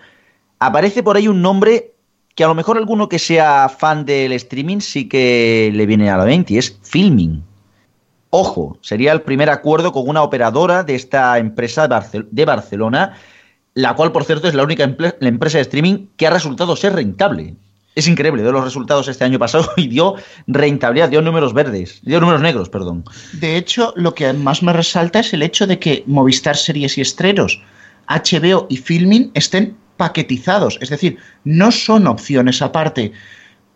aparece 0.59 1.03
por 1.03 1.17
ahí 1.17 1.29
un 1.29 1.43
nombre 1.43 1.95
que 2.37 2.45
a 2.45 2.49
lo 2.49 2.55
mejor 2.55 2.77
alguno 2.77 3.09
que 3.09 3.19
sea 3.19 3.69
fan 3.69 4.05
del 4.05 4.33
streaming 4.33 4.81
sí 4.81 5.09
que 5.09 5.71
le 5.73 5.87
viene 5.87 6.11
a 6.11 6.19
la 6.19 6.27
mente 6.27 6.55
y 6.55 6.59
es 6.59 6.79
Filming. 6.83 7.43
Ojo, 8.29 8.79
sería 8.83 9.13
el 9.13 9.23
primer 9.23 9.49
acuerdo 9.49 9.91
con 9.91 10.07
una 10.07 10.23
operadora 10.23 10.85
de 10.85 10.95
esta 10.95 11.39
empresa 11.39 11.89
de 11.89 12.45
Barcelona, 12.45 13.17
la 13.73 13.95
cual, 13.95 14.13
por 14.13 14.25
cierto, 14.25 14.49
es 14.49 14.55
la 14.55 14.65
única 14.65 14.85
empresa 14.85 15.59
de 15.59 15.63
streaming 15.63 16.09
que 16.17 16.27
ha 16.27 16.31
resultado 16.31 16.77
ser 16.77 16.95
rentable. 16.95 17.57
Es 17.95 18.07
increíble, 18.07 18.43
dio 18.43 18.53
los 18.53 18.65
resultados 18.65 19.09
este 19.09 19.25
año 19.25 19.39
pasado 19.39 19.71
y 19.79 19.89
dio 19.89 20.17
rentabilidad, 20.47 21.09
dio 21.09 21.23
números 21.23 21.55
verdes, 21.55 22.01
dio 22.03 22.21
números 22.21 22.43
negros, 22.43 22.69
perdón. 22.69 23.05
De 23.33 23.57
hecho, 23.57 23.95
lo 23.97 24.15
que 24.15 24.31
más 24.35 24.63
me 24.63 24.75
resalta 24.75 25.21
es 25.21 25.33
el 25.33 25.43
hecho 25.43 25.67
de 25.67 25.79
que 25.79 26.05
Movistar 26.07 26.59
Series 26.59 26.99
y 26.99 27.01
Estrenos, 27.01 27.63
HBO 28.09 28.67
y 28.69 28.77
Filming 28.77 29.31
estén 29.33 29.75
paquetizados, 29.97 30.79
es 30.81 30.91
decir, 30.91 31.19
no 31.45 31.71
son 31.73 32.07
opciones 32.07 32.63
aparte. 32.63 33.13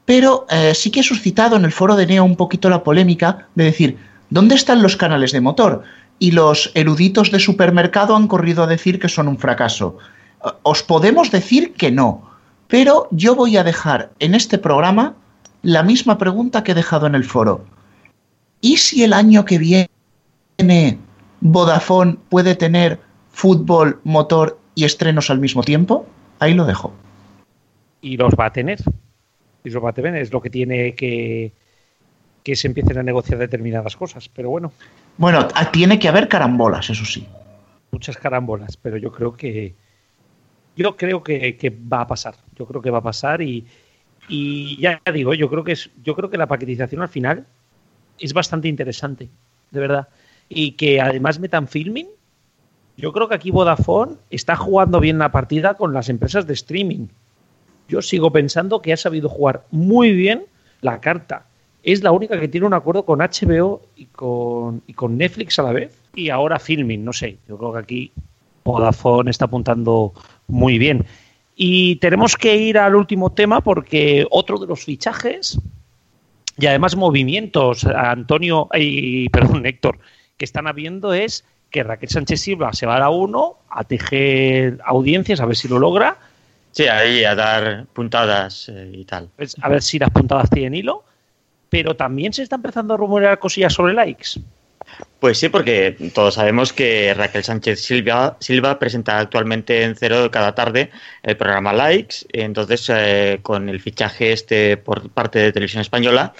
Pero 0.04 0.46
eh, 0.50 0.74
sí 0.74 0.90
que 0.90 1.00
he 1.00 1.04
suscitado 1.04 1.56
en 1.56 1.64
el 1.64 1.72
foro 1.72 1.96
de 1.96 2.06
Neo 2.06 2.24
un 2.24 2.36
poquito 2.36 2.68
la 2.68 2.82
polémica 2.82 3.48
de 3.54 3.64
decir, 3.64 3.98
¿dónde 4.30 4.54
están 4.54 4.82
los 4.82 4.96
canales 4.96 5.32
de 5.32 5.40
motor? 5.40 5.82
Y 6.18 6.32
los 6.32 6.70
eruditos 6.74 7.30
de 7.30 7.40
supermercado 7.40 8.16
han 8.16 8.28
corrido 8.28 8.64
a 8.64 8.66
decir 8.66 8.98
que 8.98 9.08
son 9.08 9.28
un 9.28 9.38
fracaso. 9.38 9.98
Os 10.62 10.82
podemos 10.82 11.30
decir 11.30 11.74
que 11.74 11.90
no, 11.90 12.30
pero 12.68 13.08
yo 13.10 13.34
voy 13.34 13.56
a 13.56 13.64
dejar 13.64 14.10
en 14.18 14.34
este 14.34 14.58
programa 14.58 15.14
la 15.62 15.82
misma 15.82 16.18
pregunta 16.18 16.62
que 16.62 16.72
he 16.72 16.74
dejado 16.74 17.06
en 17.06 17.14
el 17.14 17.24
foro. 17.24 17.64
¿Y 18.60 18.76
si 18.76 19.02
el 19.04 19.12
año 19.12 19.44
que 19.44 19.58
viene 19.58 20.98
Vodafone 21.40 22.16
puede 22.28 22.54
tener 22.54 23.00
fútbol, 23.32 24.00
motor 24.04 24.59
y 24.80 24.84
estrenos 24.84 25.28
al 25.28 25.40
mismo 25.40 25.62
tiempo, 25.62 26.06
ahí 26.38 26.54
lo 26.54 26.64
dejo. 26.64 26.94
Y 28.00 28.16
los 28.16 28.32
va 28.32 28.46
a 28.46 28.52
tener. 28.52 28.78
Y 29.62 29.68
los 29.68 29.84
va 29.84 29.90
a 29.90 29.92
tener. 29.92 30.16
Es 30.16 30.32
lo 30.32 30.40
que 30.40 30.48
tiene 30.48 30.94
que 30.94 31.52
que 32.42 32.56
se 32.56 32.66
empiecen 32.66 32.96
a 32.96 33.02
negociar 33.02 33.38
determinadas 33.38 33.94
cosas. 33.94 34.30
Pero 34.30 34.48
bueno. 34.48 34.72
Bueno, 35.18 35.46
tiene 35.70 35.98
que 35.98 36.08
haber 36.08 36.28
carambolas, 36.28 36.88
eso 36.88 37.04
sí. 37.04 37.26
Muchas 37.90 38.16
carambolas, 38.16 38.78
pero 38.78 38.96
yo 38.96 39.12
creo 39.12 39.34
que 39.34 39.74
yo 40.76 40.96
creo 40.96 41.22
que, 41.22 41.78
va 41.92 42.00
a 42.00 42.06
pasar. 42.06 42.36
Yo 42.56 42.64
creo 42.64 42.80
que 42.80 42.90
va 42.90 42.98
a 42.98 43.02
pasar 43.02 43.42
y, 43.42 43.66
y 44.30 44.80
ya 44.80 45.02
digo, 45.12 45.34
yo 45.34 45.50
creo 45.50 45.62
que 45.62 45.72
es, 45.72 45.90
yo 46.02 46.16
creo 46.16 46.30
que 46.30 46.38
la 46.38 46.46
paquetización 46.46 47.02
al 47.02 47.10
final 47.10 47.46
es 48.18 48.32
bastante 48.32 48.68
interesante, 48.68 49.28
de 49.72 49.80
verdad. 49.80 50.08
Y 50.48 50.72
que 50.72 51.02
además 51.02 51.38
metan 51.38 51.68
filming 51.68 52.08
yo 53.00 53.12
creo 53.12 53.28
que 53.28 53.34
aquí 53.34 53.50
Vodafone 53.50 54.16
está 54.30 54.56
jugando 54.56 55.00
bien 55.00 55.18
la 55.18 55.32
partida 55.32 55.74
con 55.74 55.92
las 55.92 56.08
empresas 56.08 56.46
de 56.46 56.54
streaming. 56.54 57.08
Yo 57.88 58.02
sigo 58.02 58.30
pensando 58.30 58.82
que 58.82 58.92
ha 58.92 58.96
sabido 58.96 59.28
jugar 59.28 59.64
muy 59.70 60.12
bien 60.12 60.44
la 60.80 61.00
carta. 61.00 61.46
Es 61.82 62.02
la 62.02 62.12
única 62.12 62.38
que 62.38 62.48
tiene 62.48 62.66
un 62.66 62.74
acuerdo 62.74 63.04
con 63.04 63.20
HBO 63.20 63.82
y 63.96 64.04
con, 64.06 64.82
y 64.86 64.92
con 64.92 65.16
Netflix 65.16 65.58
a 65.58 65.62
la 65.62 65.72
vez. 65.72 65.98
Y 66.14 66.28
ahora 66.28 66.58
Filming, 66.58 67.04
no 67.04 67.12
sé. 67.12 67.38
Yo 67.48 67.56
creo 67.56 67.72
que 67.72 67.78
aquí 67.78 68.12
Vodafone 68.64 69.30
está 69.30 69.46
apuntando 69.46 70.12
muy 70.46 70.78
bien. 70.78 71.06
Y 71.56 71.96
tenemos 71.96 72.36
que 72.36 72.56
ir 72.56 72.78
al 72.78 72.94
último 72.94 73.32
tema 73.32 73.62
porque 73.62 74.26
otro 74.30 74.58
de 74.58 74.66
los 74.66 74.84
fichajes 74.84 75.58
y 76.58 76.66
además 76.66 76.96
movimientos, 76.96 77.84
Antonio, 77.86 78.68
y 78.74 79.30
perdón, 79.30 79.64
Héctor, 79.64 79.98
que 80.36 80.44
están 80.44 80.66
habiendo 80.66 81.14
es 81.14 81.44
que 81.70 81.82
Raquel 81.82 82.08
Sánchez 82.08 82.40
Silva 82.40 82.72
se 82.72 82.86
va 82.86 82.96
a 82.96 83.00
la 83.00 83.10
1 83.10 83.58
a 83.70 83.84
tejer 83.84 84.78
audiencias, 84.84 85.40
a 85.40 85.46
ver 85.46 85.56
si 85.56 85.68
lo 85.68 85.78
logra. 85.78 86.18
Sí, 86.72 86.86
ahí 86.86 87.24
a 87.24 87.34
dar 87.34 87.86
puntadas 87.92 88.68
eh, 88.68 88.90
y 88.92 89.04
tal. 89.04 89.28
Pues, 89.36 89.56
a 89.60 89.68
ver 89.68 89.82
si 89.82 89.98
las 89.98 90.10
puntadas 90.10 90.50
tienen 90.50 90.74
hilo. 90.74 91.04
Pero 91.68 91.94
también 91.94 92.32
se 92.32 92.42
está 92.42 92.56
empezando 92.56 92.94
a 92.94 92.96
rumorear 92.96 93.38
cosillas 93.38 93.72
sobre 93.72 93.94
likes. 93.94 94.40
Pues 95.20 95.38
sí, 95.38 95.48
porque 95.48 95.96
todos 96.14 96.34
sabemos 96.34 96.72
que 96.72 97.14
Raquel 97.14 97.44
Sánchez 97.44 97.80
Silva, 97.80 98.36
Silva 98.40 98.78
presenta 98.78 99.18
actualmente 99.18 99.84
en 99.84 99.94
cero 99.94 100.30
cada 100.30 100.54
tarde 100.54 100.90
el 101.22 101.36
programa 101.36 101.72
Likes. 101.72 102.26
Entonces, 102.32 102.90
eh, 102.92 103.38
con 103.42 103.68
el 103.68 103.80
fichaje 103.80 104.32
este 104.32 104.76
por 104.78 105.10
parte 105.10 105.38
de 105.38 105.52
Televisión 105.52 105.82
Española, 105.82 106.32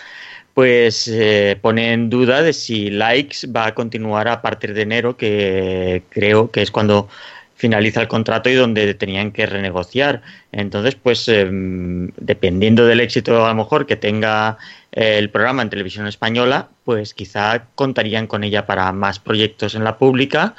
pues 0.54 1.08
eh, 1.08 1.58
pone 1.60 1.92
en 1.92 2.10
duda 2.10 2.42
de 2.42 2.52
si 2.52 2.90
Likes 2.90 3.46
va 3.46 3.66
a 3.66 3.74
continuar 3.74 4.28
a 4.28 4.42
partir 4.42 4.74
de 4.74 4.82
enero, 4.82 5.16
que 5.16 6.02
creo 6.10 6.50
que 6.50 6.62
es 6.62 6.70
cuando 6.70 7.08
finaliza 7.54 8.00
el 8.00 8.08
contrato 8.08 8.48
y 8.48 8.54
donde 8.54 8.94
tenían 8.94 9.32
que 9.32 9.46
renegociar. 9.46 10.22
Entonces, 10.50 10.94
pues 10.96 11.28
em, 11.28 12.10
dependiendo 12.16 12.86
del 12.86 13.00
éxito 13.00 13.44
a 13.44 13.50
lo 13.50 13.54
mejor 13.54 13.86
que 13.86 13.96
tenga 13.96 14.56
eh, 14.92 15.18
el 15.18 15.30
programa 15.30 15.62
en 15.62 15.70
televisión 15.70 16.06
española, 16.06 16.68
pues 16.84 17.14
quizá 17.14 17.66
contarían 17.74 18.26
con 18.26 18.44
ella 18.44 18.66
para 18.66 18.90
más 18.92 19.18
proyectos 19.18 19.74
en 19.74 19.84
la 19.84 19.98
pública 19.98 20.54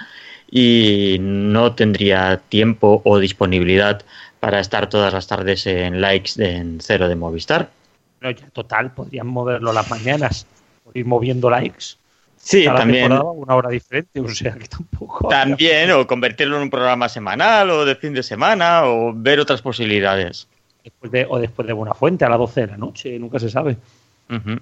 y 0.52 1.18
no 1.20 1.74
tendría 1.76 2.42
tiempo 2.50 3.02
o 3.04 3.20
disponibilidad 3.20 4.04
para 4.40 4.60
estar 4.60 4.90
todas 4.90 5.14
las 5.14 5.28
tardes 5.28 5.66
en 5.68 6.02
likes 6.02 6.32
en 6.38 6.80
cero 6.82 7.08
de 7.10 7.16
Movistar 7.16 7.81
total, 8.54 8.94
podrían 8.94 9.28
moverlo 9.28 9.74
las 9.74 9.90
mañanas, 9.90 10.46
por 10.84 10.96
ir 10.96 11.06
moviendo 11.06 11.50
likes. 11.50 11.96
Sí, 12.38 12.66
también. 12.66 13.12
Una 13.12 13.56
hora 13.56 13.70
diferente, 13.70 14.20
o 14.20 14.28
sea 14.30 14.54
que 14.54 14.68
tampoco. 14.68 15.28
También, 15.28 15.92
o 15.92 16.08
convertirlo 16.08 16.58
en 16.58 16.64
un 16.64 16.70
programa 16.70 17.08
semanal 17.08 17.70
o 17.70 17.86
de 17.86 17.96
fin 17.96 18.14
de 18.14 18.24
semana, 18.24 18.86
o 18.86 19.14
ver 19.14 19.40
otras 19.40 19.62
posibilidades. 19.62 20.48
después 20.84 21.12
de, 21.12 21.26
o 21.30 21.40
después 21.40 21.68
de 21.68 21.74
Buenafuente 21.74 22.26
a 22.26 22.30
las 22.30 22.40
12 22.40 22.62
de 22.62 22.68
la 22.68 22.78
noche, 22.78 23.20
nunca 23.20 23.40
se 23.40 23.50
sabe. 23.50 23.78
Ujú. 24.30 24.60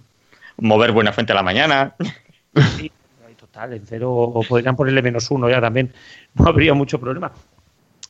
Mover 0.58 0.92
Buenafuente 0.92 1.32
a 1.32 1.36
la 1.36 1.44
mañana. 1.44 1.96
Sí, 2.78 2.92
total, 3.40 3.74
en 3.74 3.86
cero, 3.86 4.12
o 4.12 4.44
podrían 4.44 4.76
ponerle 4.76 5.02
menos 5.02 5.32
uno 5.32 5.50
ya 5.50 5.62
también, 5.62 5.94
no 6.34 6.48
habría 6.48 6.74
mucho 6.74 7.00
problema. 7.00 7.32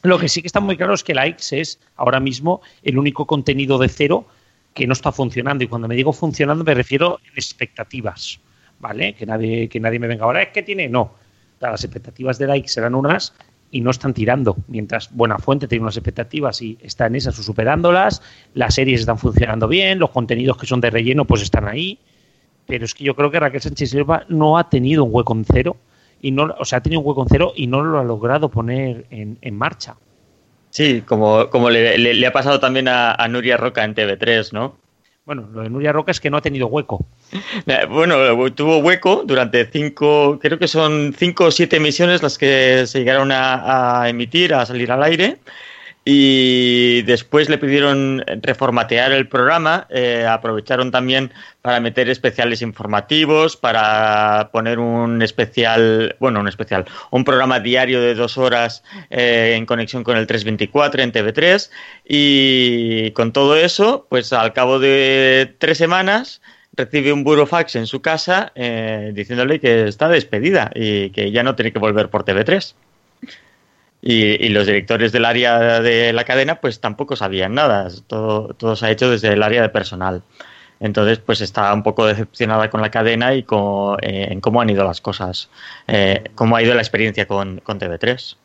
Lo 0.02 0.18
que 0.18 0.30
sí 0.30 0.42
que 0.42 0.48
está 0.48 0.60
muy 0.60 0.78
claro 0.78 0.94
es 0.94 1.04
que 1.04 1.14
la 1.14 1.28
X 1.28 1.54
es 1.54 1.80
ahora 1.96 2.20
mismo 2.20 2.62
el 2.84 2.98
único 2.98 3.28
contenido 3.28 3.78
de 3.78 3.90
cero 3.90 4.26
que 4.74 4.88
no 4.88 4.94
está 4.94 5.12
funcionando. 5.12 5.64
Y 5.64 5.68
cuando 5.68 5.88
me 5.88 5.96
digo 5.96 6.14
funcionando 6.14 6.64
me 6.64 6.74
refiero 6.74 7.20
en 7.26 7.34
expectativas, 7.36 8.40
¿vale? 8.80 9.14
Que 9.14 9.26
nadie, 9.26 9.70
que 9.70 9.80
nadie 9.80 10.00
me 10.00 10.08
venga 10.08 10.26
ahora, 10.26 10.42
es 10.42 10.50
que 10.50 10.64
tiene, 10.64 10.88
no. 10.88 11.14
Las 11.60 11.84
expectativas 11.84 12.38
de 12.40 12.56
X 12.56 12.74
serán 12.74 12.96
unas 12.96 13.34
y 13.72 13.82
no 13.82 13.92
están 13.92 14.14
tirando. 14.14 14.58
Mientras 14.68 15.14
Buenafuente 15.14 15.68
tiene 15.68 15.84
unas 15.84 15.98
expectativas 15.98 16.62
y 16.62 16.78
está 16.82 17.08
en 17.08 17.16
esas 17.16 17.38
o 17.38 17.44
superándolas, 17.44 18.22
las 18.54 18.76
series 18.76 19.02
están 19.02 19.18
funcionando 19.18 19.68
bien, 19.68 20.00
los 20.00 20.10
contenidos 20.12 20.58
que 20.58 20.66
son 20.66 20.82
de 20.82 20.90
relleno 20.90 21.26
pues 21.26 21.42
están 21.42 21.68
ahí. 21.68 22.00
Pero 22.66 22.86
es 22.86 22.94
que 22.94 23.04
yo 23.04 23.16
creo 23.16 23.32
que 23.32 23.40
Raquel 23.40 23.62
Sánchez 23.62 23.90
Silva 23.90 24.26
no 24.30 24.58
ha 24.58 24.70
tenido 24.70 25.04
un 25.04 25.14
hueco 25.14 25.34
en 25.34 25.44
cero 25.44 25.78
y 26.22 26.32
no, 26.32 26.56
o 26.60 26.66
sea, 26.66 26.80
ha 26.80 26.82
tenido 26.82 27.02
un 27.02 27.08
hueco 27.08 27.24
en 27.24 27.30
cero 27.30 27.54
y 27.56 27.68
no 27.68 27.82
lo 27.84 28.00
ha 28.00 28.04
logrado 28.04 28.50
poner 28.50 29.08
en, 29.10 29.38
en 29.42 29.56
marcha. 29.56 29.96
Sí, 30.70 31.02
como, 31.02 31.50
como 31.50 31.70
le, 31.70 31.98
le- 31.98 32.14
le 32.14 32.28
ha 32.28 32.32
pasado 32.32 32.60
también 32.60 32.88
a, 32.88 33.14
a 33.14 33.28
Nuria 33.28 33.58
Roca 33.58 33.84
en 33.84 33.96
TV3, 33.96 34.54
¿no? 34.54 34.78
Bueno, 35.26 35.48
lo 35.52 35.62
de 35.62 35.70
Nuria 35.70 35.92
Roca 35.92 36.12
es 36.12 36.20
que 36.20 36.30
no 36.30 36.38
ha 36.38 36.42
tenido 36.42 36.68
hueco. 36.68 37.06
Eh, 37.68 37.86
Bueno, 37.90 38.16
tuvo 38.54 38.78
hueco 38.80 39.24
durante 39.26 39.66
cinco, 39.66 40.40
creo 40.42 40.58
que 40.60 40.68
son 40.68 41.14
cinco 41.18 41.46
o 41.46 41.52
siete 41.52 41.78
emisiones 41.78 42.24
las 42.24 42.38
que 42.38 42.86
se 42.88 43.00
llegaron 43.00 43.32
a, 43.32 44.02
a 44.04 44.10
emitir, 44.10 44.54
a 44.54 44.66
salir 44.66 44.92
al 44.92 45.04
aire. 45.04 45.38
Y 46.06 47.02
después 47.04 47.50
le 47.50 47.58
pidieron 47.58 48.24
reformatear 48.42 49.12
el 49.12 49.28
programa, 49.28 49.86
eh, 49.90 50.26
aprovecharon 50.28 50.92
también 50.92 51.32
para 51.62 51.80
meter 51.80 52.10
especiales 52.10 52.62
informativos, 52.62 53.58
para 53.58 54.50
poner 54.52 54.80
un 54.80 55.22
especial, 55.22 56.16
bueno, 56.20 56.40
un 56.40 56.48
especial, 56.48 56.86
un 57.12 57.24
programa 57.26 57.60
diario 57.60 58.02
de 58.02 58.16
dos 58.16 58.38
horas 58.38 58.84
eh, 59.10 59.56
en 59.58 59.66
conexión 59.66 60.04
con 60.04 60.18
el 60.18 60.26
324 60.26 61.04
en 61.04 61.12
TV3. 61.12 61.70
Y 62.08 63.12
con 63.12 63.34
todo 63.34 63.56
eso, 63.56 64.08
pues 64.10 64.34
al 64.34 64.54
cabo 64.54 64.80
de 64.80 65.54
tres 65.60 65.78
semanas 65.78 66.42
recibe 66.74 67.12
un 67.12 67.24
burofax 67.24 67.76
en 67.76 67.88
su 67.88 68.02
casa 68.02 68.52
eh, 68.56 69.12
diciéndole 69.14 69.60
que 69.60 69.88
está 69.88 70.08
despedida 70.08 70.72
y 70.74 71.10
que 71.12 71.32
ya 71.32 71.44
no 71.44 71.56
tiene 71.56 71.74
que 71.74 71.80
volver 71.80 72.10
por 72.10 72.24
TV3. 72.24 72.74
Y, 74.02 74.46
y 74.46 74.50
los 74.50 74.66
directores 74.66 75.12
del 75.12 75.26
área 75.26 75.82
de 75.82 76.14
la 76.14 76.24
cadena 76.24 76.62
pues 76.62 76.80
tampoco 76.80 77.18
sabían 77.18 77.54
nada, 77.54 77.90
todo, 78.08 78.54
todo 78.54 78.76
se 78.78 78.86
ha 78.86 78.92
hecho 78.92 79.10
desde 79.10 79.34
el 79.34 79.44
área 79.44 79.62
de 79.62 79.70
personal. 79.70 80.24
Entonces 80.80 81.20
pues 81.20 81.42
está 81.42 81.74
un 81.74 81.84
poco 81.84 82.06
decepcionada 82.06 82.70
con 82.70 82.82
la 82.82 82.92
cadena 82.92 83.34
y 83.36 83.44
con, 83.44 83.98
eh, 84.02 84.28
en 84.32 84.40
cómo 84.42 84.62
han 84.62 84.70
ido 84.70 84.84
las 84.86 85.02
cosas, 85.02 85.50
eh, 85.88 86.24
cómo 86.36 86.56
ha 86.56 86.64
ido 86.64 86.74
la 86.74 86.82
experiencia 86.82 87.28
con, 87.28 87.60
con 87.60 87.80
TV3. 87.80 88.38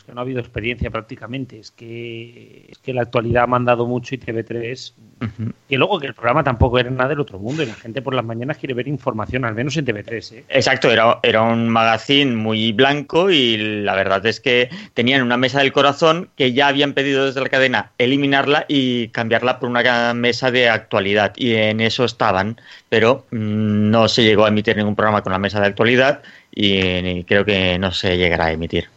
Es 0.00 0.04
que 0.04 0.12
no 0.14 0.20
ha 0.20 0.22
habido 0.22 0.40
experiencia 0.40 0.90
prácticamente. 0.90 1.58
Es 1.58 1.70
que, 1.70 2.68
es 2.70 2.78
que 2.78 2.94
la 2.94 3.02
actualidad 3.02 3.42
ha 3.42 3.46
mandado 3.46 3.86
mucho 3.86 4.14
y 4.14 4.18
TV3. 4.18 4.94
Ujú. 5.20 5.52
Y 5.68 5.76
luego 5.76 6.00
que 6.00 6.06
el 6.06 6.14
programa 6.14 6.42
tampoco 6.42 6.78
era 6.78 6.88
nada 6.88 7.10
del 7.10 7.20
otro 7.20 7.38
mundo 7.38 7.62
y 7.62 7.66
la 7.66 7.74
gente 7.74 8.00
por 8.00 8.14
las 8.14 8.24
mañanas 8.24 8.56
quiere 8.56 8.72
ver 8.72 8.88
información, 8.88 9.44
al 9.44 9.54
menos 9.54 9.76
en 9.76 9.84
TV3. 9.84 10.32
¿eh? 10.32 10.44
Exacto, 10.48 10.90
era, 10.90 11.20
era 11.22 11.42
un 11.42 11.68
magazine 11.68 12.34
muy 12.34 12.72
blanco 12.72 13.28
y 13.28 13.58
la 13.58 13.94
verdad 13.94 14.24
es 14.24 14.40
que 14.40 14.70
tenían 14.94 15.20
una 15.20 15.36
mesa 15.36 15.58
del 15.60 15.70
corazón 15.70 16.30
que 16.34 16.54
ya 16.54 16.68
habían 16.68 16.94
pedido 16.94 17.26
desde 17.26 17.42
la 17.42 17.50
cadena 17.50 17.92
eliminarla 17.98 18.64
y 18.68 19.08
cambiarla 19.08 19.60
por 19.60 19.68
una 19.68 20.14
mesa 20.14 20.50
de 20.50 20.70
actualidad 20.70 21.34
y 21.36 21.56
en 21.56 21.82
eso 21.82 22.06
estaban, 22.06 22.58
pero 22.88 23.26
mm, 23.32 23.90
no 23.90 24.08
se 24.08 24.22
llegó 24.24 24.46
a 24.46 24.48
emitir 24.48 24.78
ningún 24.78 24.96
programa 24.96 25.20
con 25.20 25.32
la 25.32 25.38
mesa 25.38 25.60
de 25.60 25.66
actualidad 25.66 26.22
y, 26.52 27.22
creo 27.24 27.44
que 27.44 27.78
no 27.78 27.92
se 27.92 28.16
llegará 28.16 28.46
a 28.46 28.52
emitir. 28.52 28.88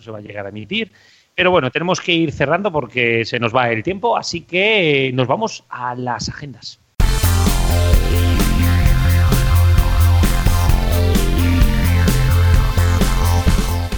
No 0.00 0.04
se 0.04 0.10
va 0.10 0.16
a 0.18 0.22
llegar 0.22 0.46
a 0.46 0.48
emitir. 0.48 0.90
Pero 1.34 1.50
bueno, 1.50 1.70
tenemos 1.70 2.00
que 2.00 2.12
ir 2.12 2.32
cerrando 2.32 2.72
porque 2.72 3.26
se 3.26 3.38
nos 3.38 3.54
va 3.54 3.70
el 3.70 3.82
tiempo, 3.82 4.16
así 4.16 4.40
que 4.40 5.08
eh, 5.08 5.12
nos 5.12 5.28
vamos 5.28 5.64
a 5.68 5.94
las 5.94 6.30
agendas. 6.30 6.80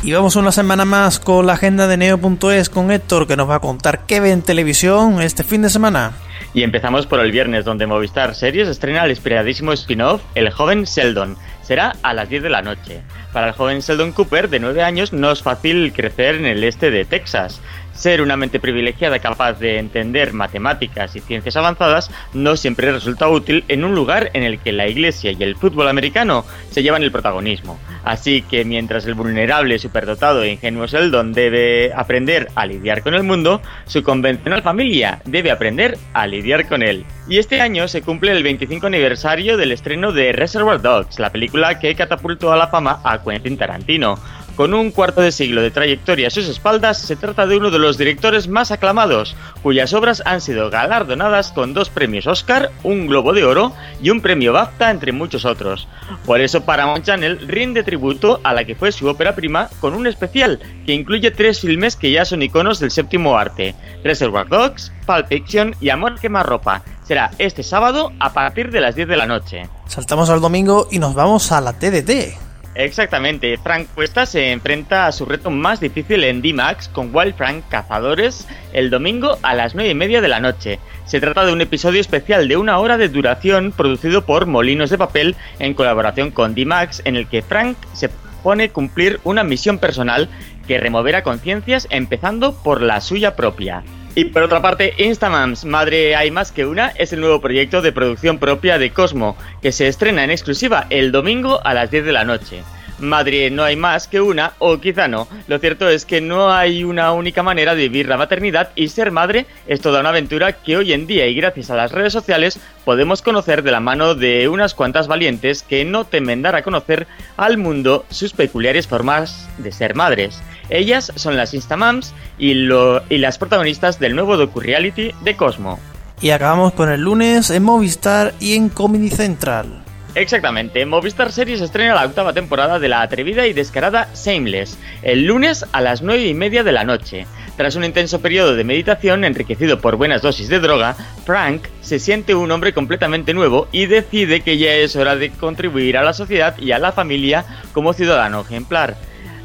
Y 0.02 0.12
vamos 0.12 0.34
una 0.34 0.50
semana 0.50 0.84
más 0.84 1.20
con 1.20 1.46
la 1.46 1.52
agenda 1.52 1.86
de 1.86 1.96
Neo.es 1.96 2.68
con 2.68 2.90
Héctor 2.90 3.28
que 3.28 3.36
nos 3.36 3.48
va 3.48 3.56
a 3.56 3.60
contar 3.60 4.04
qué 4.04 4.18
ve 4.18 4.32
en 4.32 4.42
televisión 4.42 5.22
este 5.22 5.44
fin 5.44 5.62
de 5.62 5.70
semana. 5.70 6.14
Y 6.54 6.64
empezamos 6.64 7.06
por 7.06 7.20
el 7.20 7.30
viernes, 7.30 7.64
donde 7.64 7.86
Movistar 7.86 8.34
Series 8.34 8.66
estrena 8.66 9.04
el 9.04 9.12
esperadísimo 9.12 9.72
spin-off 9.72 10.20
El 10.34 10.50
joven 10.50 10.82
Sheldon. 10.82 11.36
Será 11.62 11.94
a 12.02 12.12
las 12.12 12.28
10 12.28 12.42
de 12.42 12.50
la 12.50 12.62
noche. 12.62 13.02
Para 13.32 13.48
el 13.48 13.54
joven 13.54 13.80
Sheldon 13.80 14.12
Cooper, 14.12 14.50
de 14.50 14.60
9 14.60 14.82
años, 14.82 15.12
no 15.12 15.32
es 15.32 15.42
fácil 15.42 15.92
crecer 15.94 16.34
en 16.34 16.44
el 16.44 16.62
este 16.64 16.90
de 16.90 17.04
Texas. 17.06 17.60
Ser 17.92 18.22
una 18.22 18.36
mente 18.36 18.58
privilegiada 18.58 19.18
capaz 19.18 19.54
de 19.54 19.78
entender 19.78 20.32
matemáticas 20.32 21.14
y 21.14 21.20
ciencias 21.20 21.56
avanzadas 21.56 22.10
no 22.32 22.56
siempre 22.56 22.90
resulta 22.90 23.28
útil 23.28 23.64
en 23.68 23.84
un 23.84 23.94
lugar 23.94 24.30
en 24.34 24.42
el 24.42 24.58
que 24.58 24.72
la 24.72 24.88
iglesia 24.88 25.32
y 25.32 25.42
el 25.42 25.56
fútbol 25.56 25.88
americano 25.88 26.44
se 26.70 26.82
llevan 26.82 27.02
el 27.02 27.12
protagonismo. 27.12 27.78
Así 28.04 28.42
que 28.42 28.64
mientras 28.64 29.06
el 29.06 29.14
vulnerable, 29.14 29.78
superdotado 29.78 30.42
e 30.42 30.52
ingenuo 30.52 30.86
Sheldon 30.86 31.32
debe 31.32 31.92
aprender 31.94 32.48
a 32.54 32.66
lidiar 32.66 33.02
con 33.02 33.14
el 33.14 33.22
mundo, 33.22 33.62
su 33.86 34.02
convencional 34.02 34.62
familia 34.62 35.20
debe 35.24 35.50
aprender 35.50 35.96
a 36.12 36.26
lidiar 36.26 36.66
con 36.68 36.82
él. 36.82 37.04
Y 37.28 37.38
este 37.38 37.60
año 37.60 37.86
se 37.86 38.02
cumple 38.02 38.32
el 38.32 38.42
25 38.42 38.88
aniversario 38.88 39.56
del 39.56 39.70
estreno 39.70 40.12
de 40.12 40.32
Reservoir 40.32 40.80
Dogs, 40.80 41.20
la 41.20 41.30
película 41.30 41.78
que 41.78 41.94
catapultó 41.94 42.52
a 42.52 42.56
la 42.56 42.68
fama 42.68 43.00
a 43.04 43.22
Quentin 43.22 43.56
Tarantino. 43.56 44.18
Con 44.62 44.74
un 44.74 44.92
cuarto 44.92 45.20
de 45.22 45.32
siglo 45.32 45.60
de 45.60 45.72
trayectoria 45.72 46.28
a 46.28 46.30
sus 46.30 46.46
espaldas, 46.46 46.96
se 46.96 47.16
trata 47.16 47.48
de 47.48 47.56
uno 47.56 47.72
de 47.72 47.80
los 47.80 47.98
directores 47.98 48.46
más 48.46 48.70
aclamados, 48.70 49.34
cuyas 49.60 49.92
obras 49.92 50.22
han 50.24 50.40
sido 50.40 50.70
galardonadas 50.70 51.50
con 51.50 51.74
dos 51.74 51.90
premios 51.90 52.28
Oscar, 52.28 52.70
un 52.84 53.08
Globo 53.08 53.32
de 53.32 53.42
Oro 53.42 53.72
y 54.00 54.10
un 54.10 54.20
premio 54.20 54.52
BAFTA, 54.52 54.92
entre 54.92 55.10
muchos 55.10 55.44
otros. 55.44 55.88
Por 56.24 56.40
eso 56.40 56.64
Paramount 56.64 57.04
Channel 57.04 57.40
rinde 57.48 57.82
tributo 57.82 58.38
a 58.44 58.54
la 58.54 58.64
que 58.64 58.76
fue 58.76 58.92
su 58.92 59.08
ópera 59.08 59.34
prima 59.34 59.68
con 59.80 59.94
un 59.94 60.06
especial 60.06 60.60
que 60.86 60.94
incluye 60.94 61.32
tres 61.32 61.58
filmes 61.58 61.96
que 61.96 62.12
ya 62.12 62.24
son 62.24 62.40
iconos 62.40 62.78
del 62.78 62.92
séptimo 62.92 63.36
arte: 63.36 63.74
Reservoir 64.04 64.46
Dogs, 64.46 64.92
Pulp 65.08 65.26
Fiction 65.26 65.74
y 65.80 65.88
Amor 65.88 66.20
quemarropa. 66.20 66.84
Será 67.02 67.32
este 67.38 67.64
sábado 67.64 68.12
a 68.20 68.32
partir 68.32 68.70
de 68.70 68.80
las 68.80 68.94
10 68.94 69.08
de 69.08 69.16
la 69.16 69.26
noche. 69.26 69.68
Saltamos 69.88 70.30
al 70.30 70.40
domingo 70.40 70.86
y 70.88 71.00
nos 71.00 71.14
vamos 71.14 71.50
a 71.50 71.60
la 71.60 71.72
TDT. 71.72 72.51
Exactamente, 72.74 73.58
Frank 73.58 73.88
Cuesta 73.94 74.24
se 74.24 74.50
enfrenta 74.50 75.06
a 75.06 75.12
su 75.12 75.26
reto 75.26 75.50
más 75.50 75.78
difícil 75.78 76.24
en 76.24 76.40
D-Max 76.40 76.88
con 76.88 77.14
Wild 77.14 77.34
Frank 77.34 77.64
Cazadores 77.68 78.48
el 78.72 78.88
domingo 78.88 79.38
a 79.42 79.54
las 79.54 79.74
9 79.74 79.90
y 79.90 79.94
media 79.94 80.22
de 80.22 80.28
la 80.28 80.40
noche. 80.40 80.78
Se 81.04 81.20
trata 81.20 81.44
de 81.44 81.52
un 81.52 81.60
episodio 81.60 82.00
especial 82.00 82.48
de 82.48 82.56
una 82.56 82.78
hora 82.78 82.96
de 82.96 83.10
duración 83.10 83.72
producido 83.72 84.24
por 84.24 84.46
Molinos 84.46 84.88
de 84.88 84.96
Papel 84.96 85.36
en 85.58 85.74
colaboración 85.74 86.30
con 86.30 86.54
D-Max 86.54 87.02
en 87.04 87.16
el 87.16 87.26
que 87.26 87.42
Frank 87.42 87.76
se 87.92 88.08
pone 88.42 88.70
cumplir 88.70 89.20
una 89.22 89.44
misión 89.44 89.78
personal 89.78 90.30
que 90.66 90.78
removerá 90.78 91.22
conciencias 91.22 91.86
empezando 91.90 92.54
por 92.54 92.80
la 92.80 93.02
suya 93.02 93.36
propia. 93.36 93.84
Y 94.14 94.26
por 94.26 94.42
otra 94.42 94.60
parte, 94.60 94.92
Instamams, 94.98 95.64
Madre 95.64 96.14
Hay 96.14 96.30
Más 96.30 96.52
Que 96.52 96.66
Una, 96.66 96.88
es 96.88 97.14
el 97.14 97.20
nuevo 97.20 97.40
proyecto 97.40 97.80
de 97.80 97.92
producción 97.92 98.38
propia 98.38 98.76
de 98.76 98.90
Cosmo, 98.90 99.38
que 99.62 99.72
se 99.72 99.88
estrena 99.88 100.22
en 100.22 100.30
exclusiva 100.30 100.86
el 100.90 101.12
domingo 101.12 101.64
a 101.64 101.72
las 101.72 101.90
10 101.90 102.04
de 102.04 102.12
la 102.12 102.24
noche. 102.24 102.62
Madre 102.98 103.50
no 103.50 103.64
hay 103.64 103.74
más 103.74 104.08
que 104.08 104.20
una, 104.20 104.52
o 104.58 104.78
quizá 104.78 105.08
no. 105.08 105.28
Lo 105.48 105.58
cierto 105.58 105.88
es 105.88 106.04
que 106.04 106.20
no 106.20 106.52
hay 106.52 106.84
una 106.84 107.12
única 107.12 107.42
manera 107.42 107.74
de 107.74 107.84
vivir 107.88 108.06
la 108.06 108.18
maternidad 108.18 108.68
y 108.76 108.88
ser 108.88 109.12
madre 109.12 109.46
es 109.66 109.80
toda 109.80 110.00
una 110.00 110.10
aventura 110.10 110.52
que 110.52 110.76
hoy 110.76 110.92
en 110.92 111.06
día 111.06 111.26
y 111.26 111.34
gracias 111.34 111.70
a 111.70 111.76
las 111.76 111.90
redes 111.90 112.12
sociales 112.12 112.60
podemos 112.84 113.22
conocer 113.22 113.62
de 113.62 113.72
la 113.72 113.80
mano 113.80 114.14
de 114.14 114.46
unas 114.46 114.74
cuantas 114.74 115.08
valientes 115.08 115.62
que 115.62 115.86
no 115.86 116.04
temen 116.04 116.42
dar 116.42 116.54
a 116.54 116.62
conocer 116.62 117.06
al 117.38 117.56
mundo 117.56 118.04
sus 118.10 118.34
peculiares 118.34 118.86
formas 118.86 119.48
de 119.56 119.72
ser 119.72 119.94
madres. 119.94 120.42
Ellas 120.70 121.12
son 121.16 121.36
las 121.36 121.54
Instamams 121.54 122.14
y, 122.38 122.54
lo, 122.54 123.02
y 123.08 123.18
las 123.18 123.38
protagonistas 123.38 123.98
del 123.98 124.14
nuevo 124.14 124.36
docu-reality 124.36 125.12
de 125.22 125.36
Cosmo. 125.36 125.78
Y 126.20 126.30
acabamos 126.30 126.72
con 126.74 126.90
el 126.90 127.00
lunes 127.00 127.50
en 127.50 127.62
Movistar 127.64 128.32
y 128.38 128.54
en 128.54 128.68
Comedy 128.68 129.10
Central. 129.10 129.82
Exactamente, 130.14 130.84
Movistar 130.84 131.32
Series 131.32 131.62
estrena 131.62 131.94
la 131.94 132.04
octava 132.04 132.34
temporada 132.34 132.78
de 132.78 132.88
la 132.88 133.00
atrevida 133.00 133.46
y 133.46 133.54
descarada 133.54 134.08
Shameless, 134.14 134.78
el 135.02 135.24
lunes 135.24 135.64
a 135.72 135.80
las 135.80 136.02
9 136.02 136.26
y 136.26 136.34
media 136.34 136.62
de 136.62 136.72
la 136.72 136.84
noche. 136.84 137.26
Tras 137.56 137.76
un 137.76 137.84
intenso 137.84 138.20
periodo 138.20 138.54
de 138.54 138.62
meditación 138.62 139.24
enriquecido 139.24 139.80
por 139.80 139.96
buenas 139.96 140.20
dosis 140.20 140.48
de 140.48 140.60
droga, 140.60 140.96
Frank 141.24 141.62
se 141.80 141.98
siente 141.98 142.34
un 142.34 142.50
hombre 142.50 142.74
completamente 142.74 143.32
nuevo 143.32 143.68
y 143.72 143.86
decide 143.86 144.42
que 144.42 144.58
ya 144.58 144.74
es 144.74 144.96
hora 144.96 145.16
de 145.16 145.30
contribuir 145.30 145.96
a 145.96 146.02
la 146.02 146.12
sociedad 146.12 146.58
y 146.58 146.72
a 146.72 146.78
la 146.78 146.92
familia 146.92 147.46
como 147.72 147.94
ciudadano 147.94 148.42
ejemplar. 148.42 148.96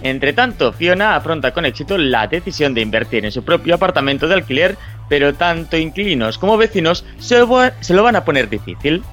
Entre 0.04 0.34
tanto, 0.34 0.74
Fiona 0.74 1.16
afronta 1.16 1.54
con 1.54 1.66
éxito 1.66 1.98
la 1.98 2.28
decisión 2.28 2.74
de 2.74 2.82
invertir 2.82 3.26
en 3.26 3.32
su 3.32 3.43
propio 3.43 3.76
apartamento 3.76 4.28
de 4.28 4.36
alquiler 4.36 4.78
pero 5.10 5.34
tanto 5.34 5.78
inquilinos 5.78 6.38
como 6.38 6.58
vecinos 6.58 7.06
se 7.20 7.39
lo, 7.39 8.04
van 8.04 8.16
a 8.16 8.26
poner 8.26 8.50
difícil. 8.50 9.04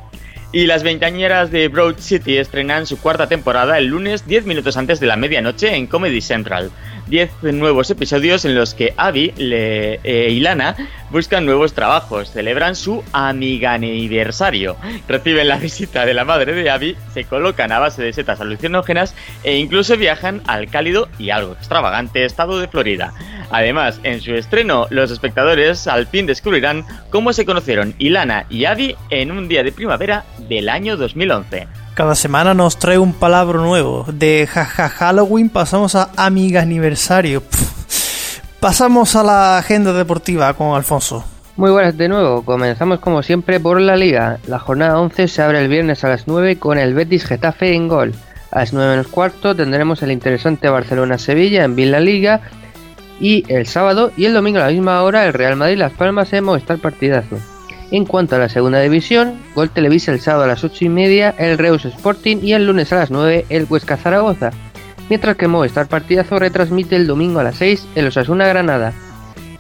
Y 0.53 0.67
las 0.67 0.85
veintañeras 0.85 1.51
de 1.51 1.67
Broad 1.67 1.97
City 1.99 2.37
estrenan 2.37 2.87
su 2.87 2.99
cuarta 3.01 3.29
temporada 3.29 3.77
el 3.79 3.87
lunes 3.87 4.27
10 4.27 4.47
minutos 4.47 4.77
antes 4.77 5.01
de 5.01 5.07
la 5.07 5.17
medianoche 5.17 5.75
en 5.75 5.89
Comedy 5.89 6.21
Central. 6.21 6.71
10 7.07 7.31
nuevos 7.43 7.91
episodios 7.91 8.45
en 8.45 8.55
los 8.55 8.75
que 8.75 8.95
Abby 8.97 9.33
le- 9.37 10.01
eh, 10.05 10.29
y 10.31 10.41
Lana 10.41 10.75
buscan 11.11 11.45
nuevos 11.47 11.75
trabajos, 11.75 12.31
celebran 12.31 12.75
su 12.75 13.03
amiganiversario, 13.13 14.77
reciben 15.09 15.49
la 15.49 15.57
visita 15.59 16.07
de 16.07 16.15
la 16.15 16.25
madre 16.25 16.55
de 16.55 16.71
Abby, 16.71 16.97
se 17.13 17.25
colocan 17.25 17.73
a 17.73 17.79
base 17.79 18.03
de 18.03 18.13
setas 18.13 18.41
alucinógenas 18.41 19.15
e 19.43 19.57
incluso 19.57 19.97
viajan 19.97 20.43
al 20.47 20.69
cálido 20.69 21.09
y 21.19 21.31
algo 21.31 21.53
extravagante 21.53 22.25
estado 22.25 22.59
de 22.59 22.69
Florida. 22.69 23.13
Además, 23.51 24.01
en 24.03 24.21
su 24.21 24.35
estreno, 24.35 24.87
los 24.91 25.11
espectadores 25.11 25.87
al 25.87 26.07
fin 26.07 26.27
descubrirán 26.27 26.85
cómo 27.11 27.33
se 27.33 27.45
conocieron 27.45 27.95
Ilana 27.99 28.47
y 28.51 28.65
Abby 28.65 28.97
en 29.11 29.31
un 29.31 29.47
día 29.49 29.63
de 29.63 29.73
primavera 29.73 30.25
del 30.49 30.69
año 30.69 30.97
2011. 30.97 31.67
Cada 31.95 32.17
semana 32.17 32.55
nos 32.55 32.77
trae 32.77 32.99
un 32.99 33.13
palabra 33.13 33.61
nuevo. 33.61 34.05
De 34.13 34.49
jaja 34.51 34.89
Halloween 34.89 35.49
pasamos 35.49 35.95
a 35.95 36.11
amiga 36.17 36.61
aniversario. 36.61 37.41
Pasamos 38.59 39.15
a 39.15 39.23
la 39.23 39.59
agenda 39.59 39.93
deportiva 39.93 40.53
con 40.55 40.75
Alfonso. 40.75 41.25
Muy 41.57 41.71
buenas 41.71 41.97
de 41.97 42.09
nuevo, 42.09 42.45
comenzamos 42.45 42.99
como 42.99 43.23
siempre 43.23 43.61
por 43.61 43.81
la 43.81 43.97
liga. 43.97 44.41
La 44.49 44.59
jornada 44.59 44.99
11 44.99 45.29
se 45.29 45.41
abre 45.41 45.63
el 45.63 45.69
viernes 45.69 46.03
a 46.03 46.09
las 46.09 46.27
9 46.27 46.59
con 46.59 46.79
el 46.79 46.95
Betis 46.95 47.27
Getafe 47.27 47.75
en 47.75 47.87
gol. 47.87 48.13
A 48.51 48.59
las 48.61 48.73
9 48.73 48.91
menos 48.91 49.07
cuarto 49.07 49.55
tendremos 49.55 50.03
el 50.03 50.11
interesante 50.11 50.69
Barcelona-Sevilla 50.69 51.63
en 51.63 51.77
Villa 51.77 52.01
Liga. 52.01 52.41
Y 53.21 53.45
el 53.47 53.69
sábado 53.69 54.11
y 54.17 54.25
el 54.25 54.35
domingo 54.35 54.59
a 54.59 54.63
la 54.67 54.73
misma 54.73 55.01
hora 55.05 55.27
el 55.27 55.33
Real 55.33 55.55
Madrid 55.55 55.79
Las 55.79 55.93
Palmas 55.93 56.33
en 56.33 56.43
Movistar 56.43 56.79
Partidazo. 56.79 57.54
En 57.95 58.07
cuanto 58.07 58.35
a 58.35 58.41
la 58.41 58.49
segunda 58.49 58.81
división, 58.81 59.39
Gol 59.55 59.71
Televisa 59.71 60.11
el 60.11 60.21
sábado 60.21 60.43
a 60.43 60.47
las 60.49 60.65
8 60.65 60.87
y 60.87 60.89
media, 60.89 61.33
el 61.39 61.57
Reus 61.57 61.85
Sporting 61.85 62.39
y 62.43 62.53
el 62.53 62.67
lunes 62.67 62.93
a 62.93 62.97
las 62.97 63.13
9 63.13 63.47
el 63.51 63.69
Huesca 63.71 63.97
Zaragoza. 63.97 64.51
Mientras 65.09 65.37
que 65.37 65.47
Movistar 65.47 65.87
Partidazo 65.87 66.41
retransmite 66.41 66.97
el 66.97 67.07
domingo 67.07 67.39
a 67.39 67.45
las 67.45 67.55
6 67.59 67.87
el 67.95 68.09
Osasuna 68.09 68.49
Granada. 68.49 68.93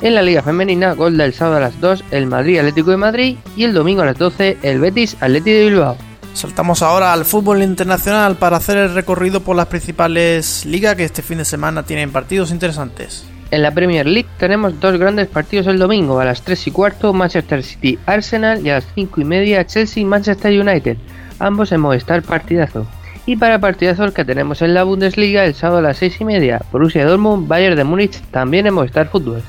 En 0.02 0.16
la 0.16 0.22
Liga 0.22 0.42
Femenina, 0.42 0.94
gol 0.94 1.16
del 1.16 1.32
sábado 1.32 1.58
a 1.58 1.60
las 1.60 1.80
2, 1.80 2.06
el 2.10 2.26
Madrid 2.26 2.58
Atlético 2.58 2.90
de 2.90 2.96
Madrid 2.96 3.36
y 3.56 3.62
el 3.62 3.72
domingo 3.72 4.02
a 4.02 4.06
las 4.06 4.18
12, 4.18 4.58
el 4.62 4.80
Betis 4.80 5.16
Atlético 5.20 5.56
de 5.56 5.64
Bilbao. 5.66 5.96
Saltamos 6.32 6.82
ahora 6.82 7.12
al 7.12 7.24
fútbol 7.24 7.62
internacional 7.62 8.34
para 8.34 8.56
hacer 8.56 8.78
el 8.78 8.94
recorrido 8.94 9.42
por 9.42 9.54
las 9.54 9.66
principales 9.66 10.66
ligas 10.66 10.96
que 10.96 11.04
este 11.04 11.22
fin 11.22 11.38
de 11.38 11.44
semana 11.44 11.84
tienen 11.84 12.10
partidos 12.10 12.50
interesantes. 12.50 13.28
En 13.54 13.62
la 13.62 13.70
Premier 13.70 14.04
League 14.04 14.28
tenemos 14.36 14.80
dos 14.80 14.98
grandes 14.98 15.28
partidos 15.28 15.68
el 15.68 15.78
domingo, 15.78 16.18
a 16.18 16.24
las 16.24 16.42
3 16.42 16.66
y 16.66 16.70
cuarto 16.72 17.12
Manchester 17.12 17.62
City 17.62 17.96
Arsenal 18.04 18.66
y 18.66 18.70
a 18.70 18.74
las 18.74 18.86
5 18.96 19.20
y 19.20 19.24
media 19.24 19.64
Chelsea 19.64 20.04
Manchester 20.04 20.60
United, 20.60 20.96
ambos 21.38 21.70
en 21.70 21.80
Movistar 21.80 22.22
Partidazo. 22.22 22.84
Y 23.26 23.36
para 23.36 23.60
partidazo 23.60 24.12
que 24.12 24.24
tenemos 24.24 24.60
en 24.60 24.74
la 24.74 24.82
Bundesliga 24.82 25.44
el 25.44 25.54
sábado 25.54 25.78
a 25.78 25.82
las 25.82 25.98
6 25.98 26.22
y 26.22 26.24
media, 26.24 26.62
Borussia 26.72 27.06
Dortmund, 27.06 27.46
Bayern 27.46 27.76
de 27.76 27.84
Múnich 27.84 28.20
también 28.32 28.66
en 28.66 28.74
Movistar 28.74 29.06
Fútbol. 29.06 29.40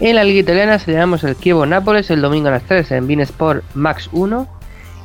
En 0.00 0.16
la 0.16 0.24
Liga 0.24 0.40
Italiana 0.40 0.80
celebramos 0.80 1.22
el 1.22 1.38
Chievo 1.38 1.66
Nápoles 1.66 2.10
el 2.10 2.22
domingo 2.22 2.48
a 2.48 2.50
las 2.50 2.64
3 2.64 2.90
en 2.90 3.06
Bein 3.06 3.20
Sport 3.20 3.62
Max 3.74 4.10
1 4.10 4.48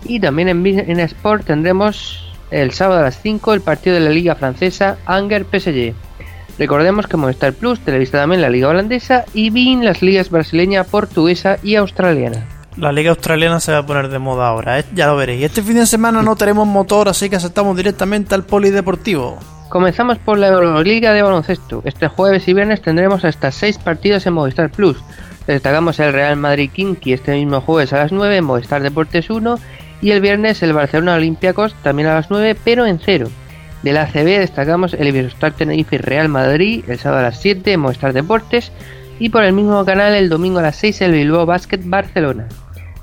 y 0.06 0.20
también 0.20 0.50
en 0.50 0.64
Bein 0.64 1.00
Sport 1.00 1.46
tendremos 1.46 2.34
el 2.50 2.72
sábado 2.72 3.02
a 3.02 3.04
las 3.04 3.22
5 3.22 3.54
el 3.54 3.62
partido 3.62 3.98
de 3.98 4.02
la 4.02 4.10
Liga 4.10 4.34
Francesa 4.34 4.98
Anger 5.06 5.46
PSG. 5.46 5.94
Recordemos 6.62 7.08
que 7.08 7.18
Movistar 7.18 7.54
Plus 7.54 7.80
televisa 7.80 8.20
también 8.20 8.40
la 8.40 8.48
Liga 8.48 8.68
Holandesa 8.68 9.26
y 9.34 9.50
BIN 9.50 9.84
las 9.84 10.04
ligas 10.04 10.30
brasileña, 10.30 10.84
portuguesa 10.84 11.58
y 11.64 11.74
australiana. 11.74 12.46
La 12.78 12.92
liga 12.92 13.10
australiana 13.10 13.60
se 13.60 13.72
va 13.72 13.80
a 13.80 13.86
poner 13.88 14.10
de 14.10 14.20
moda 14.20 14.48
ahora, 14.48 14.78
¿eh? 14.78 14.86
ya 14.94 15.08
lo 15.08 15.16
veréis. 15.16 15.44
Este 15.44 15.64
fin 15.64 15.74
de 15.78 15.88
semana 15.88 16.22
no 16.22 16.36
tenemos 16.36 16.68
motor, 16.68 17.10
así 17.10 17.32
que 17.32 17.38
aceptamos 17.38 17.76
directamente 17.76 18.36
al 18.36 18.44
polideportivo. 18.44 19.40
Comenzamos 19.70 20.20
por 20.20 20.38
la 20.38 20.50
Euroliga 20.50 21.14
de 21.14 21.24
baloncesto. 21.24 21.82
Este 21.84 22.08
jueves 22.08 22.48
y 22.48 22.54
viernes 22.54 22.84
tendremos 22.84 23.26
hasta 23.26 23.52
6 23.52 23.80
partidos 23.80 24.28
en 24.28 24.34
Movistar 24.34 24.70
Plus. 24.70 25.04
Destacamos 25.48 26.00
el 26.00 26.14
Real 26.14 26.38
Madrid 26.38 26.70
Kinky 26.72 27.14
este 27.14 27.34
mismo 27.34 27.62
jueves 27.62 27.92
a 27.92 27.98
las 27.98 28.12
9 28.12 28.38
en 28.38 28.46
Movistar 28.46 28.84
Deportes 28.84 29.32
1 29.32 29.58
y 30.04 30.12
el 30.12 30.22
viernes 30.22 30.62
el 30.62 30.74
Barcelona 30.74 31.16
Olympiacos 31.16 31.74
también 31.82 32.08
a 32.10 32.14
las 32.14 32.30
9 32.30 32.56
pero 32.64 32.86
en 32.86 33.00
0. 33.04 33.32
De 33.84 33.94
la 33.94 34.04
ACB 34.04 34.40
destacamos 34.40 34.94
el 34.94 35.08
Iberostar 35.08 35.54
Tenerife 35.54 35.98
Real 35.98 36.30
Madrid 36.30 36.84
el 36.88 37.00
sábado 37.00 37.22
a 37.22 37.30
las 37.30 37.42
7 37.42 37.74
en 37.74 37.80
Movistar 37.80 38.14
Deportes 38.14 38.72
y 39.18 39.30
por 39.30 39.44
el 39.44 39.54
mismo 39.54 39.84
canal 39.86 40.14
el 40.14 40.30
domingo 40.30 40.60
a 40.60 40.64
las 40.64 40.76
6 40.76 41.02
el 41.02 41.14
Bilbao 41.14 41.48
Basket 41.48 41.80
Barcelona. 41.84 42.48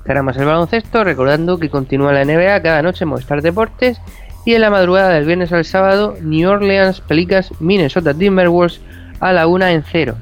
Cerramos 0.07 0.37
el 0.37 0.47
baloncesto 0.47 1.03
recordando 1.03 1.59
que 1.59 1.68
continúa 1.68 2.12
la 2.12 2.24
NBA 2.24 2.62
cada 2.62 2.83
noche 2.83 3.05
en 3.05 3.09
Movistar 3.09 3.43
Deportes 3.43 4.01
y 4.45 4.55
en 4.55 4.61
la 4.61 4.70
madrugada 4.70 5.11
del 5.11 5.26
viernes 5.26 5.53
al 5.53 5.64
sábado 5.64 6.16
New 6.20 6.49
Orleans 6.49 7.01
Pelicans 7.01 7.53
Minnesota 7.61 8.14
Timberwolves 8.14 8.81
a 9.18 9.33
la 9.33 9.49
1 9.49 9.66
en 9.66 9.83
0. 9.83 10.14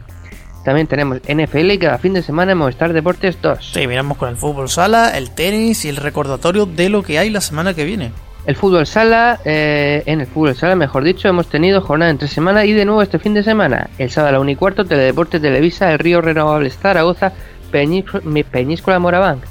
También 0.64 0.86
tenemos 0.86 1.18
NFL 1.18 1.76
cada 1.78 1.98
fin 1.98 2.14
de 2.14 2.22
semana 2.22 2.52
en 2.52 2.58
Movistar 2.58 2.92
Deportes 2.92 3.40
2. 3.40 3.72
Sí, 3.74 3.86
miramos 3.86 4.16
con 4.16 4.30
el 4.30 4.36
fútbol 4.36 4.68
sala, 4.70 5.16
el 5.16 5.30
tenis 5.30 5.84
y 5.84 5.90
el 5.90 5.96
recordatorio 5.96 6.66
de 6.66 6.88
lo 6.88 7.02
que 7.02 7.18
hay 7.18 7.30
la 7.30 7.40
semana 7.40 7.74
que 7.74 7.84
viene. 7.84 8.10
El 8.46 8.54
fútbol 8.54 8.86
sala, 8.86 9.40
eh, 9.44 10.04
en 10.06 10.20
el 10.20 10.26
fútbol 10.28 10.54
sala, 10.54 10.76
mejor 10.76 11.02
dicho, 11.02 11.26
hemos 11.28 11.48
tenido 11.48 11.80
jornada 11.80 12.12
entre 12.12 12.28
semana 12.28 12.64
y 12.64 12.72
de 12.72 12.84
nuevo 12.84 13.02
este 13.02 13.18
fin 13.18 13.34
de 13.34 13.42
semana. 13.42 13.90
El 13.98 14.08
sábado 14.10 14.28
a 14.28 14.32
la 14.34 14.40
1 14.40 14.50
y 14.52 14.56
cuarto, 14.56 14.84
Teledeporte 14.84 15.40
Televisa, 15.40 15.92
el 15.92 15.98
Río 15.98 16.20
Renovables 16.20 16.78
Zaragoza, 16.78 17.32
Peñís- 17.72 18.44
Peñíscola 18.44 19.00
Morabanc. 19.00 19.42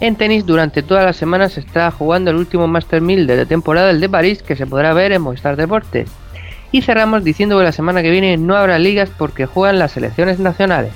En 0.00 0.16
tenis, 0.16 0.44
durante 0.44 0.82
toda 0.82 1.02
la 1.04 1.14
semana 1.14 1.48
se 1.48 1.60
está 1.60 1.90
jugando 1.90 2.30
el 2.30 2.36
último 2.36 2.66
Master 2.68 3.00
1000 3.00 3.26
de 3.26 3.36
la 3.38 3.46
temporada, 3.46 3.88
el 3.88 4.00
de 4.00 4.08
París, 4.10 4.42
que 4.42 4.54
se 4.54 4.66
podrá 4.66 4.92
ver 4.92 5.12
en 5.12 5.22
Movistar 5.22 5.56
Deportes. 5.56 6.10
Y 6.72 6.82
cerramos 6.82 7.24
diciendo 7.24 7.56
que 7.56 7.64
la 7.64 7.72
semana 7.72 8.02
que 8.02 8.10
viene 8.10 8.36
no 8.36 8.54
habrá 8.54 8.78
ligas 8.78 9.08
porque 9.16 9.46
juegan 9.46 9.78
las 9.78 9.92
selecciones 9.92 10.38
nacionales. 10.38 10.92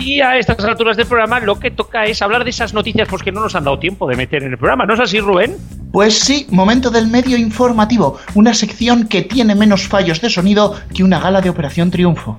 Y 0.00 0.20
a 0.20 0.38
estas 0.38 0.64
alturas 0.64 0.96
del 0.96 1.06
programa 1.06 1.40
lo 1.40 1.58
que 1.58 1.70
toca 1.70 2.04
es 2.06 2.22
hablar 2.22 2.44
de 2.44 2.50
esas 2.50 2.72
noticias 2.72 3.06
pues, 3.08 3.22
que 3.22 3.32
no 3.32 3.40
nos 3.40 3.54
han 3.54 3.64
dado 3.64 3.78
tiempo 3.78 4.08
de 4.08 4.16
meter 4.16 4.42
en 4.42 4.52
el 4.52 4.58
programa. 4.58 4.86
¿No 4.86 4.94
es 4.94 5.00
así, 5.00 5.20
Rubén? 5.20 5.56
Pues 5.92 6.18
sí, 6.18 6.46
momento 6.50 6.90
del 6.90 7.08
medio 7.08 7.36
informativo, 7.36 8.18
una 8.34 8.54
sección 8.54 9.08
que 9.08 9.22
tiene 9.22 9.54
menos 9.54 9.88
fallos 9.88 10.20
de 10.20 10.30
sonido 10.30 10.76
que 10.94 11.02
una 11.02 11.18
gala 11.18 11.40
de 11.40 11.50
Operación 11.50 11.90
Triunfo. 11.90 12.38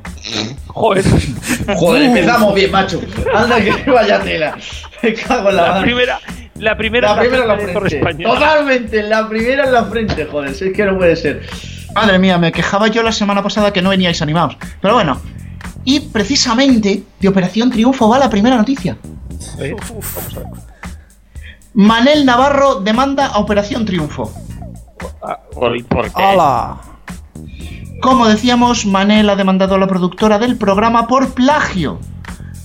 Joder. 0.67 1.03
Joder, 1.75 2.03
empezamos 2.03 2.55
bien, 2.55 2.71
macho. 2.71 3.01
Anda 3.33 3.61
que 3.61 3.71
vaya 3.91 4.21
tela. 4.21 4.57
Me 5.03 5.13
cago 5.13 5.49
en 5.49 5.55
la, 5.57 5.75
La 5.75 5.81
primera, 5.81 6.19
la 6.55 6.77
primera, 6.77 7.15
La 7.15 7.19
primera 7.21 7.41
en 7.43 7.47
la 7.47 7.57
frente. 7.57 8.23
Totalmente, 8.23 9.03
la 9.03 9.27
primera 9.27 9.65
en 9.65 9.73
la 9.73 9.85
frente, 9.85 10.25
joder, 10.25 10.53
si 10.53 10.65
es 10.65 10.73
que 10.73 10.85
no 10.85 10.97
puede 10.97 11.15
ser. 11.15 11.41
Madre 11.93 12.19
mía, 12.19 12.37
me 12.37 12.51
quejaba 12.51 12.87
yo 12.87 13.03
la 13.03 13.11
semana 13.11 13.43
pasada 13.43 13.73
que 13.73 13.81
no 13.81 13.89
veníais 13.89 14.21
animados. 14.21 14.55
Pero 14.81 14.93
bueno, 14.93 15.21
y 15.83 15.99
precisamente 15.99 17.03
de 17.19 17.27
Operación 17.27 17.71
Triunfo 17.71 18.09
va 18.09 18.19
la 18.19 18.29
primera 18.29 18.57
noticia. 18.57 18.97
Eh. 19.59 19.75
Manel 21.73 22.25
Navarro 22.25 22.75
demanda 22.81 23.27
a 23.27 23.39
Operación 23.39 23.85
Triunfo. 23.85 24.31
Ah, 25.21 25.39
¿Por, 25.53 25.83
por 25.85 26.11
qué? 26.11 26.23
¡Hala! 26.23 26.81
Como 28.01 28.27
decíamos, 28.27 28.85
Manel 28.85 29.29
ha 29.29 29.35
demandado 29.35 29.75
a 29.75 29.77
la 29.77 29.87
productora 29.87 30.39
del 30.39 30.57
programa 30.57 31.07
por 31.07 31.33
plagio. 31.33 31.99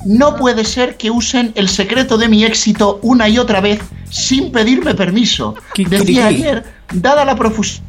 No 0.04 0.36
puede 0.36 0.64
ser 0.64 0.96
que 0.96 1.10
usen 1.10 1.52
el 1.56 1.68
secreto 1.68 2.16
de 2.16 2.28
mi 2.28 2.44
éxito 2.44 3.00
una 3.02 3.28
y 3.28 3.38
otra 3.38 3.60
vez 3.60 3.80
sin 4.08 4.52
pedirme 4.52 4.94
permiso. 4.94 5.54
Decía 5.76 6.28
ayer, 6.28 6.64
dada 6.92 7.24
la 7.24 7.34
profusión 7.34 7.84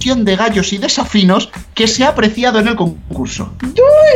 de 0.00 0.34
gallos 0.34 0.72
y 0.72 0.78
desafinos 0.78 1.50
que 1.74 1.86
se 1.86 2.04
ha 2.04 2.08
apreciado 2.08 2.58
en 2.58 2.68
el 2.68 2.74
concurso. 2.74 3.52
Do 3.60 3.68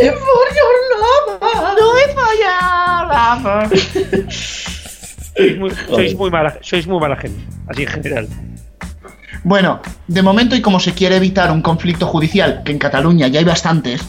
it 0.02 0.14
for 0.14 0.46
your 0.58 0.74
lover, 1.04 1.76
do 1.76 1.98
it 1.98 2.10
for 2.14 2.32
your 2.40 3.70
lover. 3.70 4.30
Sois 5.36 5.58
muy, 5.58 5.70
sois 5.88 6.14
muy 6.16 6.30
mala, 6.30 6.58
sois 6.62 6.86
muy 6.86 6.98
mala 6.98 7.16
gente, 7.16 7.44
así 7.68 7.82
en 7.82 7.88
general. 7.88 8.28
Bueno, 9.42 9.82
de 10.08 10.22
momento 10.22 10.56
y 10.56 10.62
como 10.62 10.80
se 10.80 10.94
quiere 10.94 11.16
evitar 11.16 11.52
un 11.52 11.60
conflicto 11.60 12.06
judicial, 12.06 12.62
que 12.64 12.72
en 12.72 12.78
Cataluña 12.78 13.28
ya 13.28 13.40
hay 13.40 13.44
bastantes, 13.44 14.00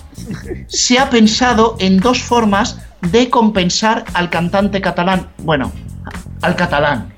se 0.68 0.98
ha 0.98 1.10
pensado 1.10 1.76
en 1.80 1.98
dos 2.00 2.22
formas 2.22 2.80
de 3.02 3.30
compensar 3.30 4.06
al 4.14 4.30
cantante 4.30 4.80
catalán. 4.80 5.28
Bueno, 5.40 5.74
al 6.42 6.56
catalán, 6.56 7.14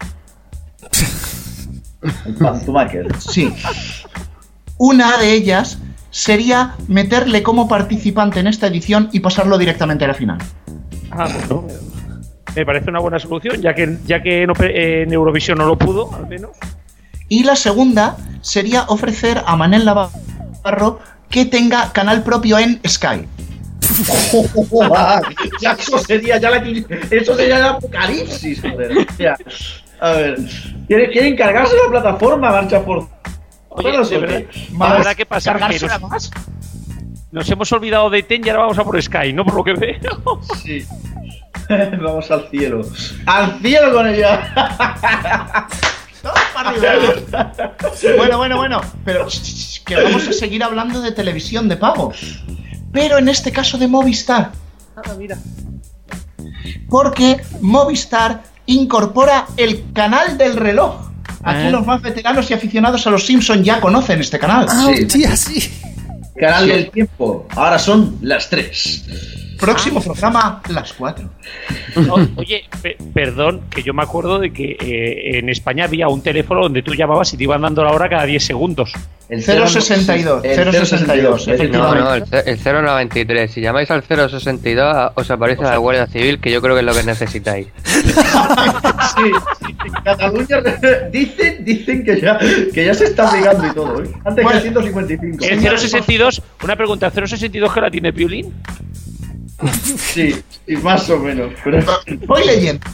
El 2.03 3.16
sí. 3.20 3.53
Una 4.78 5.17
de 5.17 5.34
ellas 5.34 5.80
sería 6.11 6.75
meterle 6.88 7.43
como 7.43 7.67
participante 7.67 8.39
en 8.39 8.47
esta 8.47 8.67
edición 8.67 9.09
y 9.11 9.19
pasarlo 9.19 9.57
directamente 9.57 10.05
a 10.05 10.09
la 10.09 10.13
final. 10.13 10.38
Ah, 11.11 11.28
bueno. 11.47 11.67
Me 12.55 12.65
parece 12.65 12.89
una 12.89 12.99
buena 12.99 13.19
solución, 13.19 13.61
ya 13.61 13.75
que, 13.75 13.97
ya 14.05 14.23
que 14.23 14.41
en, 14.41 15.13
Eurovisión 15.13 15.59
no 15.59 15.65
lo 15.65 15.78
pudo, 15.78 16.13
al 16.15 16.28
menos. 16.28 16.51
Y 17.30 17.43
la 17.43 17.55
segunda 17.55 18.17
sería 18.41 18.86
ofrecer 18.88 19.43
a 19.45 19.55
Manel 19.55 19.86
Navarro 19.86 20.99
que 21.30 21.45
tenga 21.45 21.91
canal 21.91 22.23
propio 22.23 22.57
en 22.57 22.80
Sky. 22.88 23.28
ya 25.61 25.73
eso 25.73 25.97
sería 25.99 26.38
ya 26.38 26.49
la 26.49 26.63
eso 27.11 27.36
sería 27.36 27.57
el 27.57 27.63
apocalipsis, 27.63 28.61
joder. 28.61 29.07
Ya. 29.19 29.38
A 29.99 30.11
ver, 30.11 30.38
¿quieren, 30.88 31.11
quieren 31.11 31.36
cargarse 31.36 31.75
la 31.84 31.89
plataforma, 31.89 32.51
marcha 32.51 32.84
por 32.84 33.07
Oye, 33.78 33.91
Todos, 33.91 34.09
de 34.09 34.17
¿o 34.17 34.21
verdad, 34.21 34.43
verdad 34.80 35.15
que 35.15 35.25
pasa 35.25 35.53
que 35.53 35.59
¿Cargársela 35.59 35.99
nos, 35.99 36.09
más? 36.09 36.32
nos 37.32 37.49
hemos 37.49 37.71
olvidado 37.71 38.09
de 38.09 38.23
Ten 38.23 38.45
y 38.45 38.49
ahora 38.49 38.63
vamos 38.63 38.80
a 38.80 38.84
por 38.84 39.01
Sky, 39.01 39.34
¿no? 39.34 39.45
Por 39.45 39.55
lo 39.55 39.63
que 39.63 39.73
veo. 39.73 40.41
Sí. 40.63 40.86
Vamos 42.01 42.32
al 42.32 42.47
cielo. 42.49 42.82
¡Al 43.25 43.59
cielo 43.59 43.91
con 43.93 44.07
ella! 44.07 44.53
Para 46.53 46.69
arriba. 46.69 47.53
Bueno, 48.15 48.38
bueno, 48.38 48.57
bueno. 48.57 48.82
Pero 49.03 49.28
que 49.86 49.95
vamos 49.95 50.28
a 50.28 50.34
seguir 50.34 50.63
hablando 50.63 51.01
de 51.01 51.11
televisión 51.11 51.67
de 51.67 51.75
pago. 51.75 52.13
Pero 52.93 53.17
en 53.17 53.28
este 53.28 53.51
caso 53.51 53.78
de 53.78 53.88
Movistar. 53.88 54.51
Porque 56.89 57.41
Movistar 57.61 58.43
incorpora 58.65 59.45
el 59.57 59.91
canal 59.93 60.38
del 60.38 60.55
reloj. 60.55 61.07
Aquí 61.49 61.67
Ah. 61.67 61.69
los 61.71 61.85
más 61.85 62.01
veteranos 62.01 62.49
y 62.51 62.53
aficionados 62.53 63.07
a 63.07 63.09
los 63.09 63.25
Simpsons 63.25 63.63
ya 63.65 63.79
conocen 63.79 64.19
este 64.19 64.37
canal. 64.37 64.65
Ah, 64.69 64.91
Sí. 65.07 65.23
sí. 65.35 65.71
Canal 66.39 66.67
del 66.67 66.91
tiempo. 66.91 67.47
Ahora 67.55 67.79
son 67.79 68.17
las 68.21 68.49
3. 68.49 69.03
Próximo 69.60 70.01
programa, 70.01 70.62
las 70.70 70.93
4. 70.93 71.30
O- 72.10 72.20
Oye, 72.36 72.66
pe- 72.82 72.97
perdón, 73.14 73.62
que 73.70 73.82
yo 73.84 73.93
me 73.93 74.03
acuerdo 74.03 74.39
de 74.39 74.51
que 74.51 74.78
eh, 74.80 75.39
en 75.39 75.49
España 75.49 75.86
había 75.86 76.08
un 76.08 76.22
teléfono 76.22 76.62
donde 76.62 76.82
tú 76.84 76.93
llamabas 76.93 77.34
y 77.34 77.38
te 77.38 77.43
iban 77.43 77.62
dando 77.62 77.84
la 77.84 77.91
hora 77.91 78.08
cada 78.10 78.26
10 78.26 78.43
segundos. 78.43 78.93
El 79.30 79.43
062, 79.43 80.45
el 80.45 80.72
062, 80.72 81.47
No, 81.47 81.53
efectivamente. 81.53 82.03
no, 82.32 82.39
el, 82.39 82.47
el 82.47 82.64
093. 82.64 83.51
Si 83.51 83.60
llamáis 83.60 83.91
al 83.91 84.01
062, 84.03 85.12
os 85.16 85.32
aparece 85.32 85.64
la 85.64 85.76
Guardia 85.78 86.08
Civil, 86.08 86.39
que 86.39 86.49
yo 86.49 86.62
creo 86.62 86.76
que 86.76 86.80
es 86.80 86.86
lo 86.86 86.93
que 86.93 87.03
necesitáis. 87.03 87.68
Sí, 89.16 89.32
sí, 89.66 89.76
en 89.86 89.93
Cataluña 90.03 90.58
dicen, 91.12 91.64
dicen 91.66 92.03
que 92.03 92.20
ya, 92.22 92.38
que 92.74 92.86
ya 92.86 92.93
se 92.93 93.05
está 93.05 93.32
pegando 93.32 93.66
y 93.68 93.72
todo, 93.74 94.03
¿eh? 94.03 94.10
Antes 94.26 94.43
Bueno. 94.43 94.62
que 94.62 94.68
el 94.68 94.74
155. 94.74 95.45
El 95.45 95.78
062, 95.80 96.41
una 96.64 96.76
pregunta, 96.76 97.08
¿el 97.08 97.28
062 97.28 97.74
que 97.74 97.82
la 97.82 97.89
tiene 97.91 98.14
Piolín? 98.14 98.53
Sí, 99.97 100.36
sí, 100.66 100.76
más 100.78 101.10
o 101.10 101.20
menos. 101.20 101.53
Voy 102.28 102.45
leyendo. 102.45 102.86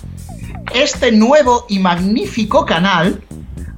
Este 0.73 1.11
nuevo 1.11 1.65
y 1.69 1.79
magnífico 1.79 2.65
canal 2.65 3.21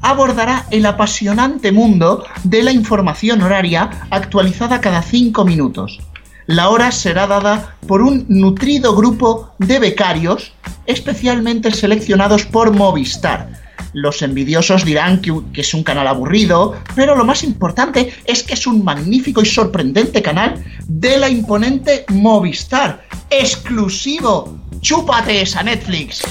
abordará 0.02 0.68
el 0.70 0.86
apasionante 0.86 1.72
mundo 1.72 2.26
de 2.44 2.62
la 2.62 2.72
información 2.72 3.42
horaria 3.42 4.08
actualizada 4.12 4.80
cada 4.82 5.02
5 5.02 5.44
minutos. 5.46 6.00
La 6.46 6.70
hora 6.70 6.92
será 6.92 7.26
dada 7.26 7.76
por 7.88 8.04
un 8.04 8.26
nutrido 8.30 8.96
grupo 8.96 9.56
de 9.58 9.80
becarios 9.80 10.54
especialmente 10.86 11.72
seleccionados 11.72 12.46
por 12.46 12.72
Movistar. 12.72 13.65
Los 13.98 14.22
envidiosos 14.22 14.84
dirán 14.84 15.22
que, 15.22 15.32
es 15.62 15.74
un 15.74 15.82
canal 15.82 16.06
aburrido, 16.08 16.76
pero 16.96 17.16
lo 17.16 17.24
más 17.24 17.44
importante 17.46 18.14
es 18.26 18.44
que 18.44 18.54
es 18.54 18.68
un 18.68 18.84
magnífico 18.84 19.42
y 19.42 19.46
sorprendente 19.46 20.22
canal 20.22 20.62
de 20.86 21.18
la 21.18 21.30
imponente 21.30 22.04
Movistar, 22.10 23.06
exclusivo. 23.30 24.58
¡Chúpate 24.82 25.42
esa 25.42 25.64
Netflix! 25.64 26.22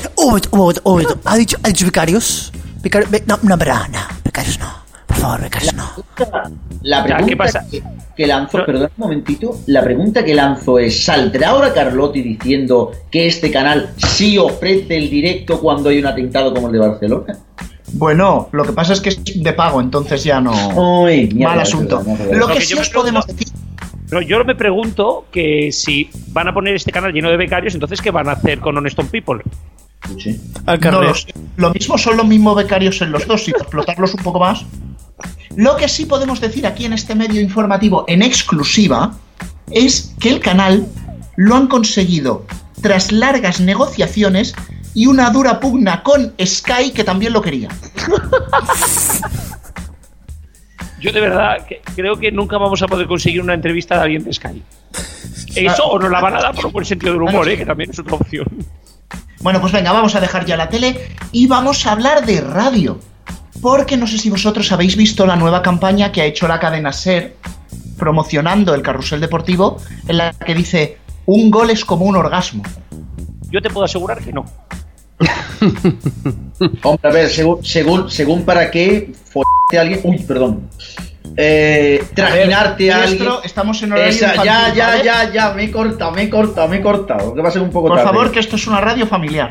¿Ha 1.24 1.36
dicho, 1.38 1.56
be- 3.08 3.24
no, 3.26 3.38
no, 3.42 3.56
no. 3.56 3.98
Becarios 4.24 4.58
no. 4.58 4.83
Por 5.14 5.22
favor, 5.22 5.40
becarios 5.42 5.74
no. 5.74 5.84
La 6.82 7.02
pregunta 7.04 7.26
¿qué 7.26 7.36
pasa? 7.36 7.64
Que, 7.70 7.82
que 8.16 8.26
lanzo, 8.26 8.58
No. 8.58 8.66
perdón 8.66 8.90
un 8.96 9.02
momentito, 9.04 9.56
la 9.66 9.82
pregunta 9.82 10.24
que 10.24 10.34
lanzo 10.34 10.78
es, 10.78 11.04
¿saldrá 11.04 11.50
ahora 11.50 11.72
Carlotti 11.72 12.20
diciendo 12.22 12.92
que 13.10 13.26
este 13.26 13.50
canal 13.50 13.90
sí 13.96 14.36
ofrece 14.38 14.96
el 14.96 15.08
directo 15.10 15.60
cuando 15.60 15.88
hay 15.88 15.98
un 15.98 16.06
atentado 16.06 16.52
como 16.52 16.66
el 16.66 16.72
de 16.74 16.78
Barcelona? 16.80 17.38
Bueno, 17.92 18.48
lo 18.52 18.64
que 18.64 18.72
pasa 18.72 18.92
es 18.92 19.00
que 19.00 19.10
es 19.10 19.20
de 19.42 19.52
pago, 19.52 19.80
entonces 19.80 20.24
ya 20.24 20.40
no. 20.40 20.52
Uy, 21.04 21.28
Mal 21.34 21.60
asunto. 21.60 21.98
verdad, 22.04 22.18
no. 22.26 22.32
Lo 22.32 22.38
Lo 22.40 22.46
que 22.48 22.54
que 22.54 22.60
sí 22.62 22.74
os 22.74 22.90
podemos 22.90 23.26
decir. 23.26 23.48
Pero 24.08 24.20
yo 24.20 24.44
me 24.44 24.54
pregunto 24.54 25.26
que 25.30 25.70
si 25.72 26.10
van 26.28 26.48
a 26.48 26.54
poner 26.54 26.74
este 26.74 26.92
canal 26.92 27.12
lleno 27.12 27.30
de 27.30 27.36
becarios, 27.36 27.74
entonces 27.74 28.02
¿qué 28.02 28.10
van 28.10 28.28
a 28.28 28.32
hacer 28.32 28.58
con 28.60 28.76
Honest 28.76 29.00
People? 29.10 29.40
Escuche. 30.02 30.38
Al 30.66 30.76
No 30.76 30.80
carrer. 30.80 31.08
lo. 31.08 31.14
Lo 31.68 31.72
mismo 31.72 31.96
son 31.96 32.16
los 32.16 32.26
mismos 32.26 32.56
becarios 32.56 33.00
en 33.00 33.12
los 33.12 33.26
dos 33.26 33.48
y 33.48 33.52
explotarlos 33.52 34.12
un 34.14 34.22
poco 34.22 34.40
más. 34.40 34.64
Lo 35.56 35.76
que 35.76 35.88
sí 35.88 36.06
podemos 36.06 36.40
decir 36.40 36.66
aquí 36.66 36.84
en 36.84 36.92
este 36.92 37.14
medio 37.14 37.40
informativo 37.40 38.04
en 38.08 38.22
exclusiva 38.22 39.14
es 39.70 40.14
que 40.20 40.30
el 40.30 40.40
canal 40.40 40.86
lo 41.36 41.54
han 41.56 41.68
conseguido 41.68 42.46
tras 42.82 43.12
largas 43.12 43.60
negociaciones 43.60 44.54
y 44.94 45.06
una 45.06 45.30
dura 45.30 45.60
pugna 45.60 46.02
con 46.02 46.34
Sky 46.44 46.90
que 46.92 47.04
también 47.04 47.32
lo 47.32 47.40
quería. 47.42 47.68
Yo 51.00 51.12
de 51.12 51.20
verdad 51.20 51.66
que 51.66 51.82
creo 51.94 52.16
que 52.16 52.32
nunca 52.32 52.56
vamos 52.56 52.82
a 52.82 52.86
poder 52.86 53.06
conseguir 53.06 53.42
una 53.42 53.54
entrevista 53.54 53.96
de 53.96 54.00
alguien 54.02 54.24
de 54.24 54.32
Sky. 54.32 54.62
Eso 55.54 55.84
o 55.84 55.98
nos 55.98 56.10
la 56.10 56.20
van 56.20 56.36
a 56.36 56.40
dar 56.40 56.54
por 56.54 56.72
buen 56.72 56.86
sentido 56.86 57.12
del 57.12 57.22
humor, 57.22 57.48
¿eh? 57.48 57.58
que 57.58 57.66
también 57.66 57.90
es 57.90 57.98
otra 57.98 58.14
opción. 58.14 58.46
Bueno, 59.40 59.60
pues 59.60 59.72
venga, 59.72 59.92
vamos 59.92 60.14
a 60.14 60.20
dejar 60.20 60.46
ya 60.46 60.56
la 60.56 60.70
tele 60.70 61.08
y 61.30 61.46
vamos 61.46 61.86
a 61.86 61.92
hablar 61.92 62.24
de 62.24 62.40
radio. 62.40 62.98
Porque 63.60 63.96
no 63.96 64.06
sé 64.06 64.18
si 64.18 64.30
vosotros 64.30 64.70
habéis 64.72 64.96
visto 64.96 65.26
la 65.26 65.36
nueva 65.36 65.62
campaña 65.62 66.12
que 66.12 66.20
ha 66.20 66.24
hecho 66.24 66.46
la 66.48 66.60
cadena 66.60 66.92
SER 66.92 67.36
promocionando 67.98 68.74
el 68.74 68.82
carrusel 68.82 69.20
deportivo 69.20 69.78
en 70.08 70.18
la 70.18 70.32
que 70.32 70.54
dice 70.54 70.98
un 71.26 71.50
gol 71.50 71.70
es 71.70 71.84
como 71.84 72.04
un 72.04 72.16
orgasmo. 72.16 72.62
Yo 73.50 73.62
te 73.62 73.70
puedo 73.70 73.84
asegurar 73.84 74.18
que 74.22 74.32
no. 74.32 74.44
Hombre, 76.82 77.08
a 77.08 77.12
ver, 77.12 77.30
según, 77.30 77.64
según, 77.64 78.10
según 78.10 78.44
para 78.44 78.70
qué 78.70 79.12
follarte 79.24 79.78
a 79.78 79.80
alguien. 79.80 80.00
Uy, 80.02 80.18
perdón. 80.18 80.68
Eh, 81.36 82.04
trajinarte 82.14 82.92
a 82.92 83.02
alguien. 83.04 83.28
Estamos 83.44 83.82
en 83.82 83.92
horario 83.92 84.10
Esa, 84.10 84.30
infantil, 84.30 84.46
ya, 84.46 84.74
ya, 84.74 84.86
¿vale? 84.86 85.04
ya, 85.04 85.32
ya, 85.32 85.54
me 85.54 85.64
he 85.64 85.70
cortado, 85.70 86.10
me 86.10 86.22
he 86.24 86.30
cortado, 86.30 86.68
me 86.68 86.76
he 86.76 86.82
cortado. 86.82 87.34
Que 87.34 87.42
va 87.42 87.48
a 87.48 87.52
ser 87.52 87.62
un 87.62 87.70
poco 87.70 87.88
Por 87.88 87.96
tarde. 87.98 88.10
favor, 88.10 88.30
que 88.30 88.40
esto 88.40 88.56
es 88.56 88.66
una 88.66 88.80
radio 88.80 89.06
familiar. 89.06 89.50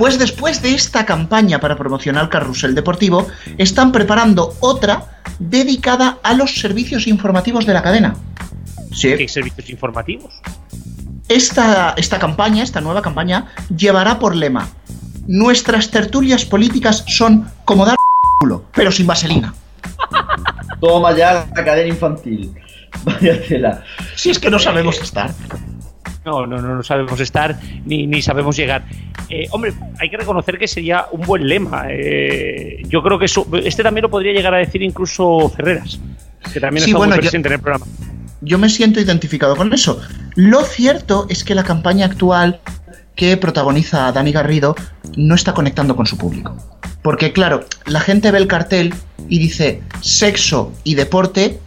Pues 0.00 0.18
después 0.18 0.62
de 0.62 0.72
esta 0.72 1.04
campaña 1.04 1.60
para 1.60 1.76
promocionar 1.76 2.30
Carrusel 2.30 2.74
Deportivo, 2.74 3.26
están 3.58 3.92
preparando 3.92 4.54
otra 4.60 5.20
dedicada 5.38 6.16
a 6.22 6.32
los 6.32 6.58
servicios 6.58 7.06
informativos 7.06 7.66
de 7.66 7.74
la 7.74 7.82
cadena. 7.82 8.16
Sí. 8.94 9.14
¿Qué 9.14 9.28
servicios 9.28 9.68
informativos? 9.68 10.40
Esta, 11.28 11.92
esta 11.98 12.18
campaña, 12.18 12.62
esta 12.62 12.80
nueva 12.80 13.02
campaña, 13.02 13.52
llevará 13.76 14.18
por 14.18 14.34
lema: 14.36 14.70
Nuestras 15.26 15.90
tertulias 15.90 16.46
políticas 16.46 17.04
son 17.06 17.50
como 17.66 17.84
dar 17.84 17.96
culo, 18.40 18.64
pero 18.72 18.90
sin 18.90 19.06
vaselina. 19.06 19.52
Toma 20.80 21.14
ya 21.14 21.46
la 21.54 21.62
cadena 21.62 21.88
infantil. 21.88 22.54
Vaya 23.04 23.38
tela. 23.46 23.84
Si 24.16 24.30
es 24.30 24.38
que 24.38 24.48
no 24.48 24.58
sabemos 24.58 24.98
estar. 24.98 25.30
No, 26.24 26.46
no, 26.46 26.60
no, 26.60 26.74
no 26.76 26.82
sabemos 26.82 27.18
estar 27.20 27.58
ni, 27.86 28.06
ni 28.06 28.20
sabemos 28.20 28.56
llegar. 28.56 28.84
Eh, 29.30 29.46
hombre, 29.52 29.72
hay 29.98 30.10
que 30.10 30.16
reconocer 30.18 30.58
que 30.58 30.68
sería 30.68 31.06
un 31.12 31.22
buen 31.22 31.48
lema. 31.48 31.86
Eh, 31.88 32.82
yo 32.88 33.02
creo 33.02 33.18
que 33.18 33.24
eso- 33.24 33.46
este 33.64 33.82
también 33.82 34.02
lo 34.02 34.10
podría 34.10 34.32
llegar 34.32 34.52
a 34.54 34.58
decir 34.58 34.82
incluso 34.82 35.48
Ferreras, 35.48 35.98
que 36.52 36.60
también 36.60 36.84
Sí, 36.84 36.90
está 36.90 36.98
bueno, 36.98 37.12
muy 37.14 37.18
yo- 37.18 37.22
presente 37.22 37.48
en 37.48 37.54
el 37.54 37.60
programa. 37.60 37.86
Yo 38.42 38.58
me 38.58 38.68
siento 38.68 39.00
identificado 39.00 39.56
con 39.56 39.72
eso. 39.72 40.00
Lo 40.34 40.62
cierto 40.62 41.26
es 41.28 41.42
que 41.44 41.54
la 41.54 41.64
campaña 41.64 42.06
actual 42.06 42.60
que 43.14 43.36
protagoniza 43.36 44.06
a 44.06 44.12
Dani 44.12 44.32
Garrido 44.32 44.74
no 45.16 45.34
está 45.34 45.52
conectando 45.54 45.94
con 45.96 46.06
su 46.06 46.16
público. 46.18 46.56
Porque 47.02 47.32
claro, 47.32 47.64
la 47.86 48.00
gente 48.00 48.30
ve 48.30 48.38
el 48.38 48.46
cartel 48.46 48.94
y 49.28 49.38
dice 49.38 49.82
sexo 50.00 50.72
y 50.84 50.94
deporte, 50.96 51.58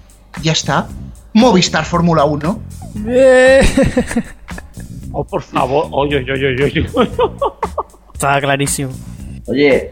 ya 0.41 0.51
está. 0.51 0.87
Movistar 1.33 1.85
Fórmula 1.85 2.23
1. 2.25 2.61
Oh, 5.15 5.23
por 5.23 5.43
favor. 5.43 5.87
Oye, 5.91 6.17
oye, 6.17 6.33
oye, 6.33 6.47
oye, 6.47 6.63
oye. 6.63 6.87
Estaba 8.13 8.41
clarísimo. 8.41 8.91
Oye, 9.45 9.91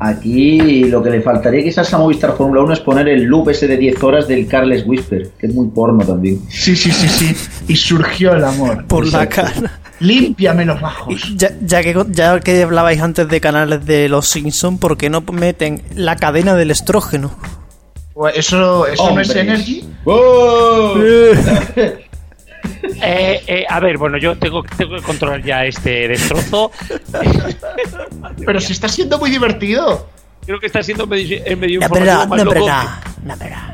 aquí 0.00 0.84
lo 0.84 1.00
que 1.02 1.10
le 1.10 1.20
faltaría 1.22 1.62
quizás 1.62 1.94
a 1.94 1.98
Movistar 1.98 2.36
Fórmula 2.36 2.62
1 2.62 2.72
es 2.72 2.80
poner 2.80 3.08
el 3.08 3.22
loop 3.22 3.50
ese 3.50 3.68
de 3.68 3.76
10 3.76 4.02
horas 4.02 4.26
del 4.26 4.48
Carles 4.48 4.84
Whisper, 4.86 5.30
que 5.38 5.46
es 5.46 5.54
muy 5.54 5.68
porno 5.68 6.04
también. 6.04 6.40
Sí, 6.48 6.74
sí, 6.74 6.90
sí, 6.90 7.08
sí. 7.08 7.36
Y 7.68 7.76
surgió 7.76 8.34
el 8.34 8.44
amor. 8.44 8.86
Por 8.86 9.06
la 9.12 9.28
cara. 9.28 9.78
Límpiame 10.00 10.64
los 10.64 10.80
bajos. 10.80 11.36
Ya, 11.36 11.52
ya 11.64 11.82
que, 11.82 12.04
ya 12.10 12.40
que 12.40 12.62
hablabais 12.62 13.00
antes 13.00 13.28
de 13.28 13.40
canales 13.40 13.86
de 13.86 14.08
los 14.08 14.26
Simpsons, 14.26 14.80
¿por 14.80 14.96
qué 14.96 15.10
no 15.10 15.20
meten 15.32 15.82
la 15.94 16.16
cadena 16.16 16.56
del 16.56 16.72
estrógeno? 16.72 17.30
Pues 18.18 18.36
Eso, 18.36 18.84
eso 18.88 19.14
no 19.14 19.20
es. 19.20 19.30
Energy. 19.36 19.84
¡Oh! 20.04 20.96
Eh, 23.00 23.42
eh, 23.46 23.64
a 23.68 23.78
ver, 23.80 23.96
bueno, 23.98 24.18
yo 24.18 24.36
tengo, 24.36 24.62
tengo 24.76 24.96
que 24.96 25.02
controlar 25.02 25.42
ya 25.42 25.64
este 25.64 26.08
destrozo. 26.08 26.70
Pero 28.44 28.60
si 28.60 28.72
está 28.72 28.88
siendo 28.88 29.18
muy 29.18 29.30
divertido. 29.30 30.08
Creo 30.44 30.58
que 30.58 30.66
está 30.66 30.82
siendo 30.82 31.06
medio, 31.06 31.40
el 31.44 31.56
medio 31.56 31.80
No, 31.80 31.86
informativo 31.86 32.18
pero 32.18 32.28
más 32.28 32.44
no, 32.44 32.48
pero 32.48 32.60
loco 32.60 32.72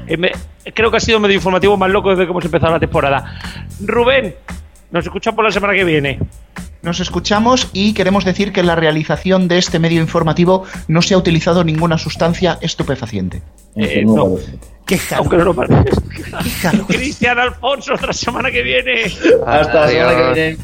que- 0.07 0.15
eh, 0.15 0.17
me- 0.17 0.33
creo 0.75 0.91
que 0.91 0.97
ha 0.97 1.01
sido 1.01 1.17
el 1.19 1.23
medio 1.23 1.37
informativo 1.37 1.77
más 1.77 1.91
loco 1.91 2.11
desde 2.11 2.25
que 2.25 2.31
hemos 2.31 2.45
empezado 2.45 2.73
la 2.73 2.81
temporada. 2.81 3.39
Rubén, 3.81 4.35
nos 4.91 5.05
escuchamos 5.05 5.37
por 5.37 5.45
la 5.45 5.53
semana 5.53 5.73
que 5.75 5.85
viene. 5.85 6.19
Nos 6.85 7.01
escuchamos 7.01 7.71
y 7.73 7.95
queremos 7.95 8.27
decir 8.27 8.53
que 8.53 8.61
en 8.61 8.67
la 8.67 8.77
realización 8.77 9.49
de 9.49 9.57
este 9.57 9.79
medio 9.79 10.03
informativo 10.03 10.65
no 10.87 11.01
se 11.01 11.15
ha 11.15 11.19
utilizado 11.19 11.65
ninguna 11.65 11.97
sustancia 11.97 12.59
estupefaciente. 12.61 13.41
Eh, 13.75 14.05
no. 14.05 14.37
Qué 14.85 15.01
Aunque 15.17 15.39
no 15.39 15.45
lo 15.45 15.55
parezca. 15.55 16.03
Cristian 16.87 17.39
Alfonso, 17.39 17.95
otra 17.95 18.13
semana 18.13 18.51
que 18.51 18.63
viene. 18.63 19.05
Hasta 19.47 19.81
la 19.81 19.89
semana 19.89 20.15
que 20.15 20.33
viene. 20.35 20.59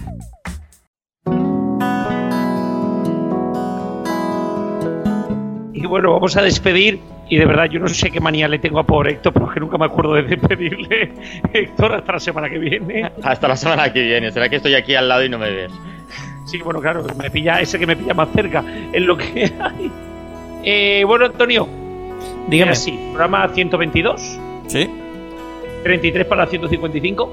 Y 5.72 5.86
bueno, 5.86 6.12
vamos 6.12 6.36
a 6.36 6.42
despedir. 6.42 7.00
Y 7.30 7.38
de 7.38 7.46
verdad, 7.46 7.64
yo 7.70 7.80
no 7.80 7.88
sé 7.88 8.10
qué 8.10 8.20
manía 8.20 8.46
le 8.46 8.58
tengo 8.58 8.80
a 8.80 8.84
pobre 8.84 9.12
Héctor, 9.12 9.32
pero 9.32 9.46
es 9.46 9.54
que 9.54 9.60
nunca 9.60 9.78
me 9.78 9.86
acuerdo 9.86 10.14
de 10.16 10.24
despedirle. 10.24 11.14
Héctor, 11.54 11.94
hasta 11.94 12.12
la 12.12 12.20
semana 12.20 12.50
que 12.50 12.58
viene. 12.58 13.10
Hasta 13.22 13.48
la 13.48 13.56
semana 13.56 13.90
que 13.90 14.02
viene. 14.02 14.30
Será 14.30 14.50
que 14.50 14.56
estoy 14.56 14.74
aquí 14.74 14.94
al 14.94 15.08
lado 15.08 15.24
y 15.24 15.30
no 15.30 15.38
me 15.38 15.50
ves. 15.50 15.72
Sí, 16.50 16.58
bueno, 16.58 16.80
claro, 16.80 17.04
me 17.16 17.30
pilla 17.30 17.60
ese 17.60 17.78
que 17.78 17.86
me 17.86 17.96
pilla 17.96 18.14
más 18.14 18.28
cerca. 18.34 18.64
Es 18.92 19.02
lo 19.02 19.16
que 19.16 19.24
hay. 19.60 19.90
Eh, 20.64 21.04
bueno, 21.06 21.26
Antonio, 21.26 21.66
Dígame. 22.48 22.74
sí, 22.74 22.98
programa 23.12 23.48
122, 23.48 24.38
Sí. 24.66 24.88
33 25.84 26.26
para 26.26 26.46
155. 26.46 27.32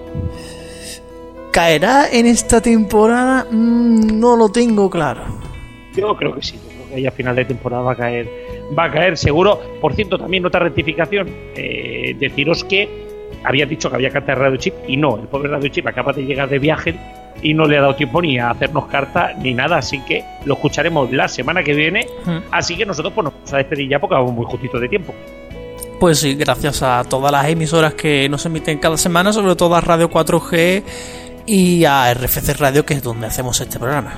¿Caerá 1.51 2.07
en 2.11 2.26
esta 2.28 2.61
temporada? 2.61 3.45
Mm, 3.49 4.20
no 4.20 4.36
lo 4.36 4.49
tengo 4.49 4.89
claro. 4.89 5.22
Yo 5.95 6.15
creo 6.15 6.36
que 6.36 6.43
sí, 6.43 6.55
yo 6.55 6.70
creo 6.70 6.88
que 6.89 6.95
ahí 6.95 7.07
a 7.07 7.11
final 7.11 7.36
de 7.36 7.45
temporada 7.45 7.82
va 7.82 7.93
a 7.93 7.95
caer, 7.95 8.30
va 8.78 8.86
a 8.86 8.91
caer 8.91 9.18
seguro. 9.18 9.59
Por 9.82 9.93
cierto, 9.95 10.18
también 10.20 10.45
otra 10.45 10.59
rectificación, 10.59 11.28
eh, 11.55 12.15
deciros 12.20 12.63
que 12.63 13.07
había 13.43 13.65
dicho 13.65 13.89
que 13.89 13.95
había 13.95 14.11
carta 14.11 14.34
de 14.34 14.39
Radio 14.39 14.57
Chip 14.57 14.76
y 14.88 14.97
no, 14.97 15.18
el 15.18 15.28
pobre 15.28 15.49
Radio 15.49 15.70
Chip 15.70 15.88
acaba 15.88 16.13
de 16.13 16.24
llegar 16.26 16.47
de 16.49 16.59
viaje 16.59 16.95
y 17.41 17.53
no 17.53 17.65
le 17.65 17.77
ha 17.77 17.81
dado 17.81 17.95
tiempo 17.95 18.21
ni 18.21 18.39
a 18.39 18.49
hacernos 18.49 18.88
carta 18.88 19.33
ni 19.33 19.53
nada, 19.53 19.77
así 19.77 19.99
que 20.01 20.23
lo 20.45 20.55
escucharemos 20.55 21.11
la 21.11 21.27
semana 21.27 21.63
que 21.63 21.73
viene. 21.73 22.07
Hmm. 22.25 22.39
Así 22.51 22.75
que 22.75 22.85
nosotros 22.85 23.13
pues 23.13 23.25
nos 23.25 23.33
vamos 23.33 23.53
a 23.53 23.57
despedir 23.57 23.89
ya 23.89 23.99
porque 23.99 24.15
vamos 24.15 24.33
muy 24.33 24.45
justito 24.45 24.79
de 24.79 24.89
tiempo. 24.89 25.13
Pues 25.99 26.19
sí, 26.19 26.35
gracias 26.35 26.83
a 26.83 27.03
todas 27.03 27.31
las 27.31 27.47
emisoras 27.47 27.95
que 27.95 28.29
nos 28.29 28.45
emiten 28.45 28.77
cada 28.77 28.97
semana, 28.97 29.33
sobre 29.33 29.55
todo 29.55 29.75
a 29.75 29.81
Radio 29.81 30.09
4G 30.09 30.83
y 31.47 31.85
a 31.85 32.13
RFC 32.13 32.59
Radio, 32.59 32.85
que 32.85 32.93
es 32.93 33.03
donde 33.03 33.27
hacemos 33.27 33.59
este 33.59 33.79
programa. 33.79 34.13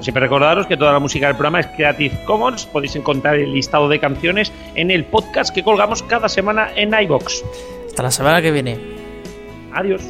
Siempre 0.00 0.22
recordaros 0.22 0.66
que 0.66 0.76
toda 0.76 0.92
la 0.92 0.98
música 0.98 1.26
del 1.26 1.36
programa 1.36 1.60
es 1.60 1.66
Creative 1.68 2.24
Commons. 2.24 2.66
Podéis 2.66 2.96
encontrar 2.96 3.36
el 3.36 3.52
listado 3.52 3.88
de 3.88 4.00
canciones 4.00 4.52
en 4.74 4.90
el 4.90 5.04
podcast 5.04 5.54
que 5.54 5.62
colgamos 5.62 6.02
cada 6.02 6.28
semana 6.28 6.70
en 6.74 6.92
iBox. 6.92 7.44
Hasta 7.88 8.02
la 8.02 8.10
semana 8.10 8.42
que 8.42 8.50
viene. 8.50 8.78
Adiós. 9.72 10.02